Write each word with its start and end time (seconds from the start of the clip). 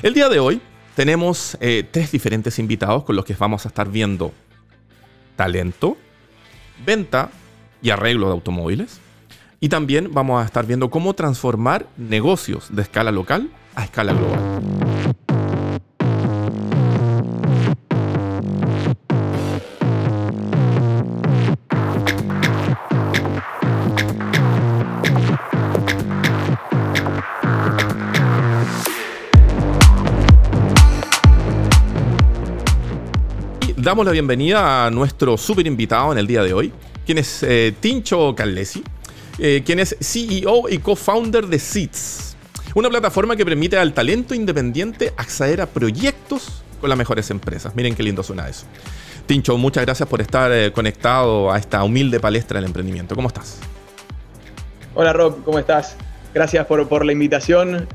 El 0.00 0.14
día 0.14 0.28
de 0.28 0.38
hoy 0.38 0.60
tenemos 0.94 1.58
eh, 1.60 1.84
tres 1.90 2.12
diferentes 2.12 2.60
invitados 2.60 3.02
con 3.02 3.16
los 3.16 3.24
que 3.24 3.34
vamos 3.34 3.64
a 3.64 3.68
estar 3.68 3.90
viendo 3.90 4.32
talento, 5.34 5.96
venta 6.86 7.30
y 7.82 7.90
arreglo 7.90 8.26
de 8.28 8.32
automóviles. 8.34 9.00
Y 9.58 9.68
también 9.70 10.10
vamos 10.12 10.40
a 10.40 10.46
estar 10.46 10.66
viendo 10.66 10.88
cómo 10.88 11.14
transformar 11.14 11.86
negocios 11.96 12.68
de 12.70 12.82
escala 12.82 13.10
local 13.10 13.50
a 13.74 13.84
escala 13.84 14.12
global. 14.12 14.87
Damos 33.88 34.04
la 34.04 34.12
bienvenida 34.12 34.84
a 34.84 34.90
nuestro 34.90 35.38
super 35.38 35.66
invitado 35.66 36.12
en 36.12 36.18
el 36.18 36.26
día 36.26 36.42
de 36.42 36.52
hoy, 36.52 36.70
quien 37.06 37.16
es 37.16 37.42
eh, 37.42 37.72
Tincho 37.80 38.34
Callesi, 38.34 38.84
eh, 39.38 39.62
quien 39.64 39.78
es 39.78 39.96
CEO 39.98 40.68
y 40.68 40.76
co-founder 40.76 41.46
de 41.46 41.58
Seeds, 41.58 42.36
una 42.74 42.90
plataforma 42.90 43.34
que 43.34 43.46
permite 43.46 43.78
al 43.78 43.94
talento 43.94 44.34
independiente 44.34 45.14
acceder 45.16 45.62
a 45.62 45.66
proyectos 45.66 46.62
con 46.82 46.90
las 46.90 46.98
mejores 46.98 47.30
empresas. 47.30 47.74
Miren 47.74 47.94
qué 47.94 48.02
lindo 48.02 48.22
suena 48.22 48.46
eso. 48.46 48.66
Tincho, 49.24 49.56
muchas 49.56 49.86
gracias 49.86 50.06
por 50.06 50.20
estar 50.20 50.52
eh, 50.52 50.70
conectado 50.70 51.50
a 51.50 51.56
esta 51.56 51.82
humilde 51.82 52.20
palestra 52.20 52.60
del 52.60 52.66
emprendimiento. 52.66 53.14
¿Cómo 53.14 53.28
estás? 53.28 53.58
Hola 54.94 55.14
Rob, 55.14 55.42
¿cómo 55.44 55.58
estás? 55.58 55.96
Gracias 56.34 56.66
por, 56.66 57.06
la 57.06 57.12
invitación. 57.12 57.88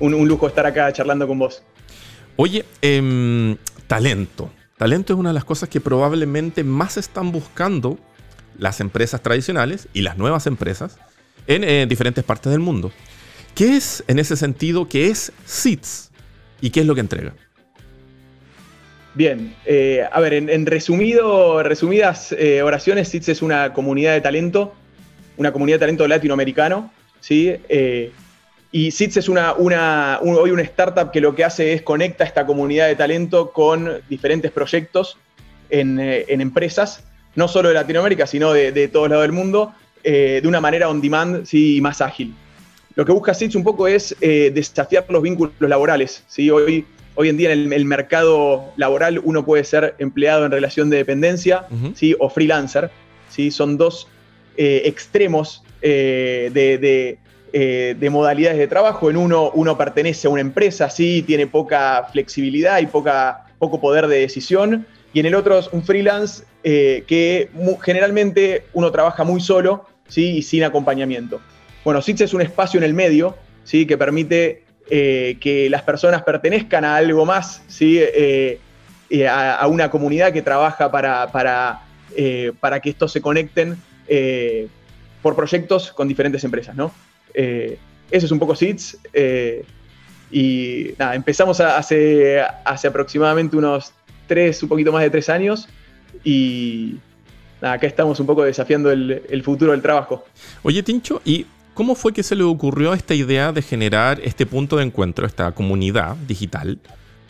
Un, 0.00 0.12
un, 0.12 0.28
lujo 0.28 0.46
estar 0.46 0.66
acá 0.66 0.92
charlando 0.92 1.26
con 1.26 1.38
vos. 1.38 1.62
Oye, 2.36 2.66
eh, 2.82 3.56
talento. 3.86 4.50
Talento 4.76 5.12
es 5.12 5.18
una 5.18 5.30
de 5.30 5.34
las 5.34 5.44
cosas 5.44 5.68
que 5.68 5.80
probablemente 5.80 6.64
más 6.64 6.96
están 6.96 7.30
buscando 7.30 7.98
las 8.58 8.80
empresas 8.80 9.22
tradicionales 9.22 9.88
y 9.92 10.02
las 10.02 10.18
nuevas 10.18 10.46
empresas 10.46 10.98
en 11.46 11.62
eh, 11.62 11.86
diferentes 11.88 12.24
partes 12.24 12.50
del 12.50 12.60
mundo. 12.60 12.90
¿Qué 13.54 13.76
es 13.76 14.02
en 14.08 14.18
ese 14.18 14.36
sentido? 14.36 14.88
¿Qué 14.88 15.08
es 15.08 15.32
SITS? 15.44 16.10
¿Y 16.60 16.70
qué 16.70 16.80
es 16.80 16.86
lo 16.86 16.94
que 16.94 17.00
entrega? 17.02 17.34
Bien, 19.14 19.54
eh, 19.64 20.04
a 20.10 20.20
ver, 20.20 20.34
en, 20.34 20.66
resumido, 20.66 21.62
resumidas 21.62 22.32
eh, 22.32 22.62
oraciones, 22.62 23.08
SITS 23.08 23.28
es 23.28 23.42
una 23.42 23.72
comunidad 23.72 24.12
de 24.12 24.20
talento, 24.20 24.74
una 25.36 25.52
comunidad 25.52 25.76
de 25.76 25.80
talento 25.80 26.08
latinoamericano, 26.08 26.90
¿sí? 27.20 27.54
Y 28.76 28.90
SITS 28.90 29.18
es 29.18 29.28
una, 29.28 29.54
hoy 30.20 30.50
una 30.50 30.62
startup 30.62 31.12
que 31.12 31.20
lo 31.20 31.36
que 31.36 31.44
hace 31.44 31.74
es 31.74 31.82
conecta 31.82 32.24
esta 32.24 32.44
comunidad 32.44 32.88
de 32.88 32.96
talento 32.96 33.52
con 33.52 33.88
diferentes 34.08 34.50
proyectos 34.50 35.16
en, 35.70 36.00
eh, 36.00 36.24
empresas, 36.28 37.04
no 37.36 37.46
solo 37.46 37.68
de 37.68 37.76
Latinoamérica, 37.76 38.26
sino 38.26 38.52
de, 38.52 38.72
de 38.72 38.88
todos 38.88 39.08
lados 39.08 39.22
del 39.22 39.30
mundo, 39.30 39.72
eh, 40.02 40.40
de 40.42 40.48
una 40.48 40.60
manera 40.60 40.88
on 40.88 41.00
demand 41.00 41.46
¿sí? 41.46 41.80
más 41.80 42.00
ágil. 42.00 42.34
Lo 42.96 43.04
que 43.04 43.12
busca 43.12 43.32
SITS 43.32 43.54
un 43.54 43.62
poco 43.62 43.86
es 43.86 44.16
eh, 44.20 44.50
desafiar 44.52 45.06
los 45.08 45.22
vínculos 45.22 45.54
laborales. 45.60 46.24
¿sí? 46.26 46.50
Hoy, 46.50 46.84
hoy 47.14 47.28
en 47.28 47.36
día 47.36 47.52
en 47.52 47.72
el, 47.72 47.84
mercado 47.84 48.72
laboral 48.76 49.20
uno 49.22 49.44
puede 49.44 49.62
ser 49.62 49.94
empleado 50.00 50.46
en 50.46 50.50
relación 50.50 50.90
de 50.90 50.96
dependencia 50.96 51.68
¿sí? 51.94 52.16
o 52.18 52.28
freelancer. 52.28 52.90
¿sí? 53.28 53.52
Son 53.52 53.78
dos 53.78 54.08
extremos 54.56 55.62
de 55.80 57.18
eh, 57.56 57.94
de 57.96 58.10
modalidades 58.10 58.58
de 58.58 58.66
trabajo. 58.66 59.10
En 59.10 59.16
uno, 59.16 59.52
uno 59.52 59.78
pertenece 59.78 60.26
a 60.26 60.30
una 60.30 60.40
empresa, 60.40 60.90
sí, 60.90 61.22
tiene 61.22 61.46
poca 61.46 62.08
flexibilidad 62.10 62.80
y 62.80 62.86
poca, 62.86 63.46
poco 63.60 63.80
poder 63.80 64.08
de 64.08 64.18
decisión. 64.18 64.84
Y 65.12 65.20
en 65.20 65.26
el 65.26 65.36
otro 65.36 65.60
es 65.60 65.68
un 65.70 65.84
freelance 65.84 66.42
eh, 66.64 67.04
que 67.06 67.50
generalmente 67.80 68.64
uno 68.72 68.90
trabaja 68.90 69.22
muy 69.22 69.40
solo 69.40 69.86
¿sí? 70.08 70.38
y 70.38 70.42
sin 70.42 70.64
acompañamiento. 70.64 71.40
Bueno, 71.84 72.02
SITS 72.02 72.22
es 72.22 72.34
un 72.34 72.40
espacio 72.40 72.78
en 72.78 72.82
el 72.82 72.92
medio 72.92 73.36
¿sí? 73.62 73.86
que 73.86 73.96
permite 73.96 74.64
eh, 74.90 75.36
que 75.40 75.70
las 75.70 75.82
personas 75.82 76.24
pertenezcan 76.24 76.84
a 76.84 76.96
algo 76.96 77.24
más, 77.24 77.62
¿sí? 77.68 78.00
a, 79.30 79.66
una 79.68 79.92
comunidad 79.92 80.32
que 80.32 80.42
trabaja 80.42 80.90
para, 80.90 81.30
para, 81.30 81.82
para 82.58 82.80
que 82.80 82.90
estos 82.90 83.12
se 83.12 83.20
conecten 83.20 83.76
por 85.22 85.36
proyectos 85.36 85.92
con 85.92 86.08
diferentes 86.08 86.42
empresas. 86.42 86.74
¿no? 86.74 86.90
Eh, 87.34 87.78
eso 88.10 88.26
es 88.26 88.32
un 88.32 88.38
poco 88.38 88.54
SITS. 88.54 88.98
Eh, 89.12 89.64
y 90.30 90.94
nada, 90.98 91.14
empezamos 91.14 91.60
hace, 91.60 92.40
hace 92.64 92.88
aproximadamente 92.88 93.56
unos 93.56 93.92
tres, 94.26 94.62
un 94.62 94.68
poquito 94.68 94.92
más 94.92 95.02
de 95.02 95.10
tres 95.10 95.28
años. 95.28 95.68
Y 96.22 96.96
nada, 97.60 97.74
acá 97.74 97.86
estamos 97.86 98.18
un 98.20 98.26
poco 98.26 98.44
desafiando 98.44 98.90
el, 98.90 99.42
futuro 99.44 99.72
del 99.72 99.82
trabajo. 99.82 100.24
Oye, 100.62 100.82
Tincho, 100.82 101.20
¿y 101.24 101.46
cómo 101.74 101.94
fue 101.94 102.12
que 102.12 102.22
se 102.22 102.36
le 102.36 102.44
ocurrió 102.44 102.94
esta 102.94 103.14
idea 103.14 103.52
de 103.52 103.62
generar 103.62 104.20
este 104.22 104.46
punto 104.46 104.76
de 104.76 104.84
encuentro, 104.84 105.26
esta 105.26 105.52
comunidad 105.52 106.16
digital? 106.16 106.78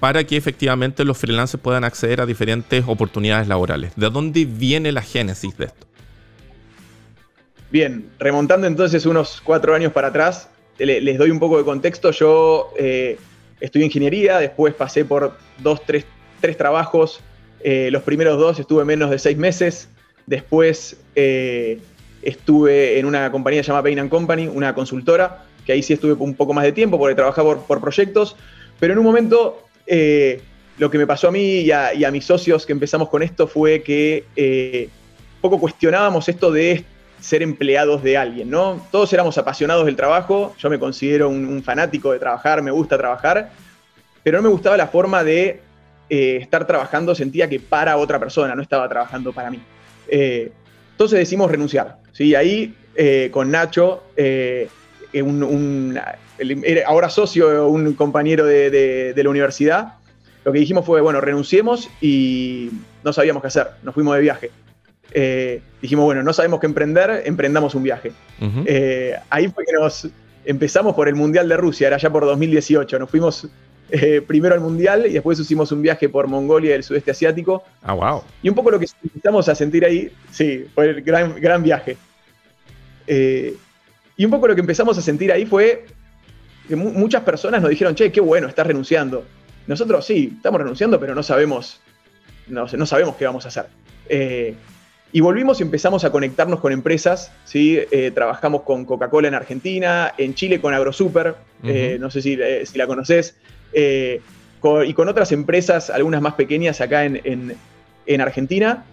para 0.00 0.22
que 0.24 0.36
efectivamente 0.36 1.02
los 1.02 1.16
freelancers 1.16 1.62
puedan 1.62 1.82
acceder 1.82 2.20
a 2.20 2.26
diferentes 2.26 2.84
oportunidades 2.86 3.48
laborales. 3.48 3.92
¿De 3.96 4.10
dónde 4.10 4.44
viene 4.44 4.92
la 4.92 5.00
génesis 5.00 5.56
de 5.56 5.64
esto? 5.64 5.86
Bien, 7.74 8.08
remontando 8.20 8.68
entonces 8.68 9.04
unos 9.04 9.40
cuatro 9.40 9.74
años 9.74 9.92
para 9.92 10.06
atrás, 10.06 10.48
les 10.78 11.18
doy 11.18 11.32
un 11.32 11.40
poco 11.40 11.58
de 11.58 11.64
contexto. 11.64 12.12
Yo 12.12 12.72
eh, 12.78 13.18
estudié 13.58 13.86
ingeniería, 13.86 14.38
después 14.38 14.74
pasé 14.74 15.04
por 15.04 15.36
dos, 15.58 15.82
tres, 15.84 16.06
trabajos. 16.56 17.20
Eh, 17.64 17.88
los 17.90 18.04
primeros 18.04 18.38
dos 18.38 18.60
estuve 18.60 18.84
menos 18.84 19.10
de 19.10 19.18
seis 19.18 19.36
meses. 19.36 19.88
Después 20.24 20.98
eh, 21.16 21.80
estuve 22.22 23.00
en 23.00 23.06
una 23.06 23.32
compañía 23.32 23.62
llamada 23.62 23.82
Bain 23.82 24.08
Company, 24.08 24.46
una 24.46 24.72
consultora, 24.72 25.44
que 25.66 25.72
ahí 25.72 25.82
sí 25.82 25.94
estuve 25.94 26.12
un 26.12 26.36
poco 26.36 26.52
más 26.52 26.62
de 26.62 26.70
tiempo 26.70 26.96
porque 26.96 27.16
trabajaba 27.16 27.56
por, 27.56 27.80
proyectos. 27.80 28.36
Pero 28.78 28.92
en 28.92 29.00
un 29.00 29.04
momento 29.04 29.66
lo 30.78 30.90
que 30.92 30.98
me 30.98 31.08
pasó 31.08 31.26
a 31.26 31.32
mí 31.32 31.62
y 31.62 31.72
a, 31.72 31.92
y 31.92 32.04
a, 32.04 32.12
mis 32.12 32.24
socios 32.24 32.66
que 32.66 32.72
empezamos 32.72 33.08
con 33.08 33.24
esto 33.24 33.48
fue 33.48 33.82
que 33.82 34.90
poco 35.40 35.58
cuestionábamos 35.58 36.28
esto 36.28 36.52
de 36.52 36.84
ser 37.24 37.42
empleados 37.42 38.02
de 38.02 38.18
alguien, 38.18 38.50
¿no? 38.50 38.86
Todos 38.90 39.10
éramos 39.14 39.38
apasionados 39.38 39.86
del 39.86 39.96
trabajo, 39.96 40.54
yo 40.58 40.68
me 40.68 40.78
considero 40.78 41.30
un, 41.30 41.62
fanático 41.62 42.12
de 42.12 42.18
trabajar, 42.18 42.60
me 42.60 42.70
gusta 42.70 42.98
trabajar, 42.98 43.50
pero 44.22 44.36
no 44.36 44.42
me 44.42 44.50
gustaba 44.50 44.76
la 44.76 44.88
forma 44.88 45.24
de 45.24 45.62
eh, 46.10 46.36
estar 46.42 46.66
trabajando, 46.66 47.14
sentía 47.14 47.48
que 47.48 47.60
para 47.60 47.96
otra 47.96 48.18
persona, 48.18 48.54
no 48.54 48.60
estaba 48.60 48.86
trabajando 48.90 49.32
para 49.32 49.50
mí. 49.50 49.58
Eh, 50.06 50.52
entonces 50.90 51.18
decidimos 51.18 51.50
renunciar, 51.50 51.96
¿sí? 52.12 52.34
Ahí 52.34 52.74
eh, 52.94 53.30
con 53.32 53.50
Nacho, 53.50 54.02
ahora 56.86 57.08
socio, 57.08 57.68
un 57.68 57.94
compañero 57.94 58.44
de, 58.44 59.14
de 59.14 59.24
la 59.24 59.30
universidad, 59.30 59.94
lo 60.44 60.52
que 60.52 60.58
dijimos 60.58 60.84
fue, 60.84 61.00
bueno, 61.00 61.22
renunciemos 61.22 61.88
y 62.02 62.68
no 63.02 63.14
sabíamos 63.14 63.40
qué 63.40 63.46
hacer, 63.46 63.68
nos 63.82 63.94
fuimos 63.94 64.14
de 64.14 64.20
viaje. 64.20 64.50
Eh, 65.16 65.62
dijimos, 65.80 66.04
bueno, 66.04 66.24
no 66.24 66.32
sabemos 66.32 66.58
qué 66.58 66.66
emprender, 66.66 67.22
emprendamos 67.24 67.76
un 67.76 67.84
viaje. 67.84 68.10
Eh, 68.66 69.16
ahí 69.30 69.46
fue 69.48 69.64
que 69.64 69.72
nos 69.72 70.08
empezamos 70.44 70.94
por 70.96 71.06
el 71.08 71.14
Mundial 71.14 71.48
de 71.48 71.56
Rusia, 71.56 71.86
era 71.86 71.98
ya 71.98 72.10
por 72.10 72.24
2018. 72.24 72.98
Nos 72.98 73.08
fuimos 73.08 73.48
eh, 73.90 74.20
primero 74.26 74.54
al 74.54 74.60
Mundial 74.60 75.06
y 75.06 75.12
después 75.12 75.38
hicimos 75.38 75.70
un 75.70 75.82
viaje 75.82 76.08
por 76.08 76.26
Mongolia 76.26 76.70
y 76.70 76.74
el 76.74 76.82
sudeste 76.82 77.12
asiático. 77.12 77.62
Ah, 77.84 77.92
wow. 77.92 78.22
Y 78.42 78.48
un 78.48 78.56
poco 78.56 78.72
lo 78.72 78.80
que 78.80 78.86
empezamos 79.04 79.48
a 79.48 79.54
sentir 79.54 79.84
ahí, 79.84 80.10
sí, 80.32 80.66
fue 80.74 80.86
el 80.86 81.02
gran, 81.02 81.40
gran 81.40 81.62
viaje. 81.62 81.96
y 83.06 84.24
un 84.24 84.30
poco 84.32 84.48
lo 84.48 84.54
que 84.56 84.62
empezamos 84.62 84.98
a 84.98 85.00
sentir 85.00 85.30
ahí 85.30 85.46
fue 85.46 85.86
que 86.66 86.74
muchas 86.74 87.22
personas 87.22 87.62
nos 87.62 87.70
dijeron, 87.70 87.94
che, 87.94 88.10
qué 88.10 88.20
bueno, 88.20 88.48
estás 88.48 88.66
renunciando. 88.66 89.24
Nosotros 89.68 90.04
sí, 90.04 90.32
estamos 90.36 90.60
renunciando, 90.60 90.98
pero 90.98 91.14
no 91.14 91.22
sabemos, 91.22 91.80
no, 92.48 92.66
no 92.66 92.84
sabemos 92.84 93.14
qué 93.14 93.26
vamos 93.26 93.44
a 93.44 93.48
hacer. 93.48 93.66
Y 95.14 95.20
volvimos 95.20 95.60
y 95.60 95.62
empezamos 95.62 96.02
a 96.02 96.10
conectarnos 96.10 96.58
con 96.58 96.72
empresas, 96.72 97.30
¿sí? 97.44 97.78
Eh, 97.92 98.10
trabajamos 98.12 98.62
con 98.62 98.84
Coca-Cola 98.84 99.28
en 99.28 99.34
Argentina, 99.34 100.12
en 100.18 100.34
Chile 100.34 100.60
con 100.60 100.74
AgroSuper, 100.74 101.36
eh, 101.62 101.98
no 102.00 102.10
sé 102.10 102.20
si, 102.20 102.32
eh, 102.32 102.64
la 102.74 102.88
conoces, 102.88 103.36
y 103.72 104.92
con 104.92 105.08
otras 105.08 105.30
empresas, 105.30 105.88
algunas 105.90 106.20
más 106.20 106.34
pequeñas 106.34 106.80
acá 106.80 107.04
en, 107.04 107.56
Argentina. 108.20 108.86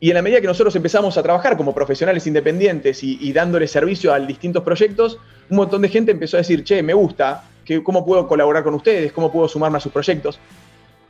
Y 0.00 0.08
en 0.08 0.14
la 0.14 0.22
medida 0.22 0.40
que 0.40 0.46
nosotros 0.46 0.74
empezamos 0.74 1.18
a 1.18 1.22
trabajar 1.22 1.58
como 1.58 1.74
profesionales 1.74 2.26
independientes 2.26 3.02
y, 3.02 3.30
dándole 3.34 3.68
servicio 3.68 4.14
a 4.14 4.20
distintos 4.20 4.62
proyectos, 4.62 5.18
un 5.50 5.58
montón 5.58 5.82
de 5.82 5.90
gente 5.90 6.12
empezó 6.12 6.38
a 6.38 6.40
decir, 6.40 6.64
che, 6.64 6.82
me 6.82 6.94
gusta, 6.94 7.44
que, 7.62 7.82
¿cómo 7.82 8.06
puedo 8.06 8.26
colaborar 8.26 8.64
con 8.64 8.72
ustedes? 8.72 9.12
¿Cómo 9.12 9.30
puedo 9.30 9.48
sumarme 9.48 9.76
a 9.76 9.80
sus 9.80 9.92
proyectos? 9.92 10.40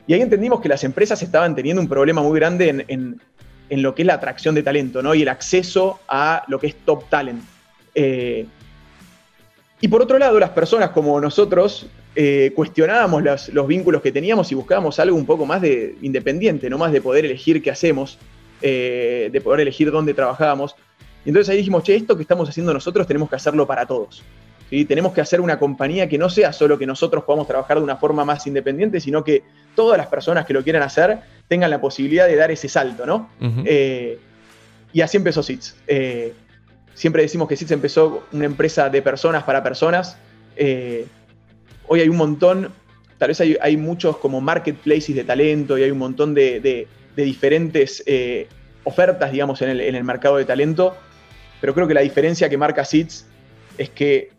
Y 0.09 0.15
ahí 0.15 0.21
entendimos 0.21 0.61
que 0.61 0.69
las 0.69 0.83
empresas 0.83 1.23
estaban 1.23 1.55
teniendo 1.55 1.81
un 1.81 1.89
problema 1.89 2.23
muy 2.23 2.37
grande 2.41 2.71
en, 2.71 2.85
en 2.89 3.21
lo 3.71 3.95
que 3.95 4.03
es 4.03 4.07
la 4.07 4.15
atracción 4.15 4.55
de 4.55 4.63
talento, 4.63 5.03
¿no? 5.03 5.15
Y 5.15 5.23
el 5.23 5.29
acceso 5.29 6.01
a 6.09 6.45
lo 6.49 6.59
que 6.59 6.69
es 6.69 6.77
top 6.85 7.09
talent. 7.09 7.43
Eh, 7.95 8.47
y 9.81 9.89
por 9.89 10.03
otro 10.03 10.19
lado, 10.19 10.39
las 10.39 10.51
personas 10.51 10.91
como 10.91 11.21
nosotros 11.21 11.87
eh, 12.15 12.53
cuestionábamos 12.55 13.23
los, 13.53 13.67
vínculos 13.67 14.01
que 14.01 14.11
teníamos 14.11 14.51
y 14.51 14.55
buscábamos 14.55 14.99
algo 14.99 15.17
un 15.17 15.27
poco 15.27 15.45
más 15.45 15.61
de 15.61 15.97
independiente, 16.01 16.71
no 16.71 16.79
más 16.79 16.91
de 16.91 17.03
poder 17.03 17.27
elegir 17.27 17.63
qué 17.63 17.71
hacemos, 17.71 18.19
eh, 18.63 19.29
de 19.31 19.41
poder 19.43 19.61
elegir 19.61 19.91
dónde 19.91 20.15
trabajábamos. 20.15 20.75
Y 21.27 21.29
entonces 21.29 21.51
ahí 21.51 21.59
dijimos, 21.59 21.83
che, 21.83 21.95
esto 21.95 22.17
que 22.17 22.23
estamos 22.23 22.49
haciendo 22.49 22.73
nosotros 22.73 23.07
tenemos 23.07 23.29
que 23.29 23.37
hacerlo 23.37 23.67
para 23.67 23.85
todos. 23.85 24.23
¿sí? 24.71 24.87
Tenemos 24.87 25.13
que 25.13 25.21
hacer 25.21 25.43
una 25.43 25.59
compañía 25.59 26.09
que 26.09 26.17
no 26.17 26.31
sea 26.31 26.55
solo 26.55 26.79
que 26.79 26.87
nosotros 26.87 27.25
podamos 27.25 27.47
trabajar 27.47 27.77
de 27.77 27.85
una 27.85 27.97
forma 27.97 28.25
más 28.25 28.47
independiente, 28.47 28.99
sino 28.99 29.23
que 29.23 29.43
todas 29.77 29.97
las 29.97 30.09
personas 30.09 30.45
que 30.47 30.53
lo 30.53 30.65
quieran 30.65 30.83
hacer 30.83 31.21
tengan 31.47 31.71
la 31.71 31.81
posibilidad 31.81 32.27
de 32.27 32.35
dar 32.35 32.51
ese 32.51 32.69
salto, 32.69 33.07
¿no? 33.07 33.31
Eh, 33.65 34.19
y 34.93 35.01
así 35.03 35.17
empezó 35.17 35.45
SITS. 35.45 35.77
siempre 36.95 37.23
decimos 37.23 37.49
que 37.49 37.57
SITS 37.57 37.71
empezó 37.71 38.27
una 38.33 38.47
empresa 38.47 38.89
de 38.89 39.03
personas 39.03 39.45
para 39.45 39.63
personas 39.63 40.17
hoy 41.89 42.01
hay 42.01 42.09
un 42.09 42.17
montón, 42.17 42.73
tal 43.19 43.29
vez 43.29 43.41
hay, 43.41 43.77
muchos 43.77 44.17
como 44.19 44.41
marketplaces 44.41 45.15
de 45.15 45.25
talento 45.25 45.79
y 45.79 45.83
hay 45.83 45.91
un 45.91 45.99
montón 45.99 46.35
de, 46.35 46.87
diferentes 47.17 48.03
eh, 48.07 48.49
ofertas, 48.85 49.33
digamos, 49.33 49.63
en 49.63 49.71
el, 49.71 50.05
mercado 50.05 50.37
de 50.37 50.45
talento, 50.45 50.97
pero 51.61 51.75
creo 51.75 51.89
que 51.89 51.95
la 51.95 52.03
diferencia 52.03 52.49
que 52.49 52.57
marca 52.57 52.85
SITS 52.85 53.27
es 53.79 53.91
que 53.91 54.31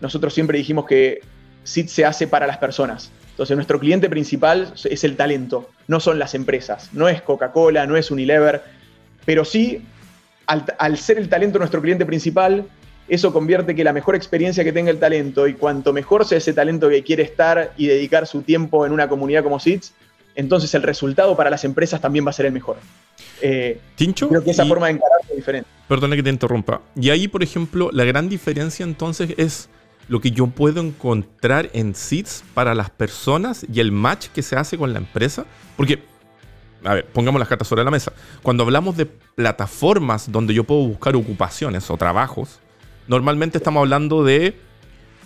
nosotros 0.00 0.34
siempre 0.34 0.58
dijimos 0.58 0.86
que 0.86 1.20
SITS 1.64 1.92
se 1.92 2.04
hace 2.04 2.26
para 2.26 2.46
las 2.46 2.58
personas. 2.58 3.10
Entonces, 3.38 3.54
nuestro 3.54 3.78
cliente 3.78 4.10
principal 4.10 4.74
es 4.82 5.04
el 5.04 5.14
talento, 5.14 5.70
no 5.86 6.00
son 6.00 6.18
las 6.18 6.34
empresas. 6.34 6.90
No 6.92 7.08
es 7.08 7.22
Coca-Cola, 7.22 7.86
no 7.86 7.96
es 7.96 8.10
Unilever, 8.10 8.64
pero 9.24 9.44
sí, 9.44 9.84
al, 10.48 10.64
al, 10.76 10.98
ser 10.98 11.18
el 11.18 11.28
talento 11.28 11.60
nuestro 11.60 11.80
cliente 11.80 12.04
principal, 12.04 12.64
eso 13.06 13.32
convierte 13.32 13.76
que 13.76 13.84
la 13.84 13.92
mejor 13.92 14.16
experiencia 14.16 14.64
que 14.64 14.72
tenga 14.72 14.90
el 14.90 14.98
talento 14.98 15.46
y 15.46 15.54
cuanto 15.54 15.92
mejor 15.92 16.24
sea 16.24 16.38
ese 16.38 16.52
talento 16.52 16.88
que 16.88 17.04
quiere 17.04 17.22
estar 17.22 17.74
y 17.76 17.86
dedicar 17.86 18.26
su 18.26 18.42
tiempo 18.42 18.84
en 18.84 18.90
una 18.90 19.08
comunidad 19.08 19.44
como 19.44 19.60
SITS, 19.60 19.94
entonces 20.34 20.74
el 20.74 20.82
resultado 20.82 21.36
para 21.36 21.48
las 21.48 21.64
empresas 21.64 22.00
también 22.00 22.26
va 22.26 22.30
a 22.30 22.32
ser 22.32 22.46
el 22.46 22.52
mejor. 22.52 22.78
Eh, 23.40 23.78
¿Tincho? 23.94 24.28
Creo 24.28 24.42
que 24.42 24.50
esa 24.50 24.66
forma 24.66 24.86
de 24.88 24.94
encarar 24.94 25.20
es 25.30 25.36
diferente. 25.36 25.70
Perdona 25.86 26.16
que 26.16 26.24
te 26.24 26.30
interrumpa. 26.30 26.82
Y 26.96 27.10
ahí, 27.10 27.28
por 27.28 27.44
ejemplo, 27.44 27.88
la 27.92 28.02
gran 28.02 28.28
diferencia 28.28 28.82
entonces 28.82 29.30
es 29.36 29.68
lo 30.08 30.20
que 30.20 30.30
yo 30.30 30.46
puedo 30.48 30.80
encontrar 30.80 31.70
en 31.74 31.94
SITS 31.94 32.42
para 32.54 32.74
las 32.74 32.90
personas 32.90 33.66
y 33.72 33.80
el 33.80 33.92
match 33.92 34.28
que 34.28 34.42
se 34.42 34.56
hace 34.56 34.76
con 34.78 34.92
la 34.92 34.98
empresa. 34.98 35.44
Porque, 35.76 36.02
a 36.82 36.94
ver, 36.94 37.06
pongamos 37.06 37.38
las 37.38 37.48
cartas 37.48 37.68
sobre 37.68 37.84
la 37.84 37.90
mesa. 37.90 38.12
Cuando 38.42 38.64
hablamos 38.64 38.96
de 38.96 39.06
plataformas 39.06 40.32
donde 40.32 40.54
yo 40.54 40.64
puedo 40.64 40.80
buscar 40.80 41.14
ocupaciones 41.14 41.90
o 41.90 41.96
trabajos, 41.96 42.60
normalmente 43.06 43.58
estamos 43.58 43.80
hablando 43.80 44.24
de 44.24 44.56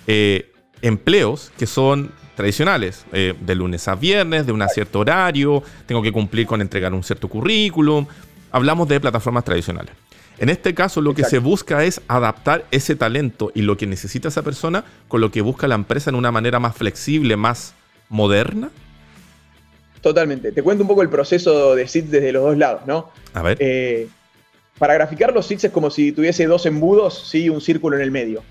eh, 0.06 0.52
empleos 0.82 1.52
que 1.56 1.66
son 1.66 2.10
tradicionales, 2.34 3.06
eh, 3.12 3.34
de 3.38 3.54
lunes 3.54 3.86
a 3.88 3.94
viernes, 3.94 4.46
de 4.46 4.52
un 4.52 4.66
cierto 4.68 5.00
horario, 5.00 5.62
tengo 5.86 6.02
que 6.02 6.10
cumplir 6.10 6.46
con 6.46 6.60
entregar 6.60 6.92
un 6.92 7.02
cierto 7.02 7.28
currículum. 7.28 8.06
Hablamos 8.50 8.88
de 8.88 9.00
plataformas 9.00 9.44
tradicionales. 9.44 10.01
En 10.42 10.48
este 10.48 10.74
caso, 10.74 11.00
lo 11.00 11.14
que 11.14 11.22
se 11.22 11.38
busca 11.38 11.84
es 11.84 12.00
adaptar 12.08 12.64
ese 12.72 12.96
talento 12.96 13.52
y 13.54 13.62
lo 13.62 13.76
que 13.76 13.86
necesita 13.86 14.26
esa 14.26 14.42
persona 14.42 14.84
con 15.06 15.20
lo 15.20 15.30
que 15.30 15.40
busca 15.40 15.68
la 15.68 15.76
empresa 15.76 16.10
en 16.10 16.16
una 16.16 16.32
manera 16.32 16.58
más 16.58 16.74
flexible, 16.74 17.36
más 17.36 17.74
moderna. 18.08 18.72
Totalmente. 20.00 20.50
Te 20.50 20.64
cuento 20.64 20.82
un 20.82 20.88
poco 20.88 21.02
el 21.02 21.10
proceso 21.10 21.76
de 21.76 21.86
SIT 21.86 22.06
desde 22.06 22.32
los 22.32 22.42
dos 22.42 22.58
lados, 22.58 22.82
¿no? 22.88 23.12
A 23.34 23.42
ver. 23.42 23.56
Eh, 23.60 24.08
para 24.80 24.94
graficar 24.94 25.32
los 25.32 25.46
SITs 25.46 25.62
es 25.62 25.70
como 25.70 25.92
si 25.92 26.10
tuviese 26.10 26.44
dos 26.46 26.66
embudos, 26.66 27.28
¿sí? 27.30 27.48
un 27.48 27.60
círculo 27.60 27.94
en 27.94 28.02
el 28.02 28.10
medio. 28.10 28.42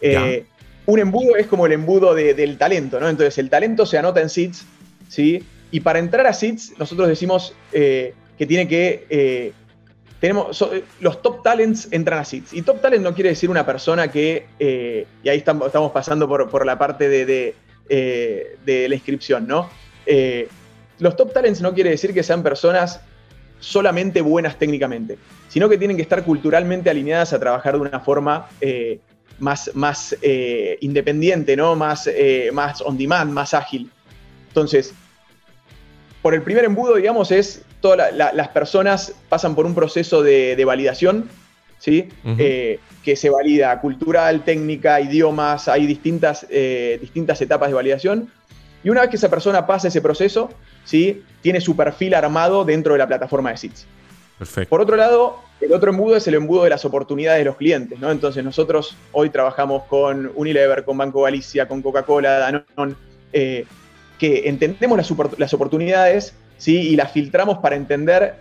Eh, 0.00 0.46
un 0.86 0.98
embudo 0.98 1.36
es 1.36 1.46
como 1.46 1.66
el 1.66 1.70
embudo 1.70 2.16
del 2.16 2.58
talento, 2.58 2.98
¿no? 2.98 3.08
Entonces 3.08 3.38
el 3.38 3.50
talento 3.50 3.86
se 3.86 3.98
anota 3.98 4.20
en 4.20 4.30
SITs, 4.30 4.66
¿sí? 5.08 5.44
Y 5.70 5.78
para 5.78 6.00
entrar 6.00 6.26
a 6.26 6.32
SITs, 6.32 6.76
nosotros 6.76 7.06
decimos 7.06 7.54
eh, 7.72 8.14
que 8.36 8.46
tiene 8.46 8.66
que. 8.66 9.54
Eh, 10.26 10.28
tenemos, 10.28 10.64
los 11.00 11.22
top 11.22 11.42
talents 11.42 11.88
entran 11.90 12.18
a 12.18 12.24
SITs. 12.24 12.52
Y 12.52 12.62
top 12.62 12.80
talent 12.80 13.02
no 13.02 13.14
quiere 13.14 13.30
decir 13.30 13.50
una 13.50 13.64
persona 13.64 14.10
que. 14.10 14.46
y 15.22 15.28
ahí 15.28 15.38
estamos, 15.38 15.92
pasando 15.92 16.28
por, 16.28 16.66
la 16.66 16.78
parte 16.78 17.08
de, 17.08 17.54
de, 17.88 18.88
la 18.88 18.94
inscripción, 18.94 19.46
¿no? 19.46 19.70
los 20.98 21.16
top 21.16 21.32
talents 21.32 21.60
no 21.60 21.74
quiere 21.74 21.90
decir 21.90 22.14
que 22.14 22.22
sean 22.22 22.42
personas 22.42 23.00
solamente 23.60 24.20
buenas 24.20 24.58
técnicamente, 24.58 25.18
sino 25.48 25.68
que 25.68 25.78
tienen 25.78 25.96
que 25.96 26.02
estar 26.02 26.24
culturalmente 26.24 26.90
alineadas 26.90 27.32
a 27.32 27.38
trabajar 27.38 27.74
de 27.74 27.80
una 27.80 28.00
forma 28.00 28.48
eh, 28.60 29.00
más, 29.38 29.70
más 29.74 30.16
eh, 30.22 30.78
independiente, 30.80 31.56
¿no? 31.56 31.74
más, 31.76 32.06
eh, 32.06 32.50
más 32.52 32.80
on 32.80 32.96
demand, 32.96 33.32
más 33.32 33.54
ágil. 33.54 33.90
Entonces, 34.48 34.94
por 36.22 36.34
el 36.34 36.42
primer 36.42 36.64
embudo, 36.64 36.96
digamos, 36.96 37.30
es 37.30 37.62
todas 37.86 38.12
las 38.14 38.48
personas 38.48 39.14
pasan 39.28 39.54
por 39.54 39.66
un 39.66 39.74
proceso 39.74 40.22
de, 40.22 40.62
validación, 40.64 41.28
¿sí? 41.78 42.08
que 43.04 43.16
se 43.16 43.30
valida 43.30 43.80
cultural, 43.80 44.44
técnica, 44.44 45.00
idiomas, 45.00 45.68
hay 45.68 45.86
distintas, 45.86 46.46
distintas 47.00 47.40
etapas 47.40 47.68
de 47.68 47.74
validación. 47.74 48.30
Y 48.82 48.90
una 48.90 49.02
vez 49.02 49.10
que 49.10 49.16
esa 49.16 49.30
persona 49.30 49.66
pasa 49.66 49.88
ese 49.88 50.00
proceso, 50.00 50.50
¿sí? 50.84 51.22
tiene 51.42 51.60
su 51.60 51.76
perfil 51.76 52.14
armado 52.14 52.64
dentro 52.64 52.94
de 52.94 52.98
la 52.98 53.06
plataforma 53.06 53.50
de 53.50 53.56
SITS. 53.56 53.86
Perfecto. 54.38 54.68
Por 54.68 54.80
otro 54.80 54.96
lado, 54.96 55.38
el 55.60 55.72
otro 55.72 55.90
embudo 55.90 56.16
es 56.16 56.26
el 56.26 56.34
embudo 56.34 56.64
de 56.64 56.70
las 56.70 56.84
oportunidades 56.84 57.38
de 57.38 57.44
los 57.44 57.56
clientes, 57.56 57.98
¿no? 57.98 58.10
Entonces 58.10 58.44
nosotros 58.44 58.96
hoy 59.12 59.30
trabajamos 59.30 59.84
con 59.84 60.30
Unilever, 60.34 60.84
con 60.84 60.98
Banco 60.98 61.22
Galicia, 61.22 61.66
con 61.66 61.80
Coca-Cola, 61.80 62.38
Danone, 62.38 62.94
eh, 63.32 63.64
que 64.18 64.48
entendemos 64.48 64.98
las, 65.38 65.54
oportunidades, 65.54 66.34
¿sí? 66.58 66.76
Y 66.76 66.96
las 66.96 67.12
filtramos 67.12 67.58
para 67.58 67.76
entender 67.76 68.34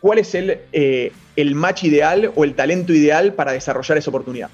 cuál 0.00 0.18
es 0.18 0.34
el, 0.34 0.58
eh, 0.72 1.12
el 1.36 1.54
match 1.54 1.84
ideal 1.84 2.32
o 2.34 2.44
el 2.44 2.54
talento 2.54 2.92
ideal 2.92 3.34
para 3.34 3.52
desarrollar 3.52 3.98
esa 3.98 4.10
oportunidad. 4.10 4.50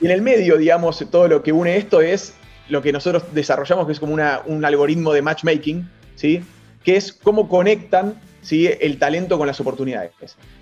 Y 0.00 0.06
en 0.06 0.10
el 0.12 0.22
medio, 0.22 0.56
digamos, 0.56 1.04
todo 1.10 1.28
lo 1.28 1.42
que 1.42 1.52
une 1.52 1.76
esto 1.76 2.00
es 2.00 2.34
lo 2.68 2.82
que 2.82 2.92
nosotros 2.92 3.24
desarrollamos, 3.32 3.86
que 3.86 3.92
es 3.92 4.00
como 4.00 4.14
un 4.14 4.64
algoritmo 4.64 5.12
de 5.12 5.22
matchmaking, 5.22 5.88
¿sí? 6.14 6.42
que 6.84 6.96
es 6.96 7.12
cómo 7.12 7.48
conectan 7.48 8.14
¿sí? 8.42 8.68
el 8.80 8.98
talento 8.98 9.38
con 9.38 9.46
las 9.46 9.60
oportunidades. 9.60 10.12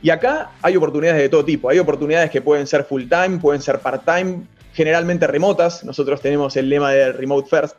Y 0.02 0.10
acá 0.10 0.52
hay 0.62 0.76
oportunidades 0.76 1.20
de 1.20 1.28
todo 1.28 1.44
tipo. 1.44 1.68
Hay 1.68 1.78
oportunidades 1.78 2.30
que 2.30 2.40
pueden 2.40 2.66
ser 2.66 2.84
full 2.84 3.04
time, 3.04 3.38
pueden 3.38 3.60
ser 3.60 3.80
part 3.80 4.04
time, 4.04 4.42
generalmente 4.72 5.26
remotas. 5.26 5.84
Nosotros 5.84 6.20
tenemos 6.20 6.56
el 6.56 6.68
lema 6.68 6.92
de 6.92 7.12
remote 7.12 7.48
first. 7.48 7.76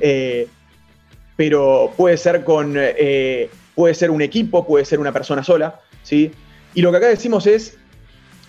Eh, 0.00 0.48
pero 1.38 1.92
puede 1.96 2.16
ser 2.16 2.42
con. 2.42 2.74
Eh, 2.76 3.48
puede 3.76 3.94
ser 3.94 4.10
un 4.10 4.20
equipo, 4.20 4.66
puede 4.66 4.84
ser 4.84 4.98
una 4.98 5.12
persona 5.12 5.44
sola. 5.44 5.80
¿sí? 6.02 6.32
Y 6.74 6.82
lo 6.82 6.90
que 6.90 6.96
acá 6.96 7.06
decimos 7.06 7.46
es. 7.46 7.78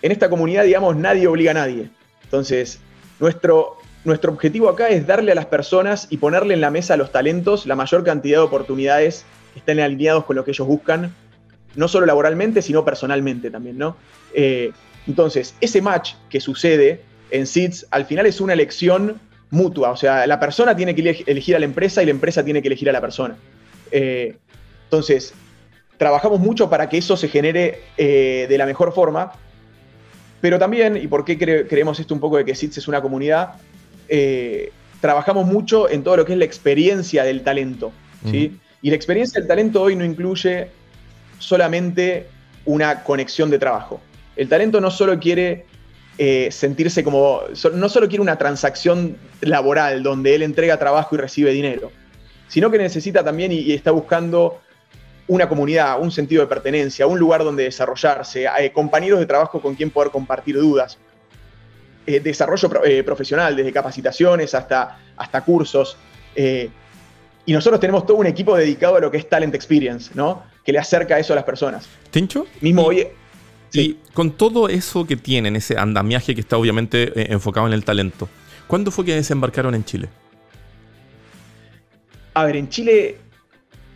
En 0.01 0.11
esta 0.11 0.29
comunidad, 0.29 0.63
digamos, 0.63 0.95
nadie 0.95 1.27
obliga 1.27 1.51
a 1.51 1.53
nadie. 1.53 1.89
Entonces, 2.23 2.79
nuestro, 3.19 3.77
nuestro 4.05 4.31
objetivo 4.31 4.69
acá 4.69 4.87
es 4.87 5.05
darle 5.05 5.33
a 5.33 5.35
las 5.35 5.45
personas 5.45 6.07
y 6.09 6.17
ponerle 6.17 6.53
en 6.53 6.61
la 6.61 6.71
mesa 6.71 6.93
a 6.95 6.97
los 6.97 7.11
talentos 7.11 7.65
la 7.65 7.75
mayor 7.75 8.03
cantidad 8.05 8.37
de 8.37 8.43
oportunidades 8.43 9.25
que 9.53 9.59
estén 9.59 9.81
alineados 9.81 10.23
con 10.23 10.37
lo 10.37 10.45
que 10.45 10.51
ellos 10.51 10.65
buscan, 10.65 11.13
no 11.75 11.89
solo 11.89 12.05
laboralmente, 12.05 12.61
sino 12.61 12.85
personalmente 12.85 13.51
también, 13.51 13.77
¿no? 13.77 13.97
Eh, 14.33 14.71
entonces, 15.05 15.53
ese 15.59 15.81
match 15.81 16.13
que 16.29 16.39
sucede 16.39 17.01
en 17.29 17.45
SIDS 17.45 17.85
al 17.91 18.05
final 18.05 18.25
es 18.25 18.39
una 18.39 18.53
elección 18.53 19.19
mutua, 19.51 19.91
o 19.91 19.97
sea, 19.97 20.27
la 20.27 20.39
persona 20.39 20.75
tiene 20.75 20.93
que 20.95 21.23
elegir 21.25 21.55
a 21.55 21.59
la 21.59 21.65
empresa 21.65 22.03
y 22.03 22.05
la 22.05 22.11
empresa 22.11 22.43
tiene 22.43 22.61
que 22.61 22.67
elegir 22.67 22.89
a 22.89 22.93
la 22.93 23.01
persona. 23.01 23.35
Eh, 23.91 24.35
entonces, 24.85 25.33
trabajamos 25.97 26.39
mucho 26.39 26.69
para 26.69 26.89
que 26.89 26.97
eso 26.97 27.17
se 27.17 27.27
genere 27.27 27.81
eh, 27.97 28.45
de 28.47 28.57
la 28.57 28.65
mejor 28.65 28.93
forma, 28.93 29.33
pero 30.41 30.57
también, 30.59 30.97
y 30.97 31.07
por 31.07 31.25
qué 31.25 31.37
creemos 31.37 31.99
esto 31.99 32.13
un 32.13 32.19
poco 32.19 32.37
de 32.37 32.45
que 32.45 32.55
SIDS 32.55 32.77
es 32.77 32.87
una 32.87 33.01
comunidad, 33.01 33.55
eh, 34.07 34.71
trabajamos 35.01 35.45
mucho 35.45 35.89
en 35.89 36.03
todo 36.03 36.17
lo 36.17 36.25
que 36.25 36.33
es 36.33 36.39
la 36.39 36.45
experiencia 36.45 37.23
del 37.23 37.43
talento. 37.43 37.91
¿sí? 38.29 38.57
Y 38.81 38.89
la 38.89 38.95
experiencia 38.95 39.39
del 39.39 39.47
talento 39.47 39.81
hoy 39.81 39.95
no 39.95 40.05
incluye 40.05 40.69
solamente 41.39 42.27
una 42.65 43.03
conexión 43.03 43.49
de 43.49 43.59
trabajo. 43.59 43.99
El 44.35 44.47
talento 44.47 44.79
no 44.79 44.91
solo 44.91 45.19
quiere 45.19 45.65
eh, 46.21 46.49
sentirse 46.51 47.01
como, 47.01 47.43
no 47.73 47.87
solo 47.87 48.09
quiere 48.09 48.21
una 48.21 48.37
transacción 48.37 49.15
laboral 49.39 50.03
donde 50.03 50.35
él 50.35 50.41
entrega 50.41 50.77
trabajo 50.77 51.15
y 51.15 51.17
recibe 51.17 51.51
dinero, 51.51 51.93
sino 52.49 52.69
que 52.69 52.77
necesita 52.77 53.23
también 53.23 53.53
y, 53.53 53.71
está 53.71 53.91
buscando 53.91 54.59
una 55.29 55.47
comunidad, 55.47 55.97
un 56.01 56.11
sentido 56.11 56.41
de 56.41 56.47
pertenencia, 56.47 57.07
un 57.07 57.17
lugar 57.17 57.45
donde 57.45 57.63
desarrollarse, 57.63 58.47
eh, 58.59 58.71
compañeros 58.73 59.21
de 59.21 59.27
trabajo 59.27 59.61
con 59.61 59.75
quien 59.75 59.91
poder 59.91 60.11
compartir 60.11 60.57
dudas. 60.57 60.97
Eh, 62.05 62.19
desarrollo 62.19 62.69
eh, 62.83 63.01
profesional, 63.05 63.55
desde 63.55 63.71
capacitaciones 63.71 64.53
hasta, 64.53 64.99
hasta 65.15 65.41
cursos. 65.45 65.97
Y 66.35 67.53
nosotros 67.53 67.79
tenemos 67.79 68.05
todo 68.05 68.17
un 68.17 68.27
equipo 68.27 68.57
dedicado 68.57 68.97
a 68.97 68.99
lo 68.99 69.09
que 69.09 69.17
es 69.17 69.29
Talent 69.29 69.55
Experience, 69.55 70.11
¿no? 70.15 70.43
Que 70.65 70.73
le 70.73 70.79
acerca 70.79 71.17
eso 71.17 71.31
a 71.31 71.37
las 71.37 71.45
personas. 71.45 71.87
¿Tincho? 72.11 72.45
Mismo 72.59 72.83
hoy. 72.83 73.07
Y 73.71 73.97
con 74.13 74.31
todo 74.31 74.69
eso 74.69 75.05
que 75.05 75.15
tienen, 75.15 75.55
ese 75.55 75.77
andamiaje 75.77 76.33
que 76.33 76.41
está 76.41 76.57
obviamente 76.57 77.31
enfocado 77.31 77.67
en 77.67 77.73
el 77.73 77.83
talento, 77.83 78.27
¿cuándo 78.67 78.91
fue 78.91 79.05
que 79.05 79.15
desembarcaron 79.15 79.75
en 79.75 79.85
Chile? 79.85 80.09
A 82.33 82.45
ver, 82.45 82.55
en 82.55 82.69
Chile 82.69 83.17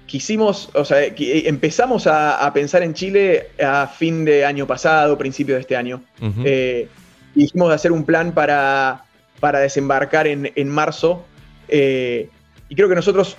quisimos, 0.06 0.70
o 0.74 0.86
sea, 0.86 1.00
empezamos 1.04 2.06
a, 2.08 2.52
pensar 2.54 2.84
en 2.84 2.94
Chile 2.94 3.50
a 3.64 3.88
fin 3.88 4.26
de 4.26 4.46
año 4.46 4.68
pasado, 4.68 5.18
principio 5.18 5.56
de 5.56 5.62
este 5.62 5.76
año. 5.76 6.04
Uh 6.22 6.88
dijimos 7.36 7.70
de 7.70 7.76
hacer 7.76 7.92
un 7.92 8.06
plan 8.06 8.34
para, 8.34 9.06
para 9.40 9.60
desembarcar 9.60 10.28
en, 10.28 10.70
marzo. 10.70 11.26
Eh, 11.68 12.30
y 12.70 12.76
creo 12.76 12.90
que 12.90 12.96
nosotros 12.96 13.36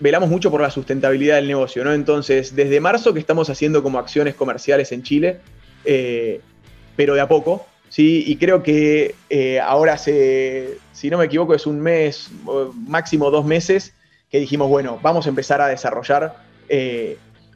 velamos 0.00 0.28
mucho 0.28 0.50
por 0.50 0.60
la 0.60 0.70
sustentabilidad 0.70 1.36
del 1.36 1.48
negocio, 1.48 1.84
¿no? 1.84 1.92
Entonces, 1.92 2.54
desde 2.54 2.80
marzo 2.80 3.12
que 3.12 3.20
estamos 3.20 3.48
haciendo 3.50 3.82
como 3.82 3.98
acciones 3.98 4.34
comerciales 4.34 4.92
en 4.92 5.02
Chile, 5.02 5.40
eh, 5.84 6.40
pero 6.96 7.14
de 7.14 7.20
a 7.20 7.28
poco, 7.28 7.66
¿sí? 7.88 8.24
Y 8.26 8.36
creo 8.36 8.62
que 8.62 9.14
eh, 9.30 9.60
ahora 9.60 9.94
hace, 9.94 10.78
si 10.92 11.10
no 11.10 11.18
me 11.18 11.26
equivoco, 11.26 11.54
es 11.54 11.66
un 11.66 11.80
mes, 11.80 12.30
máximo 12.86 13.30
dos 13.30 13.44
meses, 13.44 13.94
que 14.30 14.40
dijimos, 14.40 14.68
bueno, 14.68 14.98
vamos 15.02 15.26
a 15.26 15.28
empezar 15.28 15.60
a 15.60 15.68
desarrollar 15.68 16.36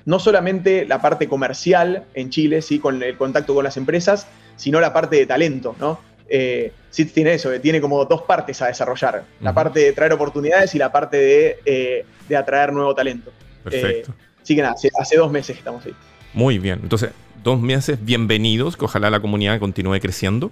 no 0.04 0.20
solamente 0.20 0.84
la 0.84 1.00
parte 1.00 1.26
comercial 1.26 2.04
en 2.14 2.30
Chile, 2.30 2.62
¿sí? 2.62 2.78
Con 2.78 3.02
el 3.02 3.16
contacto 3.16 3.54
con 3.54 3.64
las 3.64 3.76
empresas, 3.76 4.28
sino 4.56 4.80
la 4.80 4.92
parte 4.92 5.16
de 5.16 5.26
talento, 5.26 5.74
¿no? 5.80 5.98
eh, 6.28 6.72
tiene 7.12 7.34
eso, 7.34 7.50
tiene 7.60 7.80
como 7.80 8.04
dos 8.04 8.22
partes 8.22 8.60
a 8.62 8.66
desarrollar. 8.66 9.24
La 9.40 9.52
parte 9.52 9.80
de 9.80 9.92
traer 9.92 10.12
oportunidades 10.12 10.74
y 10.74 10.78
la 10.78 10.90
parte 10.90 11.16
de, 11.16 11.58
eh, 11.64 12.04
atraer 12.36 12.72
nuevo 12.72 12.94
talento. 12.94 13.32
Perfecto. 13.62 14.12
Eh, 14.12 14.14
así 14.42 14.56
que 14.56 14.62
nada, 14.62 14.74
hace, 14.98 15.16
dos 15.16 15.30
meses 15.30 15.54
que 15.56 15.60
estamos 15.60 15.84
ahí. 15.84 15.94
Muy 16.32 16.58
bien. 16.58 16.80
Entonces, 16.82 17.10
dos 17.46 17.60
meses 17.60 18.04
bienvenidos, 18.04 18.76
que 18.76 18.86
ojalá 18.86 19.08
la 19.08 19.20
comunidad 19.20 19.60
continúe 19.60 20.00
creciendo. 20.00 20.50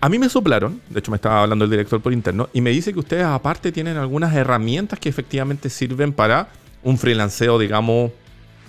A 0.00 0.08
mí 0.08 0.18
me 0.18 0.30
soplaron, 0.30 0.80
de 0.88 1.00
hecho 1.00 1.10
me 1.10 1.16
estaba 1.16 1.42
hablando 1.42 1.66
el 1.66 1.70
director 1.70 2.00
por 2.00 2.14
interno, 2.14 2.48
y 2.54 2.62
me 2.62 2.70
dice 2.70 2.94
que 2.94 3.00
ustedes 3.00 3.26
aparte 3.26 3.70
tienen 3.70 3.98
algunas 3.98 4.34
herramientas 4.34 4.98
que 4.98 5.10
efectivamente 5.10 5.68
sirven 5.68 6.14
para 6.14 6.48
un 6.82 6.96
freelanceo, 6.96 7.58
digamos, 7.58 8.12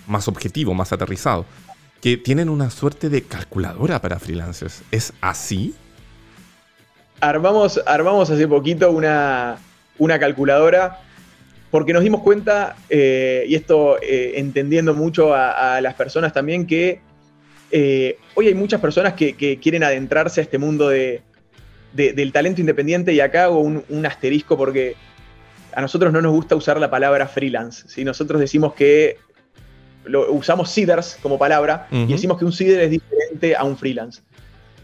más 0.08 0.27
objetivo, 0.27 0.74
más 0.74 0.91
aterrizado. 0.91 1.46
Que 2.01 2.17
tienen 2.17 2.50
una 2.50 2.70
suerte 2.70 3.08
de 3.08 3.22
calculadora 3.22 4.01
para 4.01 4.20
freelancers. 4.20 4.82
¿Es 4.91 5.13
así? 5.22 5.74
armamos, 7.22 7.82
armamos 7.86 8.29
hace 8.29 8.46
poquito 8.46 8.91
una, 8.91 9.58
calculadora 10.20 11.00
porque 11.72 11.93
nos 11.93 12.03
dimos 12.03 12.22
cuenta, 12.22 12.75
eh, 12.89 13.46
y 13.48 13.55
esto 13.55 13.98
eh, 14.01 14.34
entendiendo 14.36 14.93
mucho 14.93 15.34
a, 15.34 15.79
las 15.82 15.93
personas 15.93 16.34
también, 16.34 16.67
que 16.67 17.00
eh, 17.75 18.20
hoy 18.36 18.50
hay 18.50 18.53
muchas 18.53 18.80
personas 18.80 19.13
que, 19.13 19.58
quieren 19.60 19.84
adentrarse 19.84 20.39
a 20.39 20.44
este 20.44 20.60
mundo 20.60 20.89
de, 20.89 21.24
del 21.92 22.32
talento 22.32 22.62
independiente 22.62 23.13
y 23.13 23.20
acá 23.20 23.46
hago 23.46 23.62
un, 23.62 24.06
asterisco 24.06 24.56
porque 24.56 24.96
a 25.74 25.82
nosotros 25.82 26.13
no 26.13 26.22
nos 26.22 26.34
gusta 26.34 26.56
usar 26.56 26.80
la 26.80 26.92
palabra 26.92 27.27
freelance. 27.27 27.89
Si 27.89 28.03
Nosotros 28.03 28.39
decimos 28.39 28.75
que 28.75 29.18
lo, 30.06 30.32
usamos 30.32 30.70
seeders 30.70 31.18
como 31.20 31.39
palabra 31.39 31.88
y 31.89 32.06
decimos 32.06 32.38
que 32.38 32.46
un 32.46 32.53
seeder 32.53 32.80
es 32.82 32.92
diferente 32.92 33.56
a 33.56 33.63
un 33.63 33.75
freelance. 33.75 34.22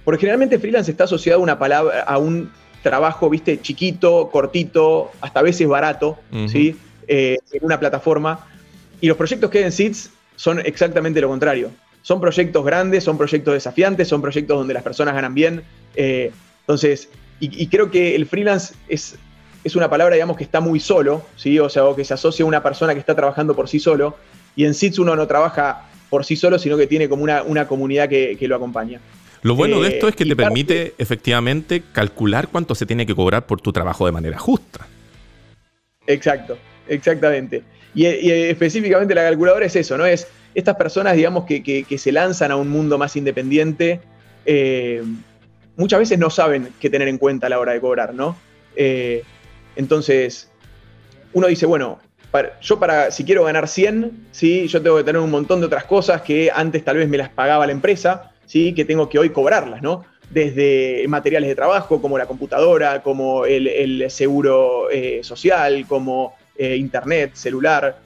Porque 0.04 0.22
generalmente 0.22 0.58
freelance 0.58 0.90
está 0.90 1.04
asociado 1.04 1.40
a 1.40 1.44
una 1.44 1.60
palabra, 1.60 2.02
a 2.02 2.18
un 2.18 2.52
trabajo, 2.82 3.30
viste, 3.30 3.62
chiquito, 3.62 4.32
cortito, 4.32 5.12
hasta 5.22 5.42
a 5.42 5.44
veces 5.44 5.68
barato, 5.68 6.18
¿sí? 6.48 6.76
Eh, 7.08 7.38
en 7.52 7.66
una 7.66 7.80
plataforma. 7.80 8.48
Y 9.00 9.08
los 9.08 9.16
proyectos 9.16 9.52
que 9.52 9.60
hay 9.60 9.66
en 9.66 9.72
Seeds 9.72 10.10
son 10.36 10.60
exactamente 10.66 11.22
lo 11.22 11.28
contrario. 11.28 11.70
Son 12.02 12.20
proyectos 12.22 12.66
grandes, 12.66 13.04
son 13.04 13.18
proyectos 13.18 13.54
desafiantes, 13.54 14.08
son 14.08 14.22
proyectos 14.22 14.58
donde 14.58 14.74
las 14.74 14.84
personas 14.84 15.14
ganan 15.14 15.34
bien. 15.34 15.64
Eh, 15.96 16.32
entonces, 16.62 17.10
y, 17.40 17.68
creo 17.68 17.90
que 17.90 18.16
el 18.16 18.26
freelance 18.26 18.74
es, 18.88 19.16
es 19.64 19.76
una 19.76 19.90
palabra, 19.90 20.16
digamos, 20.16 20.36
que 20.36 20.44
está 20.44 20.60
muy 20.60 20.80
solo, 20.80 21.26
¿sí? 21.38 21.58
O 21.60 21.70
sea, 21.70 21.86
o 21.86 21.96
que 21.96 22.04
se 22.04 22.14
asocia 22.14 22.44
a 22.44 22.48
una 22.48 22.62
persona 22.62 22.94
que 22.94 23.00
está 23.00 23.16
trabajando 23.16 23.56
por 23.56 23.70
sí 23.70 23.80
solo. 23.80 24.18
Y 24.56 24.66
en 24.66 24.74
Seeds 24.74 25.00
uno 25.00 25.16
no 25.16 25.26
trabaja 25.28 25.90
por 26.10 26.26
sí 26.26 26.36
solo, 26.36 26.60
sino 26.60 26.76
que 26.76 26.88
tiene 26.88 27.08
como 27.08 27.24
una, 27.24 27.44
una 27.44 27.68
comunidad 27.68 28.10
que, 28.10 28.36
que 28.38 28.48
lo 28.48 28.56
acompaña. 28.56 29.00
Lo 29.42 29.56
bueno 29.56 29.82
de 29.82 29.90
esto 29.90 30.08
es 30.10 30.16
que 30.16 30.26
te 30.26 30.36
permite 30.36 30.94
efectivamente 30.98 31.82
calcular 31.94 32.50
cuánto 32.50 32.76
se 32.76 32.86
tiene 32.86 33.06
que 33.06 33.16
cobrar 33.16 33.46
por 33.46 33.62
tu 33.62 33.72
trabajo 33.72 34.06
de 34.06 34.12
manera 34.12 34.38
justa. 34.38 34.86
Exacto, 36.08 36.58
exactamente. 36.88 37.64
Y, 37.96 38.06
específicamente 38.06 39.16
la 39.16 39.24
calculadora 39.24 39.66
es 39.66 39.76
eso, 39.76 39.98
¿no? 39.98 40.06
Es 40.06 40.28
estas 40.60 40.76
personas, 40.76 41.16
digamos, 41.16 41.46
que, 41.46 41.86
se 41.98 42.12
lanzan 42.12 42.52
a 42.52 42.56
un 42.56 42.70
mundo 42.70 42.98
más 42.98 43.16
independiente, 43.16 44.00
eh, 44.46 45.04
muchas 45.76 46.00
veces 46.00 46.20
no 46.20 46.30
saben 46.30 46.70
qué 46.80 46.90
tener 46.90 47.08
en 47.08 47.18
cuenta 47.18 47.48
a 47.48 47.50
la 47.50 47.60
hora 47.60 47.74
de 47.74 47.82
cobrar, 47.82 48.14
¿no? 48.14 48.36
Eh, 48.76 49.24
entonces, 49.76 50.52
uno 51.34 51.48
dice, 51.48 51.66
bueno, 51.66 52.00
yo 52.62 52.80
para, 52.80 53.12
si 53.12 53.24
quiero 53.24 53.44
ganar 53.44 53.68
100, 53.68 54.28
¿sí? 54.32 54.68
yo 54.68 54.82
tengo 54.82 54.98
que 54.98 55.04
tener 55.04 55.22
un 55.22 55.32
montón 55.32 55.60
de 55.60 55.66
otras 55.66 55.86
cosas 55.86 56.22
que 56.22 56.52
antes 56.54 56.84
tal 56.86 56.98
vez 56.98 57.10
me 57.10 57.18
las 57.18 57.30
pagaba 57.30 57.66
la 57.66 57.72
empresa, 57.72 58.32
que 58.52 58.86
tengo 58.86 59.10
que 59.10 59.20
hoy 59.20 59.30
cobrarlas, 59.30 59.82
¿no? 59.82 60.06
Desde 60.30 61.06
materiales 61.08 61.50
de 61.50 61.56
trabajo 61.56 62.02
como 62.02 62.18
la 62.18 62.26
computadora, 62.26 63.02
como 63.02 63.46
el, 63.46 64.10
seguro 64.10 64.90
eh, 64.92 65.20
social, 65.24 65.86
como 65.88 66.36
internet, 66.58 67.32
celular. 67.34 68.00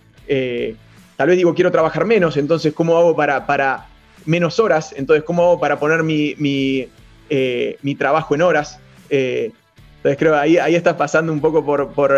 Eh, 1.24 1.26
tal 1.26 1.28
vez 1.30 1.38
digo, 1.38 1.54
quiero 1.54 1.72
trabajar 1.72 2.06
menos, 2.06 2.38
entonces, 2.38 2.74
¿cómo 2.74 2.98
hago 2.98 3.16
para, 3.16 3.46
para 3.46 3.88
menos 4.26 4.60
horas? 4.60 4.94
Entonces, 4.98 5.24
¿cómo 5.24 5.44
hago 5.44 5.60
para 5.60 5.80
poner 5.80 6.04
mi, 6.04 6.36
mi, 6.38 7.96
trabajo 7.96 8.36
en 8.36 8.42
horas? 8.42 8.80
entonces, 9.10 10.18
creo 10.18 10.34
que 10.34 10.40
ahí, 10.40 10.58
ahí 10.58 10.76
estás 10.76 10.96
pasando 10.96 11.32
un 11.32 11.40
poco 11.40 11.64
por, 11.64 11.92
por, 11.94 12.14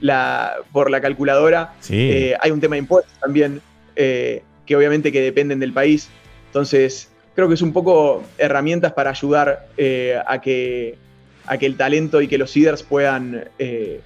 la, 0.00 0.54
por 0.72 0.90
la 0.90 1.00
calculadora. 1.00 1.74
hay 1.88 2.50
un 2.50 2.60
tema 2.60 2.74
de 2.74 2.80
impuestos 2.80 3.12
también, 3.20 3.60
que 3.94 4.76
obviamente 4.76 5.12
que 5.12 5.20
dependen 5.20 5.60
del 5.60 5.72
país. 5.72 6.08
Entonces, 6.46 7.10
creo 7.34 7.48
que 7.48 7.54
es 7.54 7.62
un 7.62 7.72
poco 7.72 8.22
herramientas 8.38 8.92
para 8.92 9.10
ayudar 9.10 9.68
eh, 9.76 10.20
a, 10.26 10.40
que, 10.40 10.96
a 11.46 11.58
que 11.58 11.66
el 11.66 11.76
talento 11.76 12.20
y 12.20 12.28
que 12.28 12.38
los 12.38 12.54
líderes 12.54 12.82
puedan, 12.82 13.48
eh, 13.58 14.00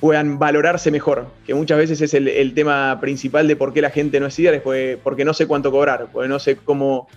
puedan 0.00 0.38
valorarse 0.38 0.90
mejor, 0.90 1.26
que 1.46 1.54
muchas 1.54 1.78
veces 1.78 2.00
es 2.00 2.14
el, 2.14 2.54
tema 2.54 2.98
principal 3.00 3.48
de 3.48 3.56
por 3.56 3.72
qué 3.72 3.82
la 3.82 3.90
gente 3.90 4.20
no 4.20 4.26
es 4.26 4.38
líder, 4.38 4.62
es 4.64 4.96
porque, 4.98 5.24
no 5.24 5.34
sé 5.34 5.46
cuánto 5.46 5.70
cobrar, 5.70 6.08
porque 6.12 6.28
no 6.28 6.38
sé 6.38 6.56
cómo, 6.56 7.08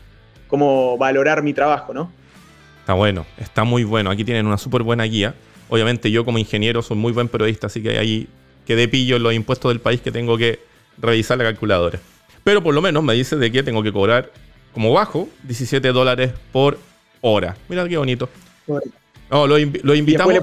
cómo 0.47 0.97
valorar 0.97 1.43
mi 1.43 1.53
trabajo, 1.53 1.93
¿no? 1.93 2.11
Está 2.79 2.93
bueno, 2.93 3.25
está 3.37 3.63
muy 3.63 3.83
bueno. 3.83 4.09
Aquí 4.09 4.23
tienen 4.23 4.47
una 4.47 4.57
súper 4.57 4.81
buena 4.81 5.03
guía. 5.03 5.35
Obviamente 5.69 6.09
yo 6.09 6.25
como 6.25 6.39
ingeniero 6.39 6.81
soy 6.81 6.97
muy 6.97 7.11
buen 7.11 7.27
periodista, 7.27 7.67
así 7.67 7.81
que 7.83 7.97
ahí 7.97 8.27
quedé 8.65 8.87
pillo 8.87 9.17
en 9.17 9.23
los 9.23 9.33
impuestos 9.33 9.69
del 9.69 9.79
país 9.79 10.01
que 10.01 10.11
tengo 10.11 10.37
que 10.37 10.59
revisar 10.97 11.37
la 11.37 11.43
calculadora. 11.43 11.99
Pero 12.43 12.63
por 12.63 12.73
lo 12.73 12.81
menos 12.81 13.03
me 13.03 13.13
dice 13.13 13.35
de 13.35 13.51
que 13.51 13.61
tengo 13.61 13.83
que 13.83 13.93
cobrar 13.93 14.31
como 14.73 14.91
bajo, 14.91 15.29
17 15.43 15.89
dólares 15.89 16.31
por 16.51 16.79
hora. 17.21 17.55
Mira 17.69 17.87
qué 17.87 17.97
bonito. 17.97 18.29
No, 19.31 19.47
lo, 19.47 19.57
invitamos, 19.57 20.33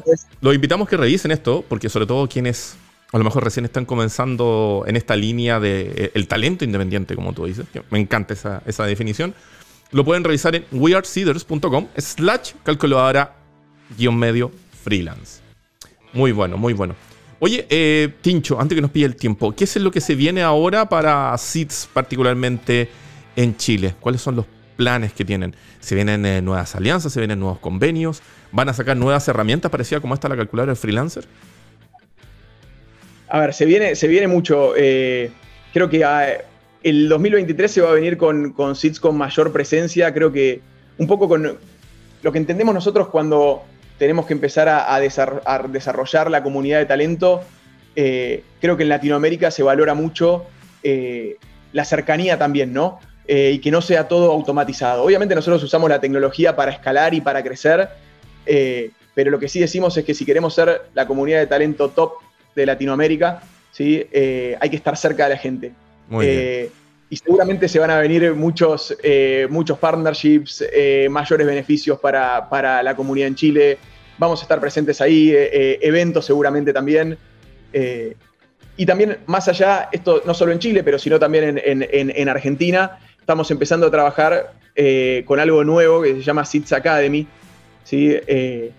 lo 0.40 0.54
invitamos 0.54 0.88
que 0.88 0.96
revisen 0.96 1.30
esto, 1.30 1.62
porque 1.68 1.90
sobre 1.90 2.06
todo 2.06 2.26
quienes 2.26 2.74
a 3.12 3.18
lo 3.18 3.24
mejor 3.24 3.44
recién 3.44 3.66
están 3.66 3.84
comenzando 3.84 4.84
en 4.86 4.96
esta 4.96 5.14
línea 5.14 5.60
de 5.60 5.92
eh, 5.94 6.10
el 6.14 6.26
talento 6.26 6.64
independiente, 6.64 7.14
como 7.14 7.34
tú 7.34 7.44
dices, 7.44 7.66
me 7.90 7.98
encanta 7.98 8.32
esa, 8.32 8.62
esa 8.66 8.86
definición, 8.86 9.34
lo 9.90 10.04
pueden 10.04 10.24
revisar 10.24 10.54
en 10.54 10.64
weareseeders.com 10.72 11.88
slash 11.96 12.52
calculadora 12.62 13.36
guion 13.96 14.18
medio 14.18 14.50
freelance. 14.84 15.42
Muy 16.14 16.32
bueno, 16.32 16.56
muy 16.56 16.72
bueno. 16.72 16.94
Oye, 17.40 17.66
eh, 17.70 18.12
Tincho, 18.20 18.60
antes 18.60 18.74
que 18.74 18.82
nos 18.82 18.90
pille 18.90 19.06
el 19.06 19.16
tiempo, 19.16 19.54
¿qué 19.54 19.64
es 19.64 19.76
lo 19.76 19.90
que 19.90 20.00
se 20.00 20.14
viene 20.14 20.42
ahora 20.42 20.88
para 20.88 21.36
SITS 21.36 21.88
particularmente 21.92 22.88
en 23.36 23.56
Chile? 23.56 23.94
¿Cuáles 24.00 24.20
son 24.22 24.36
los 24.36 24.46
planes 24.76 25.12
que 25.12 25.24
tienen? 25.24 25.54
¿Se 25.78 25.94
vienen 25.94 26.26
eh, 26.26 26.42
nuevas 26.42 26.74
alianzas? 26.74 27.12
¿Se 27.12 27.20
vienen 27.20 27.38
nuevos 27.38 27.58
convenios? 27.58 28.22
¿Van 28.52 28.68
a 28.68 28.74
sacar 28.74 28.96
nuevas 28.96 29.26
herramientas 29.28 29.70
parecidas 29.70 30.00
como 30.00 30.14
esta 30.14 30.28
la 30.28 30.36
calculadora 30.36 30.72
del 30.72 30.76
freelancer? 30.76 31.24
A 33.28 33.40
ver, 33.40 33.54
se 33.54 33.66
viene, 33.66 33.94
se 33.94 34.08
viene 34.08 34.26
mucho. 34.26 34.72
Eh, 34.76 35.30
creo 35.72 35.90
que 35.90 36.04
ah, 36.04 36.26
el 36.82 37.08
2023 37.08 37.70
se 37.70 37.80
va 37.82 37.90
a 37.90 37.92
venir 37.92 38.16
con, 38.16 38.52
con 38.52 38.74
con 39.00 39.16
mayor 39.16 39.52
presencia. 39.52 40.12
Creo 40.14 40.32
que 40.32 40.60
un 40.96 41.06
poco 41.06 41.28
con 41.28 41.58
lo 42.22 42.32
que 42.32 42.38
entendemos 42.38 42.74
nosotros 42.74 43.08
cuando 43.08 43.62
tenemos 43.98 44.26
que 44.26 44.32
empezar 44.32 44.68
a, 44.68 44.98
desarrollar 45.68 46.30
la 46.30 46.42
comunidad 46.42 46.78
de 46.78 46.86
talento. 46.86 47.42
Eh, 47.96 48.44
creo 48.60 48.76
que 48.76 48.84
en 48.84 48.88
Latinoamérica 48.88 49.50
se 49.50 49.62
valora 49.62 49.94
mucho 49.94 50.46
la 51.72 51.84
cercanía 51.84 52.38
también, 52.38 52.72
¿no? 52.72 52.98
Eh, 53.26 53.52
y 53.54 53.58
que 53.58 53.70
no 53.70 53.82
sea 53.82 54.08
todo 54.08 54.32
automatizado. 54.32 55.04
Obviamente 55.04 55.34
nosotros 55.34 55.62
usamos 55.62 55.90
la 55.90 56.00
tecnología 56.00 56.56
para 56.56 56.72
escalar 56.72 57.12
y 57.12 57.20
para 57.20 57.42
crecer, 57.42 57.88
eh, 58.48 58.90
pero 59.14 59.30
lo 59.30 59.38
que 59.38 59.48
sí 59.48 59.60
decimos 59.60 59.96
es 59.96 60.04
que 60.04 60.14
si 60.14 60.24
queremos 60.24 60.54
ser 60.54 60.82
la 60.94 61.06
comunidad 61.06 61.40
de 61.40 61.46
talento 61.46 61.90
top 61.90 62.14
de 62.54 62.66
Latinoamérica, 62.66 63.42
¿sí? 63.70 64.06
Eh, 64.10 64.56
hay 64.60 64.70
que 64.70 64.76
estar 64.76 64.96
cerca 64.96 65.24
de 65.24 65.30
la 65.30 65.38
gente. 65.38 65.72
y 67.10 67.16
seguramente 67.16 67.68
se 67.68 67.78
van 67.78 67.90
a 67.90 68.00
venir 68.00 68.34
muchos, 68.34 68.96
muchos 69.48 69.78
partnerships, 69.78 70.64
mayores 71.10 71.46
beneficios 71.46 71.98
para, 71.98 72.82
la 72.82 72.96
comunidad 72.96 73.28
en 73.28 73.34
Chile. 73.34 73.78
Vamos 74.18 74.40
a 74.40 74.42
estar 74.42 74.60
presentes 74.60 75.00
ahí, 75.00 75.32
eventos 75.34 76.26
seguramente 76.26 76.72
también. 76.72 77.16
y 78.76 78.86
también, 78.86 79.18
más 79.26 79.48
allá, 79.48 79.88
esto 79.90 80.22
no 80.26 80.34
solo 80.34 80.52
en 80.52 80.58
Chile, 80.58 80.82
pero 80.84 80.98
sino 80.98 81.18
también 81.18 81.60
en, 81.64 82.28
Argentina, 82.28 82.98
estamos 83.18 83.50
empezando 83.50 83.86
a 83.86 83.90
trabajar 83.90 84.52
con 85.24 85.40
algo 85.40 85.64
nuevo 85.64 86.02
que 86.02 86.14
se 86.16 86.22
llama 86.22 86.44
SITS 86.44 86.74
Academy, 86.74 87.26
¿sí? 87.88 88.16
que, 88.26 88.72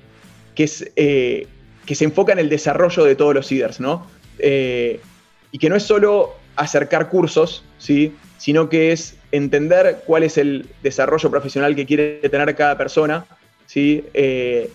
es, 0.58 0.92
que 0.96 1.96
se 1.96 2.04
enfoca 2.04 2.34
en 2.34 2.40
el 2.40 2.50
desarrollo 2.50 3.04
de 3.04 3.16
todos 3.16 3.34
los 3.34 3.48
CIDERS, 3.48 3.80
¿no? 3.80 4.06
y 4.40 5.58
que 5.58 5.70
no 5.70 5.76
es 5.76 5.84
solo 5.84 6.36
acercar 6.56 7.10
cursos, 7.10 7.64
¿sí? 7.78 8.16
sino 8.38 8.70
que 8.70 8.92
es 8.92 9.16
entender 9.32 10.04
cuál 10.06 10.24
es 10.24 10.38
el 10.38 10.68
desarrollo 10.84 11.30
profesional 11.30 11.76
que 11.76 11.86
quiere 11.86 12.20
tener 12.30 12.56
cada 12.56 12.78
persona 12.78 13.26
¿sí? 13.66 14.06
Eh, 14.14 14.72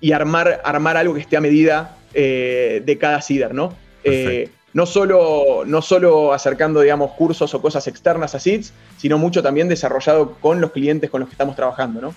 y 0.00 0.12
armar, 0.12 0.60
armar 0.64 0.96
algo 0.96 1.14
que 1.14 1.20
esté 1.20 1.36
a 1.36 1.40
medida 1.40 1.96
eh, 2.14 2.82
de 2.84 2.98
cada 2.98 3.20
CIDER. 3.22 3.54
¿no? 3.54 3.74
Eh, 4.04 4.50
no 4.72 4.86
solo, 4.86 5.64
no 5.66 5.80
solo 5.82 6.32
acercando, 6.32 6.80
digamos, 6.80 7.12
cursos 7.12 7.54
o 7.54 7.62
cosas 7.62 7.86
externas 7.88 8.34
a 8.34 8.40
SIDS, 8.40 8.72
sino 8.98 9.16
mucho 9.16 9.42
también 9.42 9.68
desarrollado 9.68 10.34
con 10.34 10.60
los 10.60 10.70
clientes 10.72 11.08
con 11.08 11.20
los 11.20 11.28
que 11.30 11.34
estamos 11.34 11.56
trabajando, 11.56 12.00
¿no? 12.02 12.14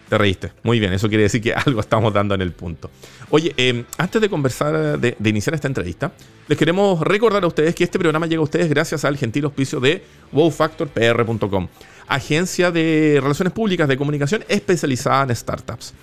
Te 0.09 0.17
reíste. 0.17 0.51
Muy 0.63 0.79
bien, 0.79 0.93
eso 0.93 1.07
quiere 1.07 1.23
decir 1.23 1.41
que 1.41 1.53
algo 1.65 1.79
estamos 1.79 2.13
dando 2.13 2.35
en 2.35 2.41
el 2.41 2.51
punto. 2.51 2.89
Oye, 3.29 3.53
em, 3.57 3.85
antes 3.97 4.21
de 4.21 4.29
conversar, 4.29 4.99
de, 4.99 5.15
iniciar 5.23 5.53
esta 5.53 5.67
entrevista, 5.67 6.11
les 6.47 6.57
queremos 6.57 6.99
recordar 7.01 7.43
a 7.43 7.47
ustedes 7.47 7.73
que 7.75 7.83
este 7.83 7.99
programa 7.99 8.27
llega 8.27 8.39
a 8.39 8.43
ustedes 8.43 8.69
gracias 8.69 9.05
al 9.05 9.17
gentil 9.17 9.45
auspicio 9.45 9.79
de 9.79 10.03
wowfactorpr.com, 10.31 11.67
agencia 12.07 12.71
de 12.71 13.19
relaciones 13.21 13.53
públicas 13.53 13.87
de 13.87 13.97
comunicación 13.97 14.43
especializada 14.47 15.23
en 15.23 15.35
startups. 15.35 15.93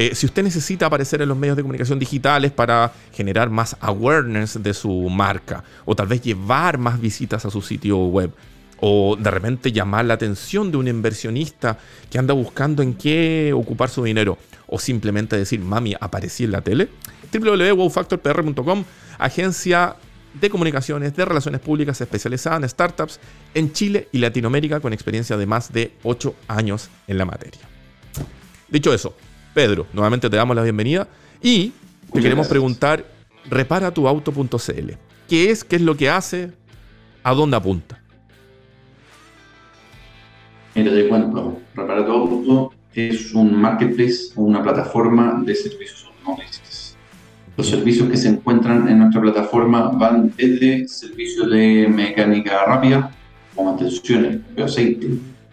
Eh, 0.00 0.14
si 0.14 0.26
usted 0.26 0.44
necesita 0.44 0.86
aparecer 0.86 1.22
en 1.22 1.28
los 1.28 1.36
medios 1.36 1.56
de 1.56 1.62
comunicación 1.64 1.98
digitales 1.98 2.52
para 2.52 2.92
generar 3.12 3.50
más 3.50 3.76
awareness 3.80 4.62
de 4.62 4.72
su 4.72 4.92
marca 5.10 5.64
o 5.84 5.96
tal 5.96 6.06
vez 6.06 6.22
llevar 6.22 6.78
más 6.78 7.00
visitas 7.00 7.44
a 7.44 7.50
su 7.50 7.60
sitio 7.60 7.98
web, 8.04 8.30
o 8.78 9.16
de 9.18 9.28
repente 9.28 9.72
llamar 9.72 10.04
la 10.04 10.14
atención 10.14 10.70
de 10.70 10.76
un 10.76 10.86
inversionista 10.86 11.80
que 12.08 12.16
anda 12.16 12.32
buscando 12.32 12.80
en 12.80 12.94
qué 12.94 13.52
ocupar 13.52 13.90
su 13.90 14.04
dinero, 14.04 14.38
o 14.68 14.78
simplemente 14.78 15.36
decir, 15.36 15.58
mami, 15.58 15.96
aparecí 15.98 16.44
en 16.44 16.52
la 16.52 16.60
tele. 16.60 16.90
www.wowfactorpr.com, 17.32 18.84
agencia 19.18 19.96
de 20.40 20.48
comunicaciones, 20.48 21.16
de 21.16 21.24
relaciones 21.24 21.60
públicas 21.60 22.00
especializada 22.00 22.58
en 22.58 22.68
startups 22.68 23.18
en 23.52 23.72
Chile 23.72 24.06
y 24.12 24.18
Latinoamérica 24.18 24.78
con 24.78 24.92
experiencia 24.92 25.36
de 25.36 25.46
más 25.46 25.72
de 25.72 25.90
8 26.04 26.36
años 26.46 26.88
en 27.08 27.18
la 27.18 27.24
materia. 27.24 27.62
Dicho 28.68 28.94
eso, 28.94 29.16
Pedro, 29.58 29.88
nuevamente 29.92 30.30
te 30.30 30.36
damos 30.36 30.54
la 30.54 30.62
bienvenida 30.62 31.08
y 31.42 31.72
te 32.12 32.20
queremos 32.20 32.46
preguntar, 32.46 33.04
reparatuauto.cl. 33.50 34.92
¿Qué 35.28 35.50
es? 35.50 35.64
¿Qué 35.64 35.74
es 35.74 35.82
lo 35.82 35.96
que 35.96 36.08
hace? 36.08 36.52
¿A 37.24 37.34
dónde 37.34 37.56
apunta? 37.56 38.00
Mira, 40.76 40.92
te 40.92 41.08
cuento. 41.08 41.58
Repara 41.74 42.06
tu 42.06 42.12
auto 42.12 42.72
es 42.94 43.34
un 43.34 43.52
marketplace 43.60 44.30
o 44.36 44.42
una 44.42 44.62
plataforma 44.62 45.42
de 45.44 45.56
servicios 45.56 46.06
automotrices. 46.06 46.96
Los 47.56 47.66
servicios 47.66 48.08
que 48.08 48.16
se 48.16 48.28
encuentran 48.28 48.88
en 48.88 49.00
nuestra 49.00 49.20
plataforma 49.20 49.88
van 49.88 50.32
desde 50.36 50.86
servicios 50.86 51.50
de 51.50 51.88
mecánica 51.92 52.64
rápida, 52.64 53.10
como 53.56 53.72
mantenciones, 53.72 54.36
cambio 54.36 54.54
de 54.54 54.70
aceite, 54.70 55.08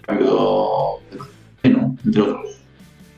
cambio 0.06 1.00
de 1.10 1.76
entre 2.06 2.22
otros, 2.22 2.56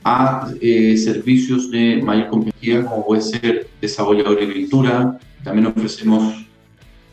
a 0.10 0.48
eh, 0.62 0.96
servicios 0.96 1.70
de 1.70 2.02
mayor 2.02 2.30
complejidad, 2.30 2.86
como 2.86 3.06
puede 3.06 3.22
ser 3.22 3.67
desarrollo 3.82 4.24
de 4.24 4.46
agricultura. 4.46 5.20
También 5.43 5.67
ofrecemos 5.67 6.46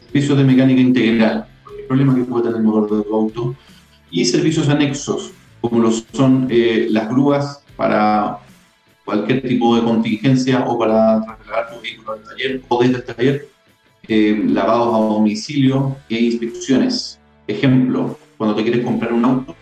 servicios 0.07 0.39
de 0.39 0.45
mecánica 0.45 0.81
integral. 0.81 1.45
El 1.77 1.87
problema 1.87 2.15
que 2.15 2.23
puede 2.23 2.45
tener 2.45 2.59
el 2.59 2.63
motor 2.63 2.99
de 2.99 3.03
tu 3.03 3.13
auto 3.17 3.57
y 4.13 4.25
servicios 4.25 4.69
anexos, 4.69 5.33
como 5.61 5.81
lo 5.81 5.91
son 5.91 6.47
eh, 6.49 6.87
las 6.89 7.09
grúas 7.09 7.65
para 7.77 8.39
cualquier 9.05 9.43
tipo 9.43 9.75
de 9.75 9.83
contingencia 9.83 10.65
o 10.65 10.79
para 10.79 11.21
trasladar 11.21 11.75
tu 11.75 11.81
vehículo 11.83 12.13
al 12.13 12.23
taller 12.23 12.63
o 12.69 12.81
desde 12.81 12.97
el 12.99 13.05
taller, 13.05 13.49
eh, 14.07 14.41
lavados 14.47 14.95
a 14.95 15.15
domicilio 15.15 15.97
e 16.09 16.21
inspecciones. 16.21 17.19
Ejemplo, 17.49 18.17
cuando 18.37 18.57
te 18.57 18.63
quieres 18.63 18.85
comprar 18.85 19.13
un 19.13 19.25
auto, 19.25 19.55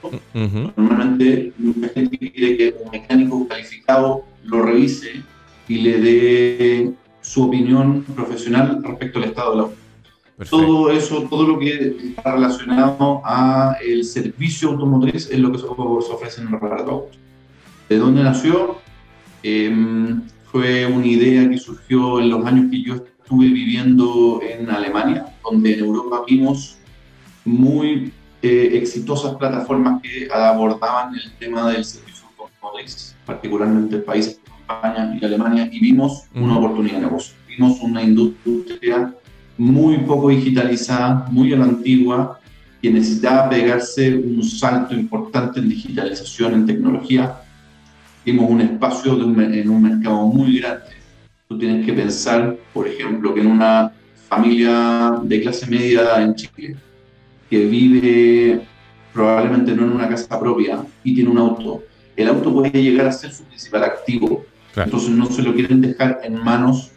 normalmente 0.76 1.52
mucha 1.58 1.88
gente 1.88 2.18
quiere 2.18 2.56
que 2.56 2.74
un 2.82 2.90
mecánico 2.90 3.46
calificado 3.48 4.24
lo 4.44 4.62
revise 4.62 5.22
y 5.68 5.78
le 5.78 6.00
dé 6.00 6.92
su 7.20 7.44
opinión 7.44 8.02
profesional 8.14 8.82
respecto 8.82 9.18
al 9.18 9.26
estado 9.26 9.50
del 9.52 9.60
auto. 9.60 9.76
Todo 10.50 10.90
eso, 10.90 11.22
todo 11.28 11.46
lo 11.46 11.58
que 11.58 11.96
está 12.04 12.32
relacionado 12.34 13.22
a 13.24 13.76
el 13.84 14.04
servicio 14.04 14.70
automotriz 14.70 15.30
es 15.30 15.38
lo 15.38 15.52
que 15.52 15.58
se 15.58 15.66
ofrece 15.66 16.40
en 16.40 16.50
Reparato 16.50 17.08
¿De 17.88 17.98
dónde 17.98 18.22
nació? 18.22 18.78
Em, 19.42 20.22
fue 20.50 20.86
una 20.86 21.06
idea 21.06 21.48
que 21.48 21.58
surgió 21.58 22.20
en 22.20 22.30
los 22.30 22.44
años 22.46 22.70
que 22.70 22.82
yo 22.82 22.94
estuve 22.94 23.48
viviendo 23.48 24.40
en 24.42 24.70
Alemania, 24.70 25.26
donde 25.44 25.74
en 25.74 25.80
Europa 25.80 26.22
vimos 26.26 26.78
muy 27.44 28.12
eh, 28.42 28.70
exitosas 28.76 29.36
plataformas 29.36 30.02
que 30.02 30.28
abordaban 30.32 31.14
el 31.14 31.32
tema 31.38 31.70
del 31.70 31.84
servicio 31.84 32.26
automotriz, 32.38 33.14
particularmente 33.24 33.96
en 33.96 34.04
países 34.04 34.40
como 34.44 34.58
España 34.58 35.16
y 35.20 35.24
Alemania, 35.24 35.68
y 35.70 35.80
vimos 35.80 36.24
una 36.34 36.58
oportunidad 36.58 36.96
de 36.96 37.00
negocio. 37.02 37.34
Vimos 37.46 37.78
una 37.80 38.02
industria 38.02 39.14
muy 39.56 39.98
poco 39.98 40.30
digitalizada, 40.30 41.26
muy 41.30 41.52
a 41.52 41.58
la 41.58 41.64
antigua, 41.66 42.40
que 42.80 42.90
necesitaba 42.90 43.48
pegarse 43.48 44.16
un 44.16 44.42
salto 44.42 44.92
importante 44.92 45.60
en 45.60 45.68
digitalización, 45.68 46.54
en 46.54 46.66
tecnología. 46.66 47.36
Vimos 48.24 48.50
un 48.50 48.60
espacio 48.60 49.12
en 49.14 49.70
un 49.70 49.82
mercado 49.82 50.26
muy 50.26 50.58
grande. 50.58 50.86
Tú 51.46 51.56
tienes 51.58 51.86
que 51.86 51.92
pensar, 51.92 52.56
por 52.74 52.88
ejemplo, 52.88 53.34
que 53.34 53.40
en 53.40 53.46
una 53.46 53.92
familia 54.28 55.20
de 55.22 55.42
clase 55.42 55.66
media 55.66 56.20
en 56.22 56.34
Chile, 56.34 56.76
que 57.52 57.66
vive 57.66 58.62
probablemente 59.12 59.74
no 59.74 59.82
en 59.82 59.92
una 59.92 60.08
casa 60.08 60.40
propia 60.40 60.86
y 61.04 61.14
tiene 61.14 61.28
un 61.28 61.36
auto, 61.36 61.82
el 62.16 62.28
auto 62.28 62.50
puede 62.50 62.70
llegar 62.82 63.06
a 63.06 63.12
ser 63.12 63.30
su 63.30 63.44
principal 63.44 63.84
activo. 63.84 64.46
Entonces 64.74 65.10
no 65.10 65.26
se 65.26 65.42
lo 65.42 65.52
quieren 65.52 65.82
dejar 65.82 66.20
en 66.24 66.42
manos 66.42 66.92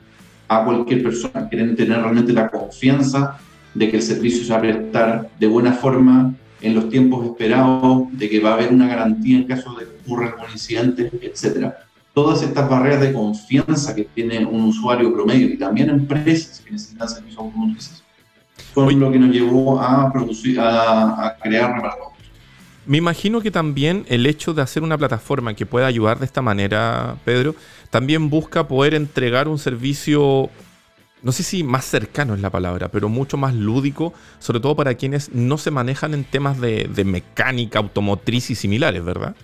a 0.47 0.63
cualquier 0.63 1.03
persona, 1.03 1.49
quieren 1.49 1.75
tener 1.75 1.99
realmente 1.99 2.31
la 2.31 2.47
confianza 2.47 3.37
de 3.73 3.91
que 3.91 3.97
el 3.97 4.01
servicio 4.01 4.45
se 4.45 4.53
va 4.53 4.59
a 4.59 4.61
prestar 4.61 5.29
de 5.37 5.47
buena 5.47 5.73
forma 5.73 6.33
en 6.61 6.73
los 6.73 6.89
tiempos 6.89 7.25
esperados, 7.25 8.07
de 8.13 8.29
que 8.29 8.39
va 8.39 8.51
a 8.51 8.53
haber 8.53 8.71
una 8.71 8.87
garantía 8.87 9.39
en 9.39 9.43
caso 9.43 9.75
de 9.75 9.83
que 9.83 9.91
ocurra 10.05 10.27
algún 10.27 10.51
incidente, 10.53 11.11
etc. 11.21 11.73
Todas 12.13 12.41
estas 12.43 12.69
barreras 12.69 13.01
de 13.01 13.11
confianza 13.11 13.93
que 13.93 14.05
tiene 14.05 14.45
un 14.45 14.61
usuario 14.61 15.13
promedio 15.13 15.49
y 15.49 15.57
también 15.57 15.89
empresas 15.89 16.61
que 16.61 16.71
necesitan 16.71 17.09
servicios 17.09 17.39
automotrices 17.39 18.04
son 18.75 18.99
lo 18.99 19.11
que 19.11 19.17
nos 19.17 19.29
llevó 19.31 19.81
a, 19.81 20.11
producir, 20.11 20.59
a, 20.59 21.27
a 21.27 21.35
crear 21.37 21.73
Reparador. 21.73 22.15
Me 22.85 22.97
imagino 22.97 23.41
que 23.41 23.49
también 23.49 24.05
el 24.09 24.27
hecho 24.27 24.53
de 24.53 24.61
hacer 24.61 24.83
una 24.83 24.97
plataforma 24.97 25.55
que 25.55 25.65
pueda 25.65 25.87
ayudar 25.87 26.19
de 26.19 26.25
esta 26.25 26.43
manera, 26.43 27.15
Pedro, 27.25 27.55
también 27.89 28.29
busca 28.29 28.67
poder 28.67 28.93
entregar 28.93 29.47
un 29.47 29.57
servicio, 29.57 30.49
no 31.23 31.31
sé 31.31 31.41
si 31.41 31.63
más 31.63 31.85
cercano 31.85 32.35
es 32.35 32.41
la 32.41 32.51
palabra, 32.51 32.89
pero 32.89 33.09
mucho 33.09 33.37
más 33.37 33.55
lúdico, 33.55 34.13
sobre 34.37 34.59
todo 34.59 34.75
para 34.75 34.93
quienes 34.93 35.33
no 35.33 35.57
se 35.57 35.71
manejan 35.71 36.13
en 36.13 36.25
temas 36.25 36.61
de, 36.61 37.03
mecánica, 37.05 37.79
automotriz 37.79 38.51
y 38.51 38.55
similares, 38.55 39.03
¿verdad? 39.03 39.35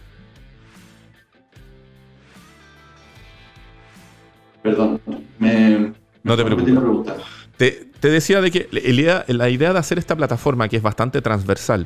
Perdón, 4.61 5.01
me, 5.39 5.93
no 6.21 6.37
te 6.37 6.45
preocupes. 6.45 7.40
Te, 7.61 8.09
decía 8.09 8.41
de 8.41 8.49
que 8.49 8.67
la 8.71 9.49
idea 9.51 9.71
de 9.71 9.77
hacer 9.77 9.99
esta 9.99 10.15
plataforma, 10.15 10.67
que 10.67 10.77
es 10.77 10.81
bastante 10.81 11.21
transversal, 11.21 11.85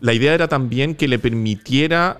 la 0.00 0.14
idea 0.14 0.34
era 0.34 0.48
también 0.48 0.96
que 0.96 1.06
le 1.06 1.20
permitiera 1.20 2.18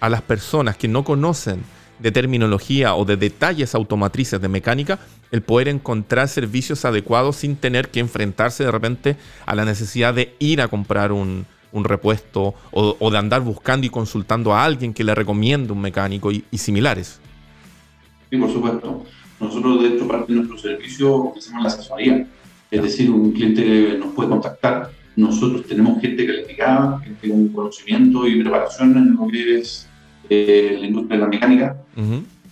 a 0.00 0.08
las 0.08 0.22
personas 0.22 0.76
que 0.76 0.88
no 0.88 1.04
conocen 1.04 1.62
de 2.00 2.10
terminología 2.10 2.96
o 2.96 3.04
de 3.04 3.16
detalles 3.16 3.76
automatrices 3.76 4.40
de 4.40 4.48
mecánica, 4.48 4.98
el 5.30 5.42
poder 5.42 5.68
encontrar 5.68 6.26
servicios 6.26 6.84
adecuados 6.84 7.36
sin 7.36 7.54
tener 7.54 7.88
que 7.90 8.00
enfrentarse 8.00 8.64
de 8.64 8.72
repente 8.72 9.16
a 9.46 9.54
la 9.54 9.64
necesidad 9.64 10.12
de 10.12 10.34
ir 10.40 10.60
a 10.60 10.66
comprar 10.66 11.12
un, 11.12 11.46
repuesto 11.72 12.54
o, 12.72 13.10
de 13.12 13.16
andar 13.16 13.42
buscando 13.42 13.86
y 13.86 13.90
consultando 13.90 14.52
a 14.52 14.64
alguien 14.64 14.92
que 14.92 15.04
le 15.04 15.14
recomiende 15.14 15.72
un 15.72 15.80
mecánico 15.80 16.32
y, 16.32 16.44
similares. 16.58 17.20
Sí, 18.28 18.36
por 18.38 18.52
supuesto. 18.52 19.06
Nosotros, 19.38 19.82
de 19.84 19.88
hecho, 19.90 20.08
parte 20.08 20.32
de 20.32 20.38
nuestro 20.40 20.58
servicio 20.58 21.14
ofrecemos 21.14 21.62
la 21.62 21.68
asesoría. 21.68 22.26
Es 22.70 22.82
decir, 22.82 23.10
un 23.10 23.32
cliente 23.32 23.96
nos 23.98 24.14
puede 24.14 24.28
contactar. 24.28 24.90
Nosotros 25.16 25.66
tenemos 25.66 26.00
gente 26.00 26.26
calificada, 26.26 27.00
gente 27.00 27.28
con 27.28 27.48
conocimiento 27.48 28.26
y 28.28 28.40
preparación 28.42 28.96
en 28.96 29.16
lo 29.16 29.26
que 29.26 29.58
es 29.58 29.88
eh, 30.28 30.76
la 30.80 30.86
industria 30.86 31.16
de 31.16 31.22
la 31.24 31.28
mecánica, 31.28 31.76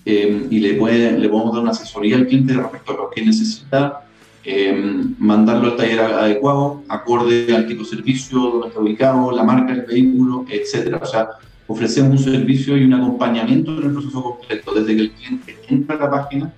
eh, 0.04 0.46
y 0.50 0.59
le, 0.59 0.74
puede, 0.74 1.16
le 1.16 1.28
podemos 1.28 1.54
dar 1.54 1.62
una 1.62 1.70
asesoría 1.70 2.16
al 2.16 2.26
cliente 2.26 2.54
respecto 2.54 2.92
a 2.92 2.96
lo 2.96 3.11
que 3.11 3.24
necesita, 3.24 4.04
eh, 4.44 5.04
mandarlo 5.18 5.70
al 5.70 5.76
taller 5.76 6.00
adecuado, 6.00 6.83
acorde 6.88 7.54
al 7.54 7.66
tipo 7.66 7.85
de 7.85 7.88
servicio, 7.88 8.38
donde 8.40 8.68
está 8.68 8.81
ubicado, 8.81 9.31
la 9.31 9.44
marca 9.44 9.72
del 9.72 9.87
vehículo, 9.87 10.44
etcétera. 10.50 10.98
O 11.00 11.07
sea, 11.07 11.28
ofrecemos 11.68 12.26
un 12.26 12.33
servicio 12.33 12.76
y 12.76 12.83
un 12.83 12.94
acompañamiento 12.94 13.78
en 13.78 13.85
el 13.85 13.92
proceso 13.92 14.22
completo, 14.22 14.74
desde 14.74 14.96
que 14.96 15.02
el 15.02 15.11
cliente 15.12 15.57
entra 15.68 15.94
a 15.94 15.98
la 16.00 16.11
página, 16.11 16.52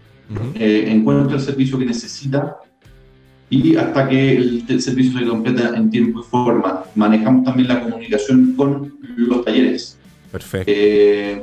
encuentra 0.55 1.37
el 1.37 1.43
servicio 1.43 1.79
que 1.79 1.85
necesita, 1.85 2.57
y 3.51 3.75
hasta 3.75 4.09
que 4.09 4.37
el, 4.37 4.81
servicio 4.81 5.19
se 5.19 5.27
completa 5.27 5.77
en 5.77 5.91
tiempo 5.91 6.21
y 6.21 6.23
forma. 6.23 6.85
Manejamos 6.95 7.45
también 7.45 7.69
la 7.69 7.83
comunicación 7.83 8.55
con 8.57 8.95
los 9.17 9.45
talleres. 9.45 9.99
Perfecto. 10.31 10.71
Eh, 10.73 11.43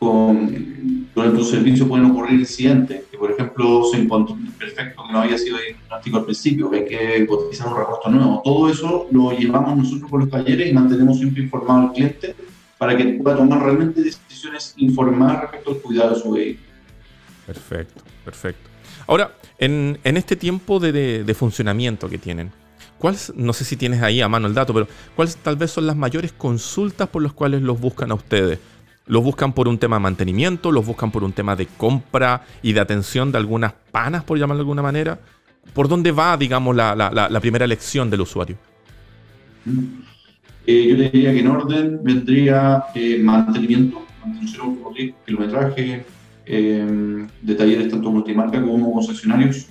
con, 0.00 1.06
durante 1.14 1.38
un 1.38 1.44
servicio 1.44 1.86
pueden 1.86 2.06
ocurrir 2.06 2.40
incidentes, 2.40 3.04
que 3.08 3.16
por 3.16 3.30
ejemplo 3.30 3.84
se 3.84 3.98
encontró 3.98 4.34
un 4.34 4.50
perfecto 4.52 5.04
que 5.06 5.12
no 5.12 5.20
había 5.20 5.38
sido 5.38 5.56
diagnóstico 5.58 6.18
al 6.18 6.24
principio, 6.24 6.70
que 6.70 6.76
hay 6.76 6.86
que 6.86 7.26
cotizar 7.26 7.68
un 7.68 7.76
repuesto 7.76 8.10
nuevo. 8.10 8.42
Todo 8.44 8.68
eso 8.68 9.06
lo 9.12 9.30
llevamos 9.30 9.78
nosotros 9.78 10.10
con 10.10 10.20
los 10.20 10.30
talleres 10.30 10.68
y 10.68 10.72
mantenemos 10.72 11.18
siempre 11.18 11.44
informado 11.44 11.82
al 11.82 11.92
cliente 11.92 12.34
para 12.76 12.96
que 12.96 13.04
pueda 13.04 13.36
tomar 13.36 13.62
realmente 13.62 14.02
decisiones 14.02 14.74
informadas 14.76 15.42
respecto 15.42 15.70
al 15.70 15.76
cuidado 15.78 16.14
de 16.14 16.20
su 16.20 16.32
vehículo. 16.32 16.66
Perfecto, 17.46 18.02
perfecto. 18.24 18.73
Ahora, 19.06 19.32
en, 19.58 19.98
este 20.04 20.36
tiempo 20.36 20.80
de, 20.80 21.34
funcionamiento 21.36 22.08
que 22.08 22.18
tienen, 22.18 22.50
¿cuáles, 22.98 23.32
no 23.36 23.52
sé 23.52 23.64
si 23.64 23.76
tienes 23.76 24.02
ahí 24.02 24.20
a 24.20 24.28
mano 24.28 24.46
el 24.46 24.54
dato, 24.54 24.72
pero 24.72 24.88
cuáles 25.14 25.36
tal 25.36 25.56
vez 25.56 25.70
son 25.70 25.86
las 25.86 25.96
mayores 25.96 26.32
consultas 26.32 27.08
por 27.08 27.22
las 27.22 27.32
cuales 27.32 27.62
los 27.62 27.80
buscan 27.80 28.10
a 28.10 28.14
ustedes? 28.14 28.58
¿Los 29.06 29.22
buscan 29.22 29.52
por 29.52 29.68
un 29.68 29.78
tema 29.78 29.96
de 29.96 30.00
mantenimiento? 30.00 30.72
¿Los 30.72 30.86
buscan 30.86 31.10
por 31.10 31.24
un 31.24 31.32
tema 31.32 31.54
de 31.56 31.66
compra 31.66 32.42
y 32.62 32.72
de 32.72 32.80
atención 32.80 33.30
de 33.30 33.38
algunas 33.38 33.74
panas, 33.90 34.24
por 34.24 34.38
llamarlo 34.38 34.60
de 34.60 34.62
alguna 34.62 34.82
manera? 34.82 35.18
¿Por 35.74 35.88
dónde 35.88 36.10
va, 36.10 36.36
digamos, 36.36 36.74
la, 36.74 37.38
primera 37.40 37.64
elección 37.64 38.08
del 38.08 38.22
usuario? 38.22 38.56
Eh, 40.66 40.88
yo 40.88 40.96
diría 40.96 41.32
que 41.32 41.40
en 41.40 41.46
orden 41.46 42.00
vendría 42.02 42.84
eh, 42.94 43.18
mantenimiento, 43.22 44.06
mantenimiento 44.24 44.92
kilometraje, 45.26 46.04
eh, 46.46 47.26
de 47.42 47.54
talleres 47.54 47.88
tanto 47.88 48.10
multimarca 48.10 48.60
como 48.60 48.92
concesionarios, 48.92 49.66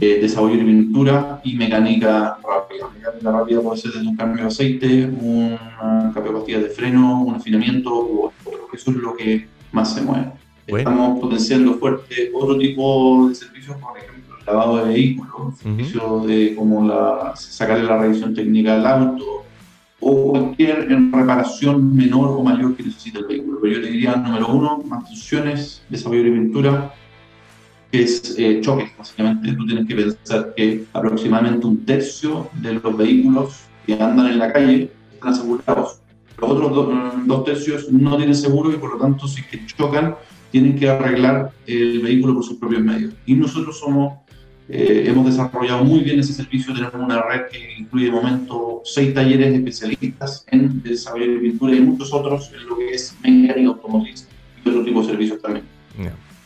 eh, 0.00 0.18
desarrollo 0.22 0.56
de 0.56 0.64
pintura 0.64 1.40
y 1.44 1.54
mecánica 1.54 2.38
rápida. 2.42 2.88
Mecánica 2.94 3.30
rápida 3.30 3.60
puede 3.60 3.80
ser 3.80 3.92
desde 3.92 4.08
un 4.08 4.16
cambio 4.16 4.42
de 4.42 4.48
aceite, 4.48 5.04
un 5.04 5.58
cambio 6.14 6.44
de 6.46 6.70
freno, 6.70 7.22
un 7.22 7.34
afinamiento 7.34 7.90
u 7.90 8.24
otro. 8.26 8.68
Eso 8.72 8.90
es 8.90 8.96
lo 8.96 9.14
que 9.14 9.46
más 9.72 9.94
se 9.94 10.02
mueve. 10.02 10.32
Estamos 10.66 11.20
potenciando 11.20 11.74
fuerte 11.74 12.30
otro 12.34 12.58
tipo 12.58 13.28
de 13.28 13.34
servicios, 13.34 13.76
por 13.76 13.96
ejemplo, 13.96 14.36
el 14.38 14.46
lavado 14.46 14.76
de 14.78 14.92
vehículos, 14.92 15.58
servicios 15.58 16.26
de 16.26 16.54
como 16.56 16.86
la, 16.86 17.34
sacarle 17.36 17.84
la 17.84 17.98
revisión 17.98 18.34
técnica 18.34 18.76
del 18.76 18.86
auto, 18.86 19.45
o 20.00 20.30
cualquier 20.30 20.88
reparación 20.88 21.96
menor 21.96 22.28
o 22.28 22.42
mayor 22.42 22.76
que 22.76 22.82
necesite 22.82 23.18
el 23.18 23.26
vehículo. 23.26 23.58
Pero 23.60 23.74
yo 23.74 23.82
te 23.82 23.88
diría, 23.88 24.16
número 24.16 24.48
uno, 24.48 24.82
mantenciones, 24.84 25.82
desarrollo 25.88 26.24
de 26.24 26.30
pintura, 26.30 26.94
que 27.90 28.02
es 28.02 28.34
eh, 28.38 28.60
choques, 28.60 28.90
básicamente. 28.96 29.52
Tú 29.52 29.66
tienes 29.66 29.86
que 29.86 29.94
pensar 29.94 30.54
que 30.54 30.84
aproximadamente 30.92 31.66
un 31.66 31.84
tercio 31.84 32.48
de 32.54 32.74
los 32.74 32.96
vehículos 32.96 33.60
que 33.86 33.94
andan 33.94 34.26
en 34.28 34.38
la 34.38 34.52
calle 34.52 34.90
están 35.14 35.32
asegurados. 35.32 36.00
Los 36.38 36.50
otros 36.50 36.88
mm, 36.88 37.26
dos 37.26 37.44
tercios 37.44 37.90
no 37.90 38.16
tienen 38.16 38.34
seguro 38.34 38.70
y 38.72 38.76
por 38.76 38.92
lo 38.92 38.98
tanto, 38.98 39.26
si 39.26 39.42
que 39.42 39.64
chocan, 39.66 40.16
tienen 40.50 40.78
que 40.78 40.88
arreglar 40.88 41.52
el 41.66 42.00
vehículo 42.00 42.34
por 42.34 42.44
sus 42.44 42.58
propios 42.58 42.82
medios. 42.82 43.14
Y 43.24 43.34
nosotros 43.34 43.78
somos 43.78 44.18
eh, 44.68 45.04
hemos 45.06 45.26
desarrollado 45.26 45.84
muy 45.84 46.00
bien 46.00 46.18
ese 46.18 46.32
servicio, 46.32 46.74
tenemos 46.74 46.94
una 46.94 47.22
red 47.22 47.42
que 47.50 47.76
incluye 47.78 48.06
de 48.06 48.12
momento 48.12 48.82
seis 48.84 49.14
talleres 49.14 49.54
especialistas 49.54 50.44
en 50.50 50.82
desarrollo 50.82 51.34
de 51.34 51.38
pintura 51.38 51.76
y 51.76 51.80
muchos 51.80 52.12
otros 52.12 52.50
en 52.52 52.68
lo 52.68 52.76
que 52.76 52.90
es 52.90 53.14
mecánica 53.22 53.68
automotriz 53.68 54.26
y 54.64 54.68
otro 54.68 54.84
tipo 54.84 55.02
de 55.02 55.06
servicios 55.06 55.40
también. 55.40 55.64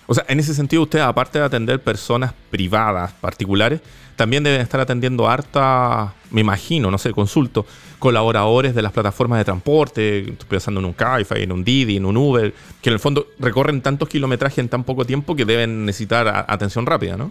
O 0.07 0.15
sea, 0.15 0.25
en 0.27 0.41
ese 0.41 0.55
sentido, 0.55 0.83
usted, 0.83 0.99
aparte 0.99 1.39
de 1.39 1.45
atender 1.45 1.81
personas 1.81 2.35
privadas, 2.51 3.13
particulares, 3.21 3.81
también 4.17 4.43
deben 4.43 4.61
estar 4.61 4.81
atendiendo 4.81 5.29
harta, 5.29 6.15
me 6.33 6.41
imagino, 6.41 6.91
no 6.91 6.99
sé, 6.99 7.13
consulto, 7.13 7.65
colaboradores 8.01 8.75
de 8.75 8.83
las 8.83 8.93
plataformas 8.93 9.39
de 9.39 9.45
transporte, 9.45 10.19
estoy 10.19 10.49
pensando 10.49 10.81
en 10.81 10.87
un 10.87 10.95
Cabify, 10.95 11.45
en 11.45 11.53
un 11.53 11.63
Didi, 11.63 11.97
en 11.97 12.07
un 12.07 12.17
Uber, 12.17 12.53
que 12.83 12.91
en 12.91 12.95
el 12.95 12.99
fondo 12.99 13.29
recorren 13.39 13.83
tantos 13.83 14.09
kilometrajes 14.09 14.59
en 14.59 14.69
tan 14.69 14.83
poco 14.83 15.05
tiempo 15.05 15.37
que 15.37 15.45
deben 15.45 15.87
necesitar 15.87 16.45
atención 16.49 16.87
rápida, 16.87 17.17
¿no? 17.17 17.31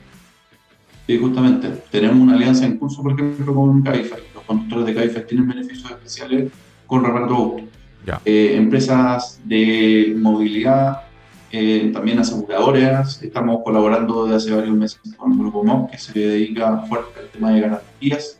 Sí, 1.09 1.17
justamente. 1.17 1.69
Tenemos 1.89 2.17
una 2.17 2.35
alianza 2.35 2.67
en 2.67 2.77
curso, 2.77 3.01
por 3.01 3.13
ejemplo, 3.13 3.51
con 3.55 3.81
Cabify. 3.81 4.19
Los 4.31 4.43
conductores 4.43 4.85
de 4.85 4.93
Cabify 4.93 5.25
tienen 5.25 5.47
beneficios 5.47 5.89
especiales 5.89 6.51
con 6.85 7.03
reparto 7.03 7.33
auto. 7.33 7.63
Eh, 8.25 8.53
empresas 8.55 9.41
de 9.43 10.13
movilidad, 10.15 11.01
eh, 11.51 11.89
también 11.91 12.19
aseguradoras. 12.19 13.23
Estamos 13.23 13.63
colaborando 13.65 14.25
desde 14.25 14.35
hace 14.35 14.51
varios 14.51 14.77
meses 14.77 14.99
con 15.17 15.31
el 15.31 15.39
Grupo 15.39 15.63
MOB, 15.63 15.89
que 15.89 15.97
se 15.97 16.13
dedica 16.13 16.77
fuerte 16.81 17.19
al 17.19 17.29
tema 17.29 17.53
de 17.53 17.61
garantías. 17.61 18.39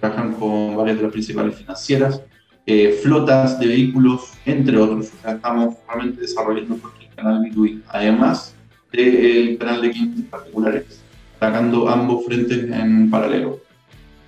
Trabajan 0.00 0.32
con 0.32 0.78
varias 0.78 0.96
de 0.96 1.02
las 1.02 1.12
principales 1.12 1.56
financieras. 1.56 2.22
Eh, 2.64 2.98
flotas 3.02 3.60
de 3.60 3.66
vehículos, 3.66 4.32
entre 4.46 4.78
otros. 4.78 5.12
O 5.12 5.22
sea, 5.22 5.32
estamos 5.32 5.74
realmente 5.86 6.22
desarrollando 6.22 6.70
nuestro 6.70 6.90
canal 7.14 7.42
B2B, 7.42 7.82
además 7.86 8.54
del 8.92 9.58
canal 9.58 9.82
de 9.82 9.90
clientes 9.90 10.24
particulares 10.24 11.02
atacando 11.38 11.88
ambos 11.88 12.24
frentes 12.24 12.70
en 12.70 13.10
paralelo. 13.10 13.60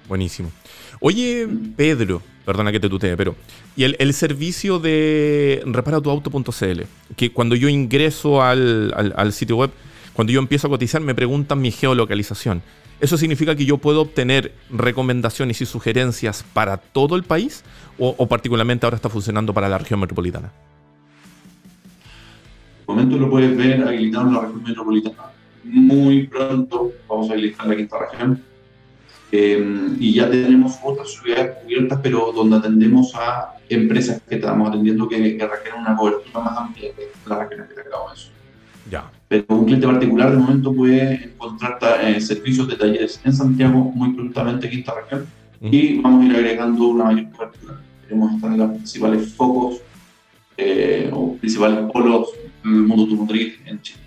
Buenísimo. 0.08 0.50
Oye, 1.00 1.48
Pedro, 1.76 2.22
perdona 2.44 2.72
que 2.72 2.80
te 2.80 2.88
tutee, 2.88 3.16
pero 3.16 3.34
y 3.76 3.84
el, 3.84 4.14
servicio 4.14 4.78
de 4.78 5.62
reparatuauto.cl, 5.64 6.82
que 7.16 7.32
cuando 7.32 7.54
yo 7.54 7.68
ingreso 7.68 8.42
al, 8.42 9.32
sitio 9.32 9.56
web, 9.56 9.70
cuando 10.12 10.32
yo 10.32 10.40
empiezo 10.40 10.66
a 10.66 10.70
cotizar, 10.70 11.00
me 11.00 11.14
preguntan 11.14 11.60
mi 11.60 11.70
geolocalización. 11.70 12.62
¿Eso 13.00 13.16
significa 13.16 13.56
que 13.56 13.64
yo 13.64 13.78
puedo 13.78 14.02
obtener 14.02 14.52
recomendaciones 14.68 15.62
y 15.62 15.66
sugerencias 15.66 16.44
para 16.52 16.76
todo 16.76 17.16
el 17.16 17.22
país? 17.22 17.64
¿O, 17.98 18.14
o 18.18 18.26
particularmente 18.26 18.84
ahora 18.84 18.96
está 18.96 19.08
funcionando 19.08 19.54
para 19.54 19.68
la 19.68 19.78
región 19.78 20.00
metropolitana? 20.00 20.52
momento 22.90 23.18
lo 23.18 23.30
puedes 23.30 23.56
ver 23.56 23.82
habilitado 23.82 24.26
en 24.26 24.34
la 24.34 24.40
región 24.40 24.62
metropolitana. 24.62 25.16
Muy 25.64 26.26
pronto 26.26 26.92
vamos 27.08 27.30
a 27.30 27.32
habilitar 27.32 27.66
la 27.66 27.76
quinta 27.76 27.98
región. 27.98 28.42
Eh, 29.32 29.94
y 29.98 30.14
ya 30.14 30.28
tenemos 30.28 30.78
otras 30.82 31.12
ciudades 31.12 31.56
cubiertas, 31.62 32.00
pero 32.02 32.32
donde 32.32 32.56
atendemos 32.56 33.14
a 33.14 33.54
empresas 33.68 34.20
que 34.28 34.34
estamos 34.36 34.68
atendiendo 34.68 35.08
que, 35.08 35.16
requieren 35.16 35.80
una 35.80 35.96
cobertura 35.96 36.40
más 36.40 36.58
amplia 36.58 36.92
que 36.94 37.08
las 37.26 37.38
regiones 37.38 37.68
que 37.68 37.74
te 37.74 37.80
acabo 37.82 38.10
de. 38.10 38.16
Ya. 38.90 39.10
Pero 39.28 39.44
un 39.50 39.64
cliente 39.64 39.86
particular 39.86 40.32
de 40.32 40.38
momento 40.38 40.74
puede 40.74 41.24
encontrar 41.24 41.78
eh, 42.02 42.20
servicios 42.20 42.66
de 42.66 42.76
talleres 42.76 43.20
en 43.24 43.32
Santiago 43.32 43.78
muy 43.78 44.12
prontamente, 44.14 44.68
quinta 44.68 44.94
región, 45.00 45.26
y 45.60 46.00
vamos 46.00 46.24
a 46.24 46.26
ir 46.26 46.36
agregando 46.36 46.88
una 46.88 47.04
mayor 47.04 47.30
cobertura. 47.30 47.80
Queremos 48.02 48.34
estar 48.34 48.50
en 48.50 48.58
los 48.58 48.70
principales 48.70 49.32
focos 49.34 49.80
eh, 50.56 51.08
o 51.12 51.36
principales 51.36 51.90
polos 51.92 52.30
del 52.64 52.72
mundo 52.72 53.04
automotriz 53.04 53.60
en 53.66 53.80
Chile. 53.80 54.00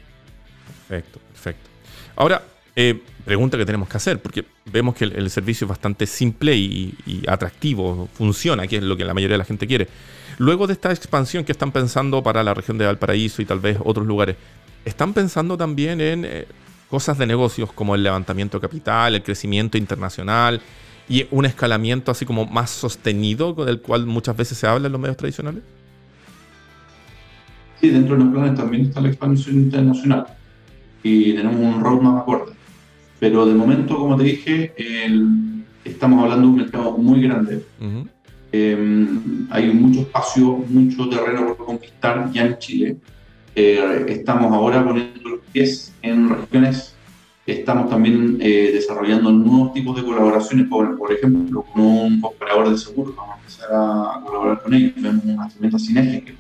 Perfecto, 0.88 1.20
perfecto. 1.44 1.70
Ahora, 2.16 2.42
eh, 2.76 3.02
pregunta 3.26 3.58
que 3.58 3.66
tenemos 3.66 3.90
que 3.90 3.98
hacer, 3.98 4.22
porque 4.22 4.46
vemos 4.66 4.96
que 4.96 5.06
el, 5.06 5.30
servicio 5.30 5.66
es 5.66 5.70
bastante 5.70 6.08
simple 6.08 6.56
y, 6.56 7.24
atractivo, 7.28 8.08
funciona, 8.14 8.68
que 8.68 8.78
es 8.78 8.84
lo 8.84 8.96
que 8.96 9.06
la 9.06 9.14
mayoría 9.14 9.36
de 9.36 9.40
la 9.40 9.46
gente 9.46 9.68
quiere. 9.68 9.88
Luego 10.38 10.66
de 10.68 10.74
esta 10.74 10.92
expansión 10.92 11.44
que 11.44 11.52
están 11.52 11.72
pensando 11.72 12.24
para 12.24 12.44
la 12.44 12.54
región 12.54 12.78
de 12.78 12.86
Valparaíso 12.86 13.42
y 13.42 13.46
tal 13.46 13.60
vez 13.60 13.78
otros 13.84 14.08
lugares, 14.08 14.36
¿están 14.86 15.14
pensando 15.14 15.58
también 15.58 16.02
en 16.02 16.26
eh, 16.26 16.48
cosas 16.90 17.18
de 17.18 17.28
negocios 17.28 17.72
como 17.72 17.94
el 17.94 18.04
levantamiento 18.04 18.58
de 18.58 18.62
capital, 18.62 19.16
el 19.16 19.24
crecimiento 19.24 19.78
internacional 19.78 20.62
y 21.08 21.28
un 21.32 21.46
escalamiento 21.46 22.12
así 22.12 22.26
como 22.26 22.46
más 22.46 22.72
sostenido, 22.72 23.54
del 23.54 23.82
cual 23.82 24.06
muchas 24.06 24.36
veces 24.36 24.58
se 24.58 24.66
habla 24.66 24.88
en 24.88 24.94
los 24.94 25.02
medios 25.02 25.18
tradicionales? 25.18 25.62
Sí, 27.80 27.90
dentro 27.90 28.16
de 28.16 28.24
los 28.24 28.34
planes 28.34 28.56
también 28.56 28.88
está 28.88 29.02
la 29.02 29.10
expansión 29.10 29.58
internacional 29.58 30.26
y 31.04 31.34
tenemos 31.34 31.60
un 31.60 31.84
roadmap 31.84 32.22
acorde 32.22 32.54
pero 33.24 33.46
de 33.46 33.54
momento, 33.54 33.98
como 33.98 34.18
te 34.18 34.24
dije, 34.24 34.74
estamos 35.86 36.22
hablando 36.22 36.46
de 36.46 36.52
un 36.52 36.58
mercado 36.58 36.98
muy 36.98 37.22
grande. 37.22 37.64
Em, 38.52 39.48
hay 39.50 39.72
mucho 39.72 40.02
espacio, 40.02 40.58
mucho 40.68 41.08
terreno 41.08 41.56
por 41.56 41.66
conquistar 41.66 42.30
ya 42.34 42.48
en 42.48 42.58
Chile. 42.58 42.98
Eh, 43.56 44.08
estamos 44.10 44.52
ahora 44.52 44.84
poniendo 44.84 45.30
los 45.30 45.40
pies 45.54 45.94
en 46.02 46.28
regiones. 46.28 46.96
Estamos 47.48 47.90
también 47.90 48.40
eh, 48.42 48.72
desarrollando 48.74 49.32
nuevos 49.32 49.74
tipos 49.74 49.96
de 49.96 50.04
colaboraciones, 50.04 50.68
por, 50.68 50.98
por, 50.98 51.14
ejemplo, 51.14 51.62
con 51.62 51.82
un 51.82 52.20
operador 52.22 52.72
de 52.72 52.78
seguros. 52.78 53.16
Vamos 53.16 53.36
a 53.36 53.40
empezar 53.40 53.70
a, 53.72 54.22
colaborar 54.26 54.62
con 54.62 54.74
ellos. 54.74 54.92
Vemos 54.98 55.24
una 55.24 55.48
herramienta 55.48 55.80
sinérgica. 55.80 56.34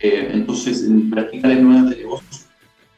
Eh, 0.00 0.30
entonces, 0.34 0.84
en 0.84 1.08
verticales 1.08 1.62
nuevas 1.62 1.88
de 1.88 1.96
negocios. 1.96 2.45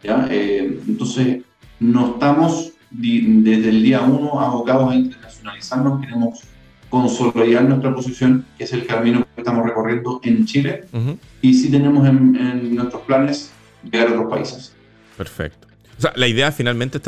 ¿Ya? 0.03 0.29
entonces, 0.31 1.43
no 1.81 2.15
estamos 2.15 2.73
desde 2.91 3.69
el 3.69 3.83
día 3.83 4.01
uno 4.01 4.41
abocados 4.41 4.93
a 4.93 4.95
internacionalizarnos, 4.95 6.01
queremos 6.01 6.41
consolidar 6.89 7.65
nuestra 7.65 7.95
posición, 7.95 8.47
que 8.57 8.65
es 8.65 8.73
el 8.73 8.87
camino 8.87 9.27
que 9.35 9.41
estamos 9.41 9.65
recorriendo 9.67 10.21
en 10.23 10.47
Chile, 10.47 10.85
y 11.43 11.55
sí 11.55 11.71
tenemos 11.71 12.07
en, 12.09 12.75
nuestros 12.75 13.03
planes 13.03 13.53
llegar 13.85 14.09
a 14.09 14.13
otros 14.13 14.31
países. 14.31 14.75
Perfecto. 15.17 15.67
O 15.99 16.01
sea, 16.01 16.13
la 16.15 16.29
idea 16.29 16.53
finalmente 16.53 16.99
es 16.99 17.05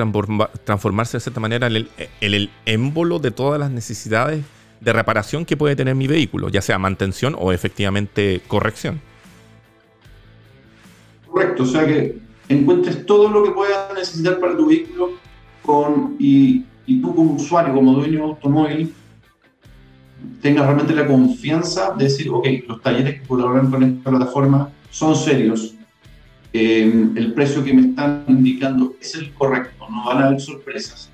transformarse 0.64 1.16
de 1.16 1.20
cierta 1.20 1.40
manera 1.40 1.68
en 1.68 1.76
el, 1.76 1.88
en 2.20 2.34
el 2.34 2.50
émbolo 2.66 3.20
de 3.20 3.30
todas 3.30 3.58
las 3.58 3.70
necesidades 3.70 4.44
de 4.80 4.92
reparación 4.92 5.44
que 5.44 5.56
puede 5.56 5.76
tener 5.76 5.94
mi 5.94 6.06
vehículo, 6.06 6.48
ya 6.48 6.60
sea 6.60 6.78
mantención 6.78 7.36
o 7.38 7.52
efectivamente 7.52 8.42
corrección. 8.48 9.00
Correcto, 11.26 11.62
o 11.62 11.66
sea 11.66 11.86
que 11.86 12.18
encuentres 12.54 13.06
todo 13.06 13.28
lo 13.28 13.44
que 13.44 13.50
puedas 13.52 13.94
necesitar 13.94 14.38
para 14.38 14.56
tu 14.56 14.66
vehículo 14.66 15.12
con, 15.62 16.16
y, 16.18 16.64
y 16.86 17.00
tú 17.00 17.14
como 17.14 17.34
usuario, 17.34 17.74
como 17.74 17.92
dueño 17.92 18.18
de 18.18 18.24
automóvil, 18.24 18.94
tengas 20.40 20.64
realmente 20.64 20.94
la 20.94 21.06
confianza 21.06 21.94
de 21.96 22.04
decir, 22.04 22.28
ok, 22.30 22.46
los 22.66 22.82
talleres 22.82 23.20
que 23.20 23.26
colaboran 23.26 23.70
con 23.70 23.82
esta 23.82 24.10
plataforma 24.10 24.70
son 24.90 25.14
serios, 25.14 25.74
eh, 26.52 26.82
el 27.14 27.32
precio 27.32 27.62
que 27.62 27.72
me 27.72 27.82
están 27.82 28.24
indicando 28.26 28.94
es 29.00 29.14
el 29.14 29.32
correcto, 29.34 29.86
no 29.88 30.04
van 30.04 30.18
a 30.18 30.26
haber 30.26 30.40
sorpresas. 30.40 31.10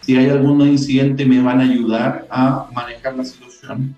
Si 0.00 0.16
hay 0.16 0.30
algún 0.30 0.62
incidente 0.62 1.26
me 1.26 1.42
van 1.42 1.60
a 1.60 1.64
ayudar 1.64 2.26
a 2.30 2.68
manejar 2.74 3.14
la 3.14 3.24
situación, 3.24 3.94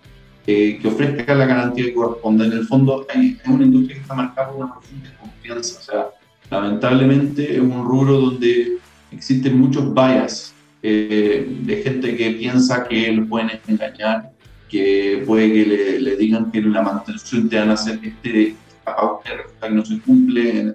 eh, 0.47 0.79
que 0.81 0.89
ofrezca 0.89 1.35
la 1.35 1.47
garantía 1.47 1.85
que 1.85 1.95
corresponde. 1.95 2.47
En 2.47 2.53
el 2.53 2.67
fondo 2.67 3.07
hay, 3.15 3.39
es 3.41 3.49
una 3.49 3.65
industria 3.65 3.97
que 3.97 4.03
está 4.03 4.15
marcada 4.15 4.49
por 4.49 4.65
una 4.65 4.73
profunda 4.73 5.17
confianza, 5.21 5.79
o 5.79 5.83
sea, 5.83 6.07
lamentablemente 6.51 7.55
es 7.55 7.61
un 7.61 7.85
rubro 7.85 8.21
donde 8.21 8.79
existen 9.13 9.59
muchos 9.59 9.95
bias 9.95 10.55
eh, 10.83 11.47
de 11.63 11.77
gente 11.83 12.17
que 12.17 12.31
piensa 12.33 12.87
que 12.87 13.13
lo 13.13 13.27
pueden 13.27 13.51
engañar, 13.69 14.31
que 14.69 15.23
puede 15.27 15.53
que 15.53 15.99
le, 16.01 16.17
digan 16.17 16.51
que 16.51 16.59
en 16.59 16.73
la 16.73 16.83
mantención 16.83 17.49
te 17.49 17.59
van 17.59 17.71
a 17.71 17.75
hacer 17.75 18.01
este 18.03 18.57
pauta 18.85 19.31
que 19.61 19.71
no 19.71 19.85
se 19.85 20.01
cumple 20.01 20.61
en, 20.61 20.75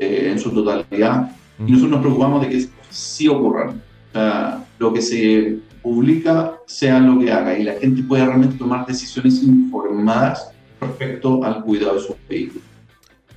eh, 0.00 0.30
en 0.32 0.38
su 0.38 0.52
totalidad. 0.52 1.30
Y 1.58 1.72
nosotros 1.72 1.90
nos 1.90 2.00
preocupamos 2.00 2.42
de 2.42 2.48
que 2.50 2.68
sí 2.90 3.28
ocurran. 3.28 3.82
O 4.10 4.12
sea, 4.12 4.64
lo 4.78 4.92
que 4.92 5.02
se 5.02 5.58
publica 5.82 6.58
sea 6.66 6.98
lo 6.98 7.18
que 7.18 7.30
haga 7.30 7.58
y 7.58 7.64
la 7.64 7.74
gente 7.74 8.02
pueda 8.02 8.26
realmente 8.26 8.56
tomar 8.56 8.86
decisiones 8.86 9.42
informadas 9.42 10.50
respecto 10.80 11.42
al 11.44 11.62
cuidado 11.62 11.94
de 11.94 12.00
sus 12.00 12.16
vehículos. 12.28 12.62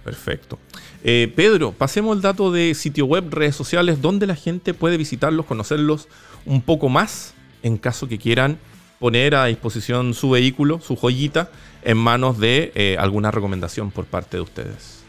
Perfecto. 0.04 0.60
Eh, 1.04 1.32
Pedro, 1.34 1.72
pasemos 1.72 2.16
el 2.16 2.22
dato 2.22 2.52
de 2.52 2.74
sitio 2.74 3.06
web, 3.06 3.26
redes 3.32 3.56
sociales, 3.56 4.02
donde 4.02 4.28
la 4.28 4.36
gente 4.36 4.74
puede 4.74 4.98
visitarlos, 4.98 5.46
conocerlos 5.46 6.08
un 6.46 6.62
poco 6.62 6.90
más 6.90 7.34
en 7.64 7.78
caso 7.78 8.08
que 8.08 8.18
quieran 8.18 8.58
poner 9.00 9.36
a 9.36 9.46
disposición 9.46 10.14
su 10.14 10.30
vehículo, 10.30 10.82
su 10.82 10.96
joyita, 10.98 11.50
en 11.84 11.98
manos 11.98 12.38
de 12.38 12.74
eh, 12.76 12.98
alguna 13.00 13.32
recomendación 13.32 13.92
por 13.92 14.06
parte 14.06 14.38
de 14.38 14.44
ustedes. 14.44 15.04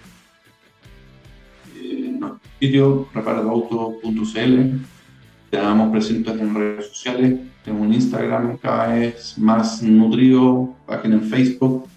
Eh, 1.77 2.21
sitio 2.61 3.09
reparadoauto.cl, 3.13 4.77
estamos 5.51 5.91
presentes 5.91 6.41
en 6.41 6.55
redes 6.55 6.87
sociales, 6.87 7.41
en 7.67 7.75
un 7.75 7.93
Instagram 7.93 8.59
cada 8.59 8.95
vez 8.95 9.37
más 9.39 9.83
nutrido, 9.83 10.73
página 10.87 11.17
en 11.17 11.23
Facebook. 11.25 11.89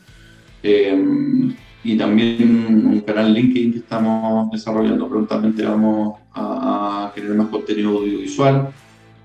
Y 1.84 1.98
también 1.98 2.86
un 2.86 3.02
canal 3.02 3.34
LinkedIn 3.34 3.74
que 3.74 3.80
estamos 3.80 4.50
desarrollando. 4.52 5.10
Prontamente 5.10 5.64
vamos 5.64 6.20
a, 6.34 7.08
a 7.08 7.12
generar 7.14 7.38
más 7.38 7.48
contenido 7.48 7.98
audiovisual, 7.98 8.70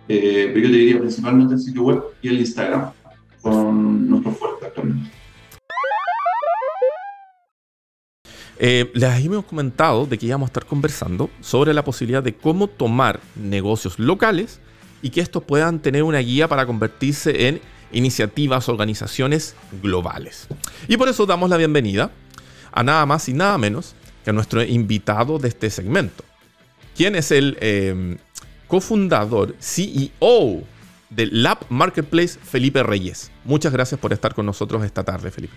eh, 0.09 0.51
pero 0.53 0.67
yo 0.67 0.73
te 0.73 0.77
diría 0.77 0.99
principalmente 0.99 1.55
el 1.55 1.61
sitio 1.61 1.83
web 1.83 2.03
y 2.21 2.29
el 2.29 2.41
Instagram 2.41 2.91
son 3.43 4.11
nuestros 4.11 4.37
fuertes 4.37 4.69
actualmente. 4.69 5.11
Eh, 8.61 8.91
les 8.93 9.25
hemos 9.25 9.45
comentado 9.45 10.05
de 10.05 10.19
que 10.19 10.27
íbamos 10.27 10.47
a 10.47 10.51
estar 10.51 10.67
conversando 10.67 11.31
sobre 11.41 11.73
la 11.73 11.85
posibilidad 11.85 12.25
de 12.25 12.35
cómo 12.35 12.67
tomar 12.67 13.21
negocios 13.37 14.01
locales 14.01 14.59
y 15.01 15.11
que 15.11 15.21
estos 15.21 15.45
puedan 15.45 15.79
tener 15.79 16.03
una 16.03 16.19
guía 16.19 16.49
para 16.49 16.67
convertirse 16.67 17.47
en 17.47 17.61
iniciativas, 17.93 18.69
organizaciones 18.69 19.55
globales. 19.81 20.49
Y 20.89 20.97
por 20.97 21.09
eso 21.09 21.25
damos 21.25 21.51
la 21.51 21.57
bienvenida 21.57 22.11
a 22.79 22.85
nada 22.85 23.05
más 23.07 23.29
y 23.29 23.33
nada 23.33 23.59
menos 23.59 23.97
que 24.23 24.31
a 24.31 24.33
nuestro 24.33 24.63
invitado 24.63 25.41
de 25.41 25.49
este 25.49 25.69
segmento, 25.69 26.23
quien 26.97 27.17
es 27.17 27.33
el 27.33 27.59
em, 27.61 28.19
cofundador, 28.69 29.57
CEO 29.59 30.63
del 31.11 31.43
Lab 31.43 31.59
Marketplace, 31.71 32.39
Felipe 32.39 32.85
Reyes. 32.85 33.33
Muchas 33.45 33.73
gracias 33.73 34.01
por 34.01 34.13
estar 34.13 34.33
con 34.33 34.47
nosotros 34.47 34.85
esta 34.85 35.03
tarde, 35.03 35.33
Felipe. 35.33 35.55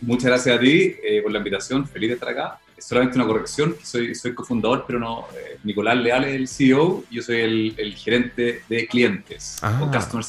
Muchas 0.00 0.26
gracias 0.26 0.56
a 0.56 0.60
ti 0.60 0.94
eh, 1.02 1.22
por 1.22 1.32
la 1.32 1.38
invitación, 1.38 1.88
feliz 1.88 2.10
de 2.10 2.14
estar 2.14 2.28
acá. 2.28 2.60
Es 2.76 2.84
solamente 2.84 3.16
una 3.16 3.26
corrección, 3.26 3.74
soy, 3.82 4.14
soy 4.14 4.32
cofundador, 4.32 4.84
pero 4.86 5.00
no, 5.00 5.26
eh, 5.34 5.58
Nicolás 5.64 5.96
Leal 5.96 6.24
es 6.26 6.36
el 6.36 6.46
CEO, 6.46 7.02
yo 7.10 7.20
soy 7.20 7.74
el, 7.76 7.94
gerente 7.96 8.62
de 8.68 8.86
clientes 8.86 9.58
ah, 9.62 9.80
o 9.82 9.90
Customer 9.90 10.24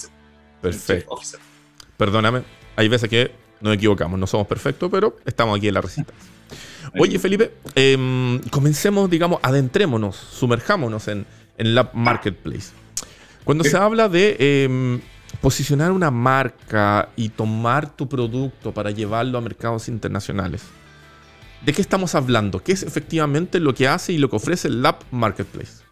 Perfecto. 0.60 1.12
Officer. 1.12 1.40
Perdóname, 1.98 2.42
hay 2.76 2.88
veces 2.88 3.08
que 3.10 3.47
nos 3.62 3.74
equivocamos, 3.74 4.20
no 4.20 4.28
somos 4.28 4.48
perfectos, 4.48 4.90
pero 4.92 5.18
estamos 5.26 5.58
aquí 5.58 5.68
en 5.68 5.74
la 5.74 5.82
resistencia. 5.82 6.32
Oye, 7.00 7.20
Felipe, 7.20 7.54
em, 7.76 8.40
comencemos, 8.50 9.10
digamos, 9.10 9.40
adentrémonos, 9.44 10.16
sumerjámonos 10.16 11.08
en, 11.08 11.26
en 11.58 11.76
la 11.76 11.90
marketplace. 11.94 12.72
Cuando 13.44 13.64
se 13.64 13.78
habla 13.78 14.10
de 14.10 14.36
em, 14.40 15.02
posicionar 15.42 15.92
una 15.92 16.12
marca 16.12 17.10
y 17.16 17.30
tomar 17.30 17.96
tu 17.96 18.08
producto 18.08 18.74
para 18.74 18.92
llevarlo 18.92 19.38
a 19.38 19.42
mercados 19.42 19.88
internacionales, 19.88 20.64
¿de 21.66 21.74
qué 21.74 21.82
estamos 21.82 22.16
hablando? 22.16 22.62
¿Qué 22.62 22.74
es 22.74 22.84
efectivamente 22.84 23.60
lo 23.60 23.74
que 23.74 23.88
hace 23.88 24.14
y 24.14 24.18
lo 24.18 24.30
que 24.30 24.36
ofrece 24.36 24.68
el 24.68 24.82
Lab 24.82 24.98
Marketplace? 25.12 25.87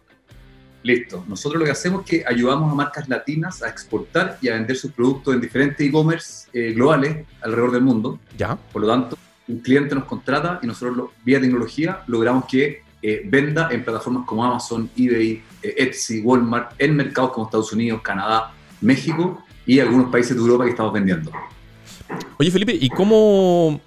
Listo. 0.86 1.24
Nosotros 1.26 1.58
lo 1.58 1.64
que 1.64 1.72
hacemos 1.72 2.02
es 2.02 2.06
que 2.08 2.24
ayudamos 2.24 2.70
a 2.70 2.74
marcas 2.76 3.08
latinas 3.08 3.60
a 3.60 3.68
exportar 3.68 4.38
y 4.40 4.48
a 4.48 4.54
vender 4.54 4.76
sus 4.76 4.92
productos 4.92 5.34
en 5.34 5.40
diferentes 5.40 5.84
e-commerce 5.84 6.48
eh, 6.52 6.74
globales 6.74 7.26
alrededor 7.42 7.72
del 7.72 7.82
mundo. 7.82 8.20
Ya. 8.38 8.54
Por 8.54 8.82
lo 8.82 8.88
tanto, 8.88 9.18
un 9.48 9.58
cliente 9.58 9.96
nos 9.96 10.04
contrata 10.04 10.60
y 10.62 10.66
nosotros 10.68 11.10
vía 11.24 11.40
tecnología 11.40 12.02
logramos 12.06 12.44
que 12.44 12.82
eh, 13.02 13.22
venda 13.24 13.68
en 13.72 13.82
plataformas 13.82 14.24
como 14.26 14.44
Amazon, 14.44 14.88
eBay, 14.96 15.42
eh, 15.60 15.74
Etsy, 15.76 16.20
Walmart, 16.20 16.80
en 16.80 16.94
mercados 16.94 17.32
como 17.32 17.46
Estados 17.46 17.72
Unidos, 17.72 18.00
Canadá, 18.02 18.52
México 18.80 19.42
y 19.66 19.80
algunos 19.80 20.12
países 20.12 20.36
de 20.36 20.40
Europa 20.40 20.66
que 20.66 20.70
estamos 20.70 20.92
vendiendo. 20.92 21.32
Oye 22.38 22.52
Felipe, 22.52 22.78
¿y 22.80 22.88
cómo... 22.90 23.80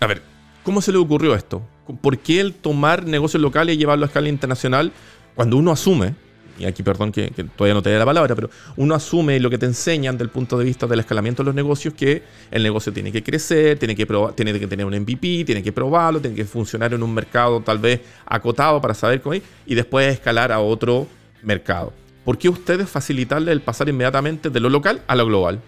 A 0.00 0.08
ver, 0.08 0.24
¿cómo 0.64 0.82
se 0.82 0.90
le 0.90 0.98
ocurrió 0.98 1.36
esto? 1.36 1.62
¿Por 2.00 2.18
qué 2.18 2.40
el 2.40 2.52
tomar 2.52 3.06
negocios 3.06 3.40
locales 3.40 3.76
y 3.76 3.78
llevarlo 3.78 4.06
a 4.06 4.08
escala 4.08 4.28
internacional 4.28 4.90
cuando 5.36 5.56
uno 5.56 5.70
asume 5.70 6.16
y 6.58 6.64
aquí 6.64 6.82
perdón 6.82 7.12
que, 7.12 7.30
todavía 7.56 7.74
no 7.74 7.82
te 7.82 7.90
dé 7.90 7.98
la 7.98 8.04
palabra, 8.04 8.34
pero 8.34 8.50
uno 8.76 8.94
asume 8.94 9.40
lo 9.40 9.50
que 9.50 9.58
te 9.58 9.66
enseñan 9.66 10.18
del 10.18 10.28
punto 10.28 10.58
de 10.58 10.64
vista 10.64 10.86
del 10.86 11.00
escalamiento 11.00 11.42
de 11.42 11.46
los 11.46 11.54
negocios, 11.54 11.94
que 11.94 12.22
el 12.50 12.62
negocio 12.62 12.92
tiene 12.92 13.12
que 13.12 13.22
crecer, 13.22 13.78
tiene 13.78 13.94
que, 13.94 14.06
tener 14.06 14.86
un 14.86 14.94
MVP, 14.94 15.44
tiene 15.44 15.62
que 15.62 15.72
probarlo, 15.72 16.20
tiene 16.20 16.36
que 16.36 16.44
funcionar 16.44 16.94
en 16.94 17.02
un 17.02 17.12
mercado 17.12 17.60
tal 17.60 17.78
vez 17.78 18.00
acotado 18.26 18.80
para 18.80 18.94
saber 18.94 19.20
cómo 19.20 19.34
ir, 19.34 19.42
y 19.66 19.74
después 19.74 20.12
escalar 20.12 20.52
a 20.52 20.60
otro 20.60 21.06
mercado. 21.42 21.92
¿Por 22.24 22.38
qué 22.38 22.48
ustedes 22.48 22.88
facilitarle 22.88 23.50
el 23.50 23.62
pasar 23.62 23.88
inmediatamente 23.88 24.48
de 24.50 24.60
lo 24.60 24.68
local 24.68 25.02
a 25.06 25.16
lo 25.16 25.26
global? 25.26 25.60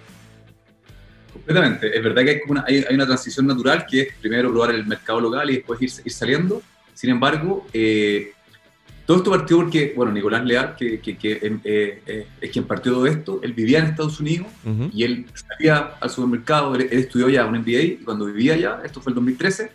Completamente. 1.32 1.96
Es 1.96 2.02
verdad 2.02 2.22
que 2.22 2.40
hay 2.66 2.94
una, 2.94 3.06
transición 3.06 3.46
natural 3.46 3.84
que 3.90 4.02
es 4.02 4.14
primero 4.20 4.50
probar 4.50 4.70
el 4.70 4.86
mercado 4.86 5.20
local 5.20 5.50
y 5.50 5.56
después 5.56 5.82
ir, 5.82 5.90
ir 6.04 6.12
saliendo. 6.12 6.62
Sin 6.94 7.10
embargo, 7.10 7.66
eh, 7.72 8.32
todo 9.06 9.18
esto 9.18 9.30
partió 9.30 9.58
porque, 9.58 9.92
bueno, 9.94 10.12
Nicolás 10.12 10.44
Leal, 10.44 10.76
que, 10.76 11.00
eh, 11.04 11.60
eh, 11.64 12.26
es 12.40 12.50
quien 12.50 12.64
partió 12.64 12.92
todo 12.92 13.06
esto, 13.06 13.40
él 13.42 13.52
vivía 13.52 13.80
en 13.80 13.86
Estados 13.86 14.18
Unidos 14.18 14.46
y 14.92 15.04
él 15.04 15.26
salía 15.34 15.94
al 16.00 16.10
supermercado, 16.10 16.74
él, 16.74 16.88
estudió 16.90 17.28
ya 17.28 17.44
un 17.44 17.58
MBA 17.58 17.80
y 17.82 17.96
cuando 18.04 18.24
vivía 18.26 18.54
allá, 18.54 18.80
esto 18.82 19.02
fue 19.02 19.10
el 19.10 19.16
2013, 19.16 19.72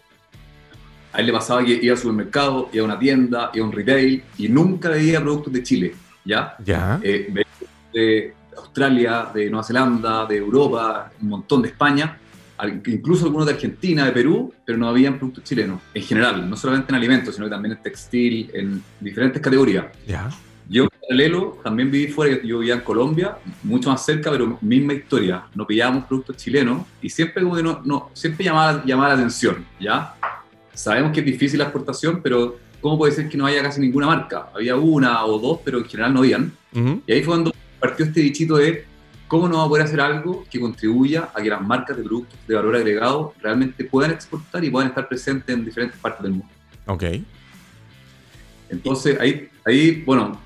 a 1.13 1.19
él 1.19 1.25
le 1.27 1.31
pasaba 1.31 1.63
que 1.63 1.73
iba 1.73 1.93
al 1.93 1.99
supermercado, 1.99 2.69
iba 2.73 2.83
a 2.83 2.85
una 2.85 2.99
tienda, 2.99 3.51
iba 3.53 3.65
a 3.65 3.69
un 3.69 3.75
retail 3.75 4.23
y 4.37 4.49
nunca 4.49 4.89
veía 4.89 5.21
productos 5.21 5.53
de 5.53 5.63
Chile, 5.63 5.95
¿ya? 6.25 6.55
Ya. 6.65 6.99
Eh, 7.03 7.31
de 7.93 8.33
Australia, 8.57 9.29
de 9.33 9.49
Nueva 9.49 9.63
Zelanda, 9.63 10.25
de 10.25 10.37
Europa, 10.37 11.11
un 11.21 11.29
montón 11.29 11.61
de 11.61 11.69
España 11.69 12.17
incluso 12.87 13.25
algunos 13.25 13.47
de 13.47 13.53
Argentina, 13.53 14.05
de 14.05 14.11
Perú, 14.11 14.53
pero 14.65 14.77
no 14.77 14.89
habían 14.89 15.17
productos 15.17 15.43
chilenos, 15.43 15.81
en 15.93 16.03
general, 16.03 16.49
no 16.49 16.55
solamente 16.55 16.91
en 16.91 16.95
alimentos, 16.95 17.35
sino 17.35 17.49
también 17.49 17.77
en 17.77 17.81
textil, 17.81 18.49
en 18.53 18.83
diferentes 18.99 19.41
categorías. 19.41 19.85
Yo, 20.69 20.83
en 20.83 20.89
paralelo, 21.01 21.57
también 21.63 21.89
viví 21.89 22.11
fuera, 22.11 22.39
yo 22.43 22.59
vivía 22.59 22.75
en 22.75 22.81
Colombia, 22.81 23.37
mucho 23.63 23.89
más 23.89 24.05
cerca, 24.05 24.29
pero 24.29 24.57
misma 24.61 24.93
historia. 24.93 25.45
No 25.55 25.65
pillábamos 25.65 26.05
productos 26.05 26.37
chilenos 26.37 26.85
y 27.01 27.09
siempre 27.09 27.41
como 27.41 27.55
que 27.55 27.63
no, 27.63 27.81
no 27.83 28.11
siempre 28.13 28.45
llamaba, 28.45 28.83
llamaba 28.85 29.09
la 29.09 29.15
atención, 29.15 29.65
¿ya? 29.79 30.13
Sabemos 30.73 31.11
que 31.11 31.21
es 31.21 31.25
difícil 31.25 31.57
la 31.57 31.65
exportación, 31.65 32.21
pero 32.21 32.59
¿cómo 32.81 32.99
puede 32.99 33.13
ser 33.13 33.27
que 33.27 33.37
no 33.37 33.47
haya 33.47 33.63
casi 33.63 33.81
ninguna 33.81 34.05
marca? 34.05 34.49
Había 34.53 34.75
una 34.75 35.25
o 35.25 35.39
dos, 35.39 35.59
pero 35.65 35.79
en 35.79 35.85
general 35.85 36.13
no 36.13 36.19
habían. 36.19 36.51
Y 36.71 37.11
ahí 37.11 37.23
fue 37.23 37.33
cuando 37.33 37.51
partió 37.79 38.05
este 38.05 38.21
bichito 38.21 38.57
de 38.57 38.85
¿cómo 39.29 39.47
no 39.47 39.59
va 39.59 39.65
a 39.65 39.67
poder 39.69 39.85
hacer 39.85 40.01
algo 40.01 40.43
que 40.49 40.59
contribuya 40.59 41.29
a 41.33 41.41
que 41.41 41.49
las 41.49 41.61
marcas 41.61 41.95
de 41.95 42.03
productos 42.03 42.37
de 42.45 42.55
valor 42.55 42.75
agregado 42.75 43.33
realmente 43.39 43.85
puedan 43.85 44.11
exportar 44.11 44.61
y 44.65 44.69
puedan 44.69 44.89
estar 44.89 45.07
presentes 45.07 45.55
en 45.55 45.63
diferentes 45.63 45.97
partes 45.99 46.23
del 46.23 46.31
mundo? 46.33 46.53
Ok. 46.87 47.03
Entonces, 48.69 49.17
ahí, 49.19 49.47
ahí 49.65 50.03
bueno, 50.03 50.41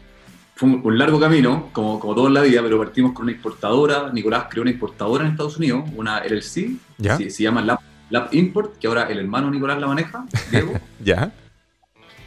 fue 0.56 0.70
un, 0.70 0.98
largo 0.98 1.20
camino, 1.20 1.70
como, 1.72 2.00
como 2.00 2.14
todo 2.14 2.28
en 2.28 2.34
la 2.36 2.42
vida, 2.42 2.62
pero 2.62 2.78
partimos 2.78 3.14
con 3.14 3.24
una 3.24 3.32
importadora. 3.32 4.12
Nicolás 4.14 4.46
creó 4.50 4.62
una 4.62 4.72
importadora 4.72 5.26
en 5.26 5.32
Estados 5.32 5.58
Unidos, 5.58 5.90
una 5.96 6.22
LLC, 6.24 6.78
¿Ya? 6.98 7.18
Se, 7.18 7.30
se, 7.30 7.44
llama 7.44 7.62
Lab, 7.62 8.28
Import, 8.32 8.78
que 8.78 8.88
ahora 8.88 9.04
el 9.04 9.20
hermano 9.20 9.50
Nicolás 9.50 9.80
la 9.80 9.88
maneja, 9.88 10.26
Diego. 10.52 10.74
¿Ya? 11.04 11.34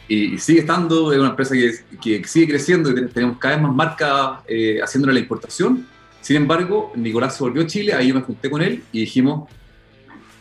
Y, 0.09 0.39
sigue 0.39 0.61
estando, 0.61 1.13
es 1.13 1.19
una 1.19 1.31
empresa 1.31 1.55
que, 1.55 1.81
que, 2.01 2.27
sigue 2.27 2.49
creciendo 2.49 2.91
y 2.91 3.09
tenemos 3.09 3.37
cada 3.39 3.57
vez 3.57 3.63
más 3.63 3.75
marcas 3.75 4.41
eh, 4.49 4.81
haciéndole 4.83 5.13
la 5.13 5.21
importación 5.21 5.87
sin 6.27 6.35
embargo, 6.35 6.91
Nicolás 6.97 7.37
se 7.37 7.45
volvió 7.45 7.63
a 7.63 7.69
Chile, 7.69 7.95
ahí 7.95 8.09
yo 8.09 8.15
me 8.17 8.21
junté 8.21 8.51
con 8.51 8.61
él 8.61 8.83
y 8.91 8.99
dijimos, 8.99 9.49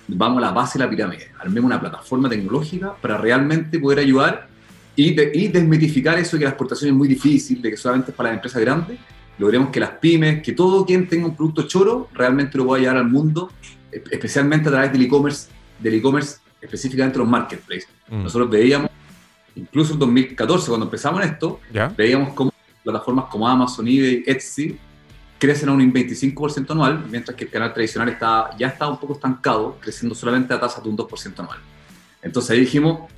vamos 0.08 0.40
a 0.40 0.42
la 0.48 0.52
base 0.52 0.80
de 0.80 0.84
la 0.84 0.90
pirámide, 0.90 1.30
armemos 1.38 1.68
una 1.68 1.80
plataforma 1.80 2.28
tecnológica 2.28 2.96
para 3.00 3.20
realmente 3.20 3.78
poder 3.78 4.00
ayudar 4.00 4.48
y, 4.96 5.14
desmitificar 5.14 6.18
eso 6.18 6.38
de 6.38 6.40
que 6.40 6.46
la 6.46 6.50
exportación 6.50 6.90
es 6.90 6.98
muy 6.98 7.08
difícil, 7.08 7.62
de 7.62 7.70
que 7.70 7.78
solamente 7.78 8.10
es 8.10 8.18
para 8.18 8.30
las 8.30 8.38
empresas 8.38 8.62
grandes, 8.64 8.98
logremos 9.38 9.70
que 9.70 9.80
las 9.80 9.92
pymes, 9.92 10.42
que 10.42 10.54
todo 10.54 10.88
quien 10.88 11.08
tenga 11.08 11.28
un 11.28 11.36
producto 11.36 11.68
choro 11.68 12.10
realmente 12.16 12.58
lo 12.58 12.66
pueda 12.66 12.82
llevar 12.82 12.98
al 12.98 13.08
mundo, 13.08 13.52
especialmente 13.92 14.70
a 14.70 14.72
través 14.72 14.92
del 14.92 15.04
e-commerce, 15.04 15.50
del 15.80 15.94
e-commerce 15.94 16.38
específicamente 16.62 17.20
los 17.20 17.28
marketplaces. 17.28 17.90
Mm. 18.10 18.24
Nosotros 18.24 18.50
veíamos, 18.50 18.90
incluso 19.56 19.94
en 19.94 20.00
2014, 20.00 20.68
cuando 20.68 20.88
empezamos 20.88 21.24
esto, 21.24 21.60
veíamos 21.96 22.34
como 22.34 22.52
plataformas 22.84 23.26
como 23.26 23.48
Amazon, 23.48 23.88
eBay, 23.88 24.24
Etsy, 24.26 24.80
crecen 25.38 25.70
a 25.70 25.74
un 25.74 25.94
25% 25.94 26.72
anual, 26.72 27.06
mientras 27.10 27.36
que 27.36 27.46
el 27.46 27.52
canal 27.52 27.74
tradicional 27.74 28.10
está, 28.10 28.50
ya 28.58 28.68
está 28.68 28.88
un 28.88 29.00
poco 29.00 29.14
estancado, 29.14 29.78
creciendo 29.82 30.16
solamente 30.16 30.54
a 30.54 30.60
tasas 30.60 30.84
de 30.84 30.90
un 30.90 30.98
2% 30.98 31.40
anual. 31.40 31.60
Entonces 32.22 32.52
ahí 32.52 32.62
dijimos, 32.62 33.10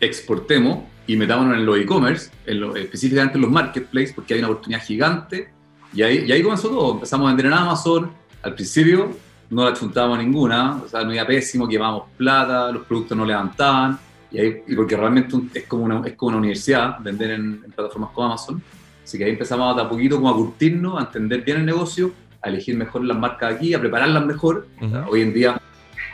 exportemos 0.00 0.84
y 1.06 1.16
metámonos 1.16 1.56
en 1.56 1.64
los 1.64 1.78
e-commerce, 1.78 2.30
específicamente 2.44 3.36
en 3.36 3.42
los 3.42 3.50
marketplaces, 3.50 4.12
porque 4.14 4.34
hay 4.34 4.40
una 4.40 4.48
oportunidad 4.48 4.82
gigante. 4.82 5.50
Y 5.94 6.02
ahí, 6.02 6.24
y 6.26 6.32
ahí 6.32 6.42
comenzó 6.42 6.68
todo. 6.68 6.94
Empezamos 6.94 7.26
a 7.26 7.28
vender 7.28 7.46
en 7.46 7.52
Amazon. 7.54 8.10
Al 8.42 8.54
principio 8.54 9.16
no 9.48 9.64
la 9.64 9.72
chuntábamos 9.72 10.18
ninguna, 10.18 10.82
o 10.84 10.88
sea, 10.88 11.04
no 11.04 11.14
iba 11.14 11.26
pésimo, 11.26 11.66
llevábamos 11.66 12.04
plata, 12.16 12.70
los 12.70 12.84
productos 12.84 13.16
no 13.16 13.24
levantaban. 13.24 13.98
Y, 14.30 14.38
ahí, 14.38 14.62
y 14.66 14.76
porque 14.76 14.94
realmente 14.94 15.34
es 15.54 15.64
como, 15.64 15.84
una, 15.84 16.06
es 16.06 16.12
como 16.14 16.28
una 16.28 16.38
universidad 16.38 16.98
vender 17.00 17.30
en, 17.30 17.62
en 17.64 17.72
plataformas 17.72 18.10
como 18.10 18.26
Amazon. 18.26 18.62
Así 19.08 19.16
que 19.16 19.24
ahí 19.24 19.30
empezamos 19.30 19.74
a, 19.74 19.80
a 19.80 19.88
poquito 19.88 20.16
como 20.16 20.28
a 20.28 20.34
curtirnos, 20.34 21.00
a 21.00 21.04
entender 21.06 21.40
bien 21.40 21.56
el 21.56 21.64
negocio, 21.64 22.12
a 22.42 22.50
elegir 22.50 22.76
mejor 22.76 23.02
las 23.04 23.16
marcas 23.16 23.54
aquí, 23.54 23.72
a 23.72 23.80
prepararlas 23.80 24.26
mejor. 24.26 24.68
Hoy 25.08 25.22
en 25.22 25.32
día, 25.32 25.58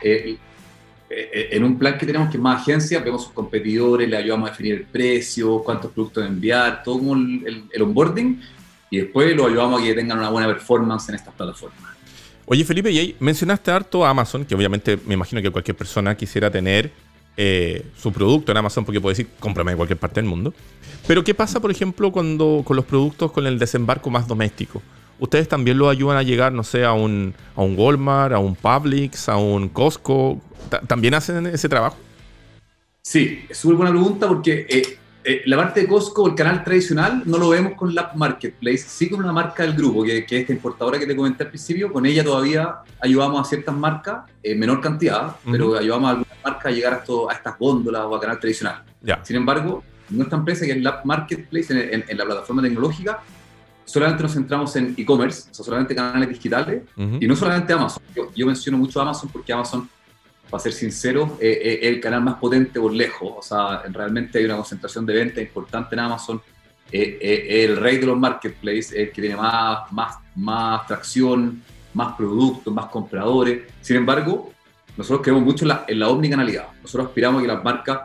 eh, 0.01 0.37
eh, 1.11 1.49
en 1.51 1.65
un 1.65 1.77
plan 1.77 1.99
que 1.99 2.07
tenemos 2.07 2.31
que 2.31 2.37
es 2.37 2.41
más 2.41 2.63
agencia, 2.63 3.01
vemos 3.01 3.25
sus 3.25 3.33
competidores, 3.33 4.09
le 4.09 4.17
ayudamos 4.17 4.49
a 4.49 4.53
definir 4.53 4.75
el 4.75 4.85
precio, 4.85 5.61
cuántos 5.65 5.91
productos 5.91 6.25
enviar, 6.25 6.85
todo 6.85 6.99
como 6.99 7.15
el, 7.15 7.65
el, 7.73 7.83
onboarding, 7.83 8.41
y 8.91 8.99
después 8.99 9.35
lo 9.35 9.49
ayudamos 9.49 9.83
a 9.83 9.85
que 9.85 9.93
tengan 9.93 10.19
una 10.19 10.31
buena 10.31 10.47
performance 10.47 11.09
en 11.09 11.17
estas 11.17 11.35
plataformas. 11.35 11.97
Oye 12.47 12.65
Felipe, 12.65 12.93
y 12.93 12.99
ahí 13.01 13.17
mencionaste 13.19 13.73
harto 13.73 14.07
a 14.07 14.11
Amazon, 14.11 14.45
que 14.45 14.55
obviamente 14.55 15.01
me 15.05 15.15
imagino 15.15 15.43
que 15.43 15.51
cualquier 15.51 15.77
persona 15.77 16.17
quisiera 16.17 16.49
tener 16.49 16.93
eh, 17.37 17.87
su 17.97 18.13
producto 18.13 18.53
en 18.53 18.59
Amazon 18.59 18.85
porque 18.85 19.01
puede 19.01 19.17
decir, 19.17 19.29
cómprame 19.41 19.73
en 19.73 19.77
cualquier 19.77 19.99
parte 19.99 20.21
del 20.21 20.29
mundo. 20.29 20.55
Pero 21.07 21.23
¿qué 21.25 21.35
pasa, 21.35 21.61
por 21.61 21.71
ejemplo, 21.71 22.13
cuando 22.13 22.63
con 22.65 22.77
los 22.77 22.85
productos 22.85 23.33
con 23.33 23.47
el 23.47 23.59
desembarco 23.59 24.11
más 24.11 24.27
doméstico? 24.27 24.81
¿Ustedes 25.19 25.49
también 25.49 25.79
lo 25.79 25.89
ayudan 25.89 26.17
a 26.17 26.23
llegar, 26.23 26.53
no 26.53 26.65
sé, 26.65 26.85
a 26.85 26.93
un, 26.93 27.35
a 27.55 27.63
un 27.63 27.79
Walmart, 27.79 28.35
a 28.35 28.39
un 28.39 28.57
Publix, 28.57 29.29
a 29.29 29.37
un 29.37 29.69
Costco? 29.69 30.41
¿También 30.87 31.15
hacen 31.15 31.47
ese 31.47 31.69
trabajo? 31.69 31.97
Sí, 33.03 33.45
es 33.49 33.65
una 33.65 33.77
buena 33.77 33.91
pregunta 33.93 34.27
porque 34.27 34.67
eh, 34.69 34.99
eh, 35.27 35.43
la 35.47 35.57
parte 35.57 35.83
de 35.83 35.87
Costco, 35.87 36.27
el 36.27 36.35
canal 36.35 36.65
tradicional, 36.65 37.23
no 37.27 37.39
lo 37.39 37.51
vemos 37.51 37.75
con 37.75 37.95
la 37.95 38.13
Marketplace, 38.15 38.79
sí 38.79 39.09
con 39.09 39.21
una 39.21 39.33
marca 39.33 39.63
del 39.63 39.75
grupo, 39.75 40.03
que, 40.03 40.27
que 40.27 40.37
es 40.37 40.41
esta 40.43 40.53
importadora 40.53 40.99
que 40.99 41.07
te 41.07 41.15
comenté 41.15 41.45
al 41.45 41.51
principio. 41.51 41.93
Con 41.93 42.07
ella 42.07 42.25
todavía 42.25 42.77
ayudamos 43.01 43.41
a 43.41 43.49
ciertas 43.49 43.75
marcas, 43.75 44.25
en 44.43 44.59
menor 44.59 44.81
cantidad, 44.81 45.37
pero 45.51 45.77
ayudamos 45.77 46.11
a 46.11 46.24
marcas 46.45 46.67
a 46.67 46.71
llegar 46.71 46.95
a, 46.95 46.97
esto, 46.99 47.31
a 47.31 47.35
estas 47.35 47.59
góndolas 47.59 48.03
o 48.03 48.15
a 48.15 48.21
canal 48.21 48.39
tradicional. 48.39 48.83
Sin 49.23 49.37
embargo, 49.37 49.83
nuestra 50.11 50.39
empresa, 50.39 50.67
que 50.67 50.73
es 50.73 50.83
la 50.83 51.01
Marketplace, 51.05 52.05
en, 52.09 52.17
la 52.17 52.25
plataforma 52.25 52.63
tecnológica, 52.63 53.21
solamente 53.85 54.23
nos 54.23 54.33
centramos 54.33 54.77
en 54.77 54.95
e-commerce, 54.97 55.49
o 55.51 55.55
sea, 55.55 55.65
solamente 55.65 55.95
canales 55.95 56.29
digitales, 56.29 56.83
y 56.97 57.27
no 57.27 57.37
solamente 57.37 57.73
Amazon. 57.73 58.03
Yo, 58.15 58.31
yo 58.35 58.47
menciono 58.47 58.79
mucho 58.79 59.01
Amazon 59.01 59.31
porque 59.33 59.53
Amazon 59.53 59.89
para 60.51 60.63
ser 60.63 60.73
sincero, 60.73 61.37
es 61.41 61.57
eh, 61.57 61.61
eh, 61.63 61.89
el 61.89 62.01
canal 62.01 62.23
más 62.23 62.37
potente 62.37 62.79
por 62.79 62.93
lejos. 62.93 63.33
O 63.39 63.43
sea, 63.43 63.83
realmente 63.91 64.39
hay 64.39 64.45
una 64.45 64.57
concentración 64.57 65.05
de 65.07 65.15
venta 65.15 65.41
importante 65.41 65.95
en 65.95 66.01
Amazon. 66.01 66.41
Eh, 66.93 67.65
el 67.65 67.77
rey 67.77 67.99
de 67.99 68.07
los 68.07 68.17
marketplaces, 68.17 68.93
el 68.93 69.11
que 69.11 69.21
tiene 69.21 69.37
más, 69.37 69.91
más, 69.91 70.17
más 70.37 70.87
tracción, 70.87 71.63
más 71.93 72.15
productos, 72.15 72.73
más 72.73 72.87
compradores. 72.87 73.63
Sin 73.81 73.97
embargo, 73.97 74.53
nosotros 74.97 75.23
creemos 75.23 75.45
mucho 75.45 75.65
en 75.65 75.69
la, 75.69 75.85
en 75.89 75.99
la 75.99 76.09
omnicanalidad. 76.09 76.67
Nosotros 76.83 77.09
aspiramos 77.09 77.41
a 77.41 77.43
que 77.43 77.49
las 77.49 77.65
marcas 77.65 78.01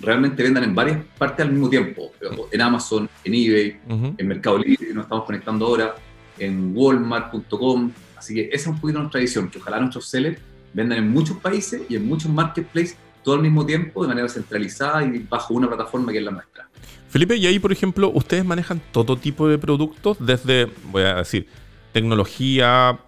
realmente 0.00 0.42
vendan 0.42 0.64
en 0.64 0.74
varias 0.74 0.98
partes 1.16 1.46
al 1.46 1.52
mismo 1.52 1.70
tiempo. 1.70 2.12
En 2.50 2.60
Amazon, 2.60 3.08
en 3.24 3.34
eBay, 3.34 3.80
en 4.18 4.26
Mercado 4.26 4.58
Libre, 4.58 4.92
nos 4.92 5.04
estamos 5.04 5.24
conectando 5.24 5.66
ahora, 5.66 5.94
en 6.38 6.72
Walmart.com. 6.74 7.92
Así 8.16 8.34
que 8.34 8.46
esa 8.52 8.56
es 8.56 8.66
un 8.66 8.80
poquito 8.80 8.98
nuestra 8.98 9.20
visión, 9.20 9.48
que 9.48 9.58
ojalá 9.58 9.78
nuestros 9.78 10.08
sellers 10.08 10.38
vendan 10.72 10.98
en 10.98 11.10
muchos 11.10 11.36
países 11.38 11.82
y 11.88 11.96
en 11.96 12.06
muchos 12.06 12.30
marketplaces 12.30 12.96
todo 13.22 13.36
al 13.36 13.42
mismo 13.42 13.64
tiempo, 13.64 14.02
de 14.02 14.08
manera 14.08 14.28
centralizada 14.28 15.04
y 15.04 15.18
bajo 15.18 15.54
una 15.54 15.68
plataforma 15.68 16.10
que 16.10 16.18
es 16.18 16.24
la 16.24 16.32
nuestra. 16.32 16.68
Felipe, 17.08 17.36
y 17.36 17.46
ahí, 17.46 17.58
por 17.58 17.70
ejemplo, 17.70 18.10
ustedes 18.12 18.44
manejan 18.44 18.80
todo 18.90 19.16
tipo 19.16 19.46
de 19.46 19.58
productos, 19.58 20.16
desde, 20.18 20.68
voy 20.90 21.02
a 21.02 21.16
decir, 21.16 21.46
tecnología, 21.92 22.98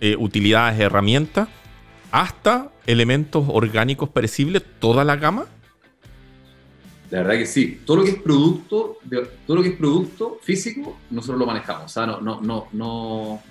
eh, 0.00 0.16
utilidades, 0.18 0.80
herramientas, 0.80 1.48
hasta 2.10 2.70
elementos 2.86 3.44
orgánicos 3.48 4.08
perecibles, 4.08 4.62
toda 4.78 5.04
la 5.04 5.16
gama. 5.16 5.46
La 7.10 7.22
verdad 7.22 7.38
que 7.38 7.46
sí. 7.46 7.80
Todo 7.84 7.98
lo 7.98 8.04
que 8.04 8.10
es 8.10 8.22
producto, 8.22 8.98
todo 9.46 9.56
lo 9.56 9.62
que 9.62 9.70
es 9.70 9.76
producto 9.76 10.38
físico, 10.42 10.98
nosotros 11.10 11.38
lo 11.38 11.46
manejamos. 11.46 11.84
O 11.84 11.88
sea, 11.88 12.06
no, 12.06 12.20
no, 12.20 12.40
no, 12.40 12.68
no. 12.72 13.42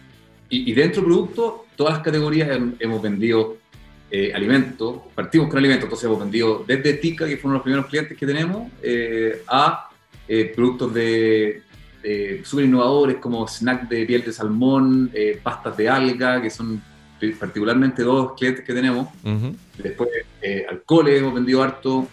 Y, 0.49 0.74
dentro 0.74 1.01
del 1.01 1.12
producto, 1.12 1.66
todas 1.76 1.95
las 1.95 2.03
categorías 2.03 2.49
hemos 2.80 3.01
vendido 3.01 3.57
eh, 4.10 4.32
alimentos, 4.34 5.01
partimos 5.14 5.49
con 5.49 5.60
alimentos, 5.60 5.84
entonces 5.84 6.05
hemos 6.05 6.20
vendido 6.20 6.64
desde 6.66 6.93
Tica, 6.93 7.28
que 7.28 7.38
fueron 7.38 7.53
los 7.55 7.62
primeros 7.62 7.86
clientes 7.86 8.18
que 8.18 8.26
tenemos, 8.26 8.72
eh, 8.82 9.43
a 9.47 9.89
eh, 10.28 10.51
productos 10.55 10.91
de, 10.93 11.62
súper 12.43 12.66
innovadores 12.66 13.18
como 13.18 13.47
snack 13.47 13.88
de 13.88 14.05
piel 14.05 14.24
de 14.24 14.34
salmón, 14.34 15.12
pastas 15.43 15.78
de 15.78 15.89
alga, 15.89 16.41
que 16.41 16.49
son 16.49 16.82
particularmente 17.40 18.04
dos 18.04 18.34
clientes 18.38 18.66
que 18.66 18.74
tenemos. 18.74 19.08
Después, 19.78 20.10
alcoholes 20.70 21.20
hemos 21.20 21.34
vendido 21.34 21.64
harto, 21.64 22.08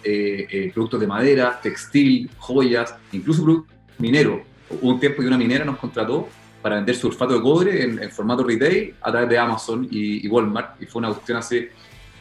productos 0.73 0.99
de 0.99 1.07
madera, 1.07 1.59
textil, 1.61 2.29
joyas, 2.37 2.95
incluso 3.11 3.43
productos 3.43 3.75
mineros. 3.97 4.41
Hubo 4.69 4.89
un 4.89 4.99
tiempo 4.99 5.21
que 5.21 5.27
una 5.27 5.37
minera 5.37 5.63
nos 5.63 5.77
contrató 5.77 6.27
para 6.61 6.75
vender 6.75 6.95
sulfato 6.95 7.33
de 7.33 7.41
cobre 7.41 7.83
en, 7.83 8.11
formato 8.11 8.43
retail 8.43 8.95
a 9.01 9.11
través 9.11 9.29
de 9.29 9.37
Amazon 9.37 9.87
y, 9.89 10.25
y, 10.25 10.27
Walmart. 10.27 10.81
Y 10.81 10.85
fue 10.85 10.99
una 10.99 11.09
cuestión 11.09 11.37
así 11.37 11.67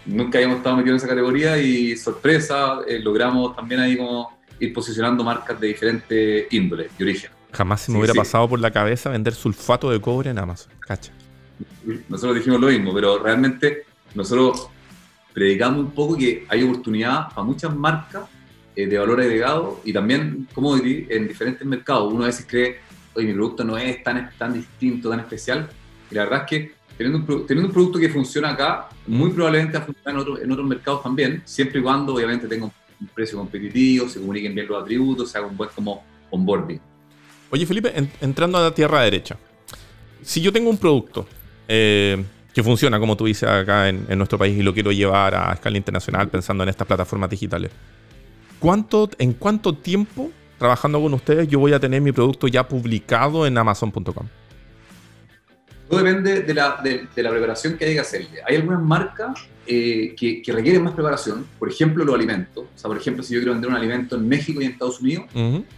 nunca 0.07 0.39
habíamos 0.39 0.59
estado 0.59 0.76
metidos 0.76 1.03
en 1.03 1.07
esa 1.07 1.09
categoría 1.09 1.59
y 1.59 1.97
sorpresa, 1.97 2.78
eh, 2.87 2.99
logramos 3.01 3.55
también 3.55 3.80
ahí 3.80 3.97
como 3.97 4.39
ir 4.59 4.72
posicionando 4.72 5.22
marcas 5.22 5.61
de 5.61 5.66
diferentes 5.68 6.47
índoles 6.51 6.91
y 6.99 7.03
origen. 7.03 7.30
Jamás 7.53 7.82
se 7.82 7.93
me 7.93 7.99
hubiera 7.99 8.14
pasado 8.14 8.49
por 8.49 8.61
la 8.61 8.70
cabeza 8.70 9.11
vender 9.11 9.34
sulfato 9.34 9.91
de 9.91 10.01
cobre 10.01 10.30
en 10.30 10.39
Amazon, 10.39 10.72
cacha. 10.80 11.12
Nosotros 12.09 12.36
dijimos 12.36 12.61
lo 12.61 12.68
mismo, 12.68 12.92
pero 12.92 13.18
realmente 13.18 13.84
nosotros 14.14 14.68
predicamos 15.32 15.80
un 15.80 15.90
poco 15.90 16.16
que 16.16 16.44
hay 16.48 16.62
oportunidad 16.62 17.28
para 17.28 17.42
muchas 17.42 17.74
marcas 17.74 18.24
eh, 18.74 18.86
de 18.86 18.98
valor 18.98 19.20
agregado 19.20 19.80
y 19.84 19.92
también, 19.92 20.48
como 20.52 20.76
diría, 20.76 21.07
en 21.11 21.28
diferentes 21.28 21.66
mercados. 21.66 22.12
Uno 22.12 22.24
a 22.24 22.26
veces 22.26 22.46
cree, 22.48 22.78
oye, 23.14 23.26
mi 23.26 23.34
producto 23.34 23.64
no 23.64 23.76
es 23.76 24.02
tan, 24.02 24.30
tan 24.38 24.52
distinto, 24.52 25.11
tan 25.11 25.20
especial. 25.20 25.68
Y 26.11 26.14
la 26.14 26.24
verdad 26.24 26.42
es 26.42 26.48
que 26.48 26.72
teniendo 26.96 27.18
un, 27.18 27.72
producto 27.72 27.98
que 27.98 28.09
funciona 28.09 28.50
acá, 28.50 28.88
muy 29.07 29.30
probablemente 29.30 29.76
va 29.76 29.84
a 29.84 29.86
funcionar 29.86 30.26
en, 30.26 30.44
en 30.44 30.52
otros 30.52 30.66
mercados 30.66 31.02
también, 31.02 31.42
siempre 31.44 31.80
y 31.80 31.82
cuando 31.82 32.14
obviamente 32.14 32.48
tenga 32.48 32.64
un 32.64 33.09
precio 33.14 33.38
competitivo, 33.38 34.09
se 34.09 34.20
comuniquen 34.20 34.54
bien 34.54 34.66
los 34.66 34.82
atributos, 34.82 35.30
se 35.30 35.38
haga 35.38 35.46
un 35.46 35.57
buen 35.57 35.70
onboarding. 36.30 36.80
Oye 37.50 37.66
Felipe, 37.66 37.92
entrando 38.20 38.59
a 38.59 38.62
la 38.62 38.74
tierra 38.74 39.02
derecha, 39.02 39.36
si 40.22 40.40
yo 40.40 40.52
tengo 40.52 40.70
un 40.70 40.78
producto 40.78 41.26
eh, 41.68 42.24
que 42.54 42.62
funciona, 42.62 42.98
como 42.98 43.16
tú 43.16 43.26
dices 43.26 43.48
acá 43.48 43.88
en, 43.88 44.06
en, 44.08 44.18
nuestro 44.18 44.38
país, 44.38 44.56
y 44.58 44.62
lo 44.62 44.72
quiero 44.72 44.92
llevar 44.92 45.34
a 45.34 45.52
escala 45.52 45.76
internacional 45.76 46.28
pensando 46.28 46.62
en 46.62 46.70
estas 46.70 46.86
plataformas 46.86 47.30
digitales, 47.30 47.70
¿cuánto, 48.58 49.10
¿en 49.18 49.32
cuánto 49.34 49.74
tiempo 49.74 50.30
trabajando 50.58 51.00
con 51.00 51.12
ustedes 51.14 51.48
yo 51.48 51.58
voy 51.58 51.72
a 51.72 51.80
tener 51.80 52.00
mi 52.00 52.12
producto 52.12 52.48
ya 52.48 52.66
publicado 52.66 53.46
en 53.46 53.58
amazon.com? 53.58 54.26
Todo 55.88 56.02
depende 56.02 56.42
de 56.42 56.54
la, 56.54 56.80
de, 56.82 57.22
la, 57.22 57.30
preparación 57.30 57.76
que 57.76 57.84
hay 57.84 57.94
que 57.94 58.00
hacerle. 58.00 58.40
Hay 58.44 58.56
algunas 58.56 58.82
marcas 58.82 59.46
eh, 59.66 60.14
que, 60.18 60.42
que, 60.42 60.52
requieren 60.52 60.82
más 60.82 60.94
preparación, 60.94 61.46
por 61.58 61.68
ejemplo, 61.68 62.04
los 62.04 62.14
alimentos. 62.14 62.64
O 62.64 62.78
sea, 62.78 62.88
por 62.88 62.96
ejemplo, 62.96 63.22
si 63.22 63.34
yo 63.34 63.40
quiero 63.40 63.52
vender 63.52 63.70
un 63.70 63.76
alimento 63.76 64.16
en 64.16 64.26
México 64.26 64.60
y 64.60 64.64
en 64.64 64.72
Estados 64.72 65.00
Unidos, 65.00 65.26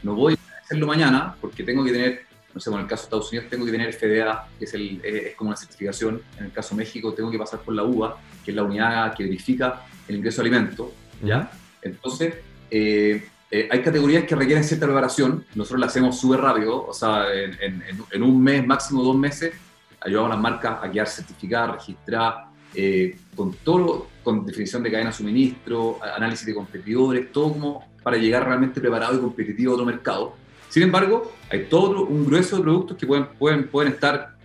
no 0.03 0.15
voy 0.15 0.35
a 0.35 0.61
hacerlo 0.63 0.87
mañana 0.87 1.35
porque 1.41 1.63
tengo 1.63 1.85
que 1.85 1.93
tener, 1.93 2.23
no 2.59 2.63
sé, 2.63 2.71
en 2.71 2.81
el 2.81 2.87
caso 2.87 3.03
de 3.03 3.07
Estados 3.07 3.29
Unidos 3.31 3.49
tengo 3.49 3.65
que 3.65 3.71
tener 3.71 3.93
FDA, 3.93 4.49
que 4.59 4.65
es, 4.65 4.75
el, 4.75 5.01
es 5.05 5.37
como 5.37 5.51
una 5.51 5.57
certificación. 5.57 6.21
En 6.39 6.47
el 6.47 6.53
caso 6.53 6.75
de 6.75 6.83
México 6.83 7.15
tengo 7.15 7.31
que 7.31 7.39
pasar 7.39 7.61
por 7.61 7.73
la 7.73 7.85
UBA, 7.85 8.19
que 8.45 8.51
es 8.51 8.57
la 8.57 8.65
unidad 8.65 9.15
que 9.15 9.25
verifica 9.25 9.83
el 10.09 10.17
ingreso 10.17 10.43
de 10.43 10.49
alimentos. 10.49 10.89
¿ya? 11.23 11.51
Entonces, 11.83 12.35
eh, 12.71 13.29
eh, 13.51 13.69
hay 13.71 13.83
categorías 13.83 14.25
que 14.25 14.35
requieren 14.35 14.65
cierta 14.65 14.87
preparación. 14.87 15.45
Nosotros 15.55 15.81
la 15.81 15.87
hacemos 15.87 16.19
súper 16.21 16.41
rápido, 16.41 16.85
o 16.87 16.93
sea, 16.93 17.33
en, 17.33 17.57
en, 17.61 17.83
en 18.11 18.23
un 18.23 18.43
mes, 18.43 18.67
máximo 18.67 19.03
dos 19.03 19.17
meses 19.17 19.55
ayudamos 20.01 20.31
a 20.31 20.35
las 20.35 20.43
marcas 20.43 20.79
a 20.83 20.91
quedar 20.91 21.09
certificadas, 21.09 21.77
registradas, 21.77 22.49
eh, 22.75 23.17
con 23.35 23.53
todo, 23.55 24.09
con 24.23 24.45
definición 24.45 24.83
de 24.83 24.91
cadena 24.91 25.11
de 25.11 25.17
suministro, 25.17 25.99
análisis 26.03 26.47
de 26.47 26.55
competidores, 26.55 27.33
todo 27.33 27.53
como 27.53 27.89
para 28.03 28.17
llegar 28.17 28.47
realmente 28.47 28.81
preparado 28.81 29.17
y 29.17 29.21
competitivo 29.21 29.73
a 29.73 29.75
otro 29.75 29.87
mercado. 29.87 30.35
Sin 30.69 30.83
embargo, 30.83 31.33
hay 31.51 31.65
todo 31.65 32.05
un 32.05 32.27
grueso 32.27 32.57
de 32.57 32.63
productos 32.63 32.97
que 32.97 33.07
pueden, 33.07 33.27
pueden, 33.39 33.69
pueden 33.69 33.93
estar 33.93 34.37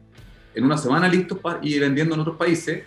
en 0.56 0.64
una 0.64 0.78
semana 0.78 1.08
listos 1.08 1.40
para 1.40 1.60
ir 1.62 1.82
vendiendo 1.82 2.16
en 2.16 2.22
otros 2.22 2.38
países. 2.38 2.84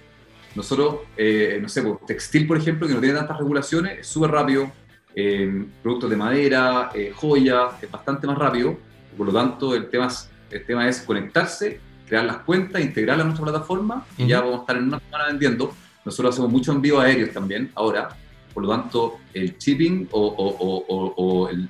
Nosotros, 0.54 1.00
eh, 1.16 1.58
no 1.60 1.68
sé, 1.68 1.82
pues, 1.82 2.06
textil, 2.06 2.46
por 2.46 2.56
ejemplo, 2.56 2.86
que 2.86 2.94
no 2.94 3.00
tiene 3.00 3.14
tantas 3.14 3.38
regulaciones, 3.38 4.00
es 4.00 4.06
súper 4.06 4.30
rápido. 4.30 4.70
Eh, 5.14 5.66
productos 5.82 6.10
de 6.10 6.16
madera, 6.16 6.90
joyas, 7.14 7.82
es 7.82 7.90
bastante 7.90 8.26
más 8.26 8.38
rápido. 8.38 8.76
Por 9.16 9.26
lo 9.26 9.32
tanto, 9.32 9.74
el 9.74 9.88
tema, 9.88 10.08
el 10.50 10.64
tema 10.64 10.88
es 10.88 11.00
conectarse 11.00 11.80
crear 12.06 12.24
las 12.24 12.38
cuentas, 12.38 12.80
integrarlas 12.80 13.24
a 13.24 13.28
nuestra 13.28 13.44
plataforma 13.44 14.06
y 14.16 14.26
ya 14.26 14.40
vamos 14.40 14.58
a 14.58 14.60
estar 14.60 14.76
en 14.76 14.84
una 14.84 15.00
semana 15.00 15.26
vendiendo. 15.26 15.74
Nosotros 16.04 16.34
hacemos 16.34 16.50
mucho 16.50 16.72
envío 16.72 17.00
aéreos 17.00 17.32
también 17.32 17.70
ahora, 17.74 18.16
por 18.56 18.64
lo 18.64 18.70
tanto, 18.70 19.18
el 19.34 19.58
shipping 19.58 20.08
o, 20.12 20.18
o, 20.18 21.14
o, 21.14 21.50
el, 21.50 21.68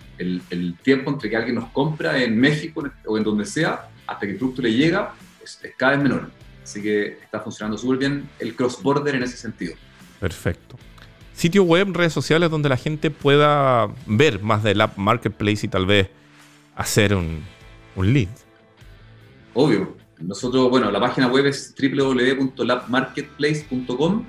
el, 0.50 0.76
tiempo 0.84 1.10
entre 1.10 1.28
que 1.28 1.36
alguien 1.36 1.56
nos 1.56 1.70
compra 1.70 2.22
en 2.22 2.38
México 2.38 2.88
o 3.04 3.18
en 3.18 3.24
donde 3.24 3.44
sea, 3.44 3.88
hasta 4.06 4.24
que 4.24 4.34
el 4.34 4.38
producto 4.38 4.62
le 4.62 4.72
llega, 4.72 5.12
es, 5.42 5.60
cada 5.76 5.96
vez 5.96 6.02
menor. 6.04 6.30
Así 6.62 6.80
que 6.80 7.18
está 7.24 7.40
funcionando 7.40 7.76
súper 7.76 7.98
bien 7.98 8.30
el 8.38 8.54
cross-border 8.54 9.16
en 9.16 9.24
ese 9.24 9.36
sentido. 9.36 9.74
Perfecto. 10.20 10.76
Sitio 11.32 11.64
web, 11.64 11.88
redes 11.92 12.12
sociales 12.12 12.52
donde 12.52 12.68
la 12.68 12.76
gente 12.76 13.10
pueda 13.10 13.88
ver 14.06 14.40
más 14.40 14.62
del 14.62 14.80
app 14.80 14.96
marketplace 14.96 15.66
y 15.66 15.68
tal 15.68 15.86
vez 15.86 16.08
hacer 16.76 17.16
un, 17.16 17.42
un 17.96 18.12
lead. 18.12 18.28
Obvio. 19.54 19.96
Nosotros, 20.20 20.70
bueno, 20.70 20.92
la 20.92 21.00
página 21.00 21.26
web 21.26 21.46
es 21.46 21.74
www.labmarketplace.com 21.76 24.24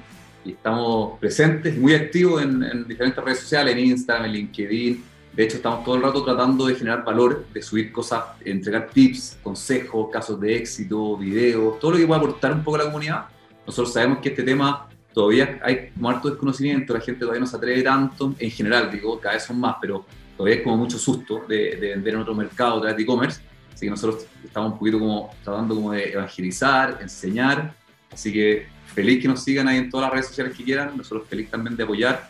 y 0.48 0.52
estamos 0.52 1.20
presentes, 1.20 1.78
muy 1.78 1.93
activos 1.93 2.41
en, 2.41 2.88
diferentes 2.88 3.24
redes 3.24 3.39
sociales, 3.39 3.76
en 3.76 3.86
Instagram, 3.86 4.26
en 4.26 4.32
LinkedIn. 4.32 5.04
De 5.34 5.43
hecho, 5.43 5.58
estamos 5.58 5.84
todo 5.84 5.95
el 5.95 6.02
rato 6.02 6.24
tratando 6.24 6.66
de 6.66 6.76
generar 6.76 7.04
valor, 7.04 7.45
de 7.54 7.62
subir 7.62 7.91
cosas, 7.91 8.24
entregar 8.43 8.89
tips, 8.89 9.38
consejos, 9.43 10.10
casos 10.12 10.39
de 10.39 10.56
éxito, 10.56 11.18
videos, 11.18 11.80
todo 11.80 11.91
lo 11.91 11.98
que 11.98 12.08
pueda 12.08 12.20
aportar 12.20 12.54
un 12.54 12.64
poco 12.64 12.76
a 12.76 12.80
la 12.80 12.86
comunidad. 12.86 13.26
Nosotros 13.66 13.93
sabemos 13.93 14.20
que 14.20 14.30
este 14.30 14.43
tema 14.43 14.88
todavía 15.14 15.60
hay 15.62 15.89
como 15.89 16.10
harto 16.10 16.30
desconocimiento, 16.30 16.93
la 16.93 17.02
gente 17.02 17.20
todavía 17.20 17.41
no 17.41 17.48
se 17.48 17.58
atreve 17.58 17.84
tanto, 17.84 18.34
en 18.39 18.50
general, 18.50 18.89
digo, 18.89 19.20
cada 19.20 19.36
vez 19.36 19.43
son 19.43 19.60
más, 19.60 19.76
pero 19.82 20.06
todavía 20.36 20.58
es 20.58 20.64
como 20.64 20.78
mucho 20.78 20.98
susto 20.98 21.43
de, 21.48 21.76
de 21.76 21.89
vender 21.89 22.16
en 22.16 22.22
otro 22.22 22.34
mercado 22.34 22.78
a 22.78 22.80
través 22.80 22.98
de 22.98 23.04
e-commerce. 23.04 23.41
Así 23.74 23.86
que 23.86 23.91
nosotros 23.91 24.26
estamos 24.43 24.74
un 24.74 24.80
poquito 24.80 24.98
como 24.98 25.30
tratando 25.43 25.76
como 25.76 25.91
de 25.91 26.14
evangelizar, 26.14 26.98
enseñar. 27.00 27.76
Así 28.12 28.32
que 28.32 28.68
feliz 28.93 29.22
que 29.22 29.28
nos 29.28 29.43
sigan 29.43 29.68
ahí 29.68 29.78
en 29.78 29.89
todas 29.89 30.05
las 30.05 30.14
redes 30.14 30.28
sociales 30.28 30.55
que 30.55 30.64
quieran. 30.64 30.95
Nosotros 30.95 31.28
feliz 31.30 31.49
también 31.49 31.76
de 31.76 31.84
apoyar. 31.84 32.30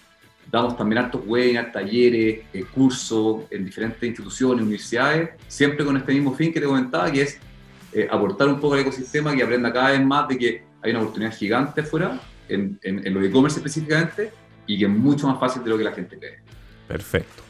Damos 0.49 0.78
también 0.78 0.99
hartos 0.99 1.21
webinars, 1.25 1.73
talleres, 1.73 2.39
eh, 2.53 2.65
cursos 2.73 3.41
en 3.51 3.65
diferentes 3.65 4.01
instituciones, 4.01 4.61
universidades, 4.61 5.32
siempre 5.47 5.84
con 5.84 5.97
este 5.97 6.13
mismo 6.13 6.34
fin 6.34 6.53
que 6.53 6.61
te 6.61 6.65
comentaba, 6.65 7.11
que 7.11 7.23
es 7.23 7.38
eh, 7.91 8.07
aportar 8.09 8.47
un 8.47 8.59
poco 8.59 8.75
al 8.75 8.80
ecosistema, 8.80 9.36
que 9.36 9.43
aprenda 9.43 9.73
cada 9.73 9.91
vez 9.91 10.05
más 10.05 10.28
de 10.30 10.38
que 10.38 10.63
hay 10.82 10.91
una 10.91 11.01
oportunidad 11.01 11.36
gigante 11.36 11.82
afuera, 11.82 12.21
en, 12.47 12.80
en, 12.84 13.05
en 13.05 13.23
e-commerce 13.25 13.57
específicamente, 13.57 14.32
y 14.65 14.80
que 14.80 14.86
es 14.86 14.89
mucho 14.89 15.28
más 15.28 15.38
fácil 15.38 15.63
de 15.65 15.69
lo 15.69 15.78
que 15.78 15.84
la 15.84 15.91
gente 15.91 16.17
cree. 16.17 16.39
Perfecto. 16.88 17.43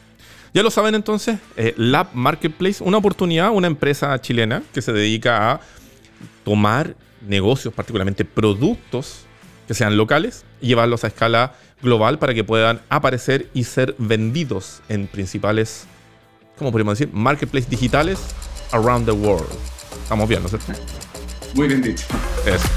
Ya 0.52 0.64
lo 0.64 0.70
saben 0.70 0.96
entonces, 0.96 1.38
eh, 1.56 1.74
Lab 1.76 2.08
Marketplace, 2.14 2.82
una 2.82 2.96
oportunidad, 2.96 3.52
una 3.52 3.68
empresa 3.68 4.20
chilena 4.20 4.62
que 4.74 4.82
se 4.82 4.92
dedica 4.92 5.52
a 5.52 5.60
tomar 6.42 6.96
negocios, 7.20 7.74
particularmente 7.74 8.24
productos 8.24 9.20
que 9.66 9.74
sean 9.74 9.96
locales, 9.96 10.44
y 10.60 10.68
llevarlos 10.68 11.04
a 11.04 11.08
escala 11.08 11.54
global 11.82 12.18
para 12.18 12.34
que 12.34 12.44
puedan 12.44 12.80
aparecer 12.88 13.48
y 13.54 13.64
ser 13.64 13.94
vendidos 13.98 14.80
en 14.88 15.06
principales, 15.06 15.86
¿cómo 16.56 16.72
podríamos 16.72 16.98
decir? 16.98 17.12
Marketplaces 17.14 17.68
digitales 17.70 18.18
around 18.72 19.06
the 19.06 19.12
world. 19.12 19.48
Estamos 20.02 20.28
bien, 20.28 20.42
¿no 20.42 20.48
es 20.48 20.52
cierto? 20.52 20.72
Muy 21.54 21.68
bien 21.68 21.82
dicho. 21.82 22.06
Eso. 22.46 22.68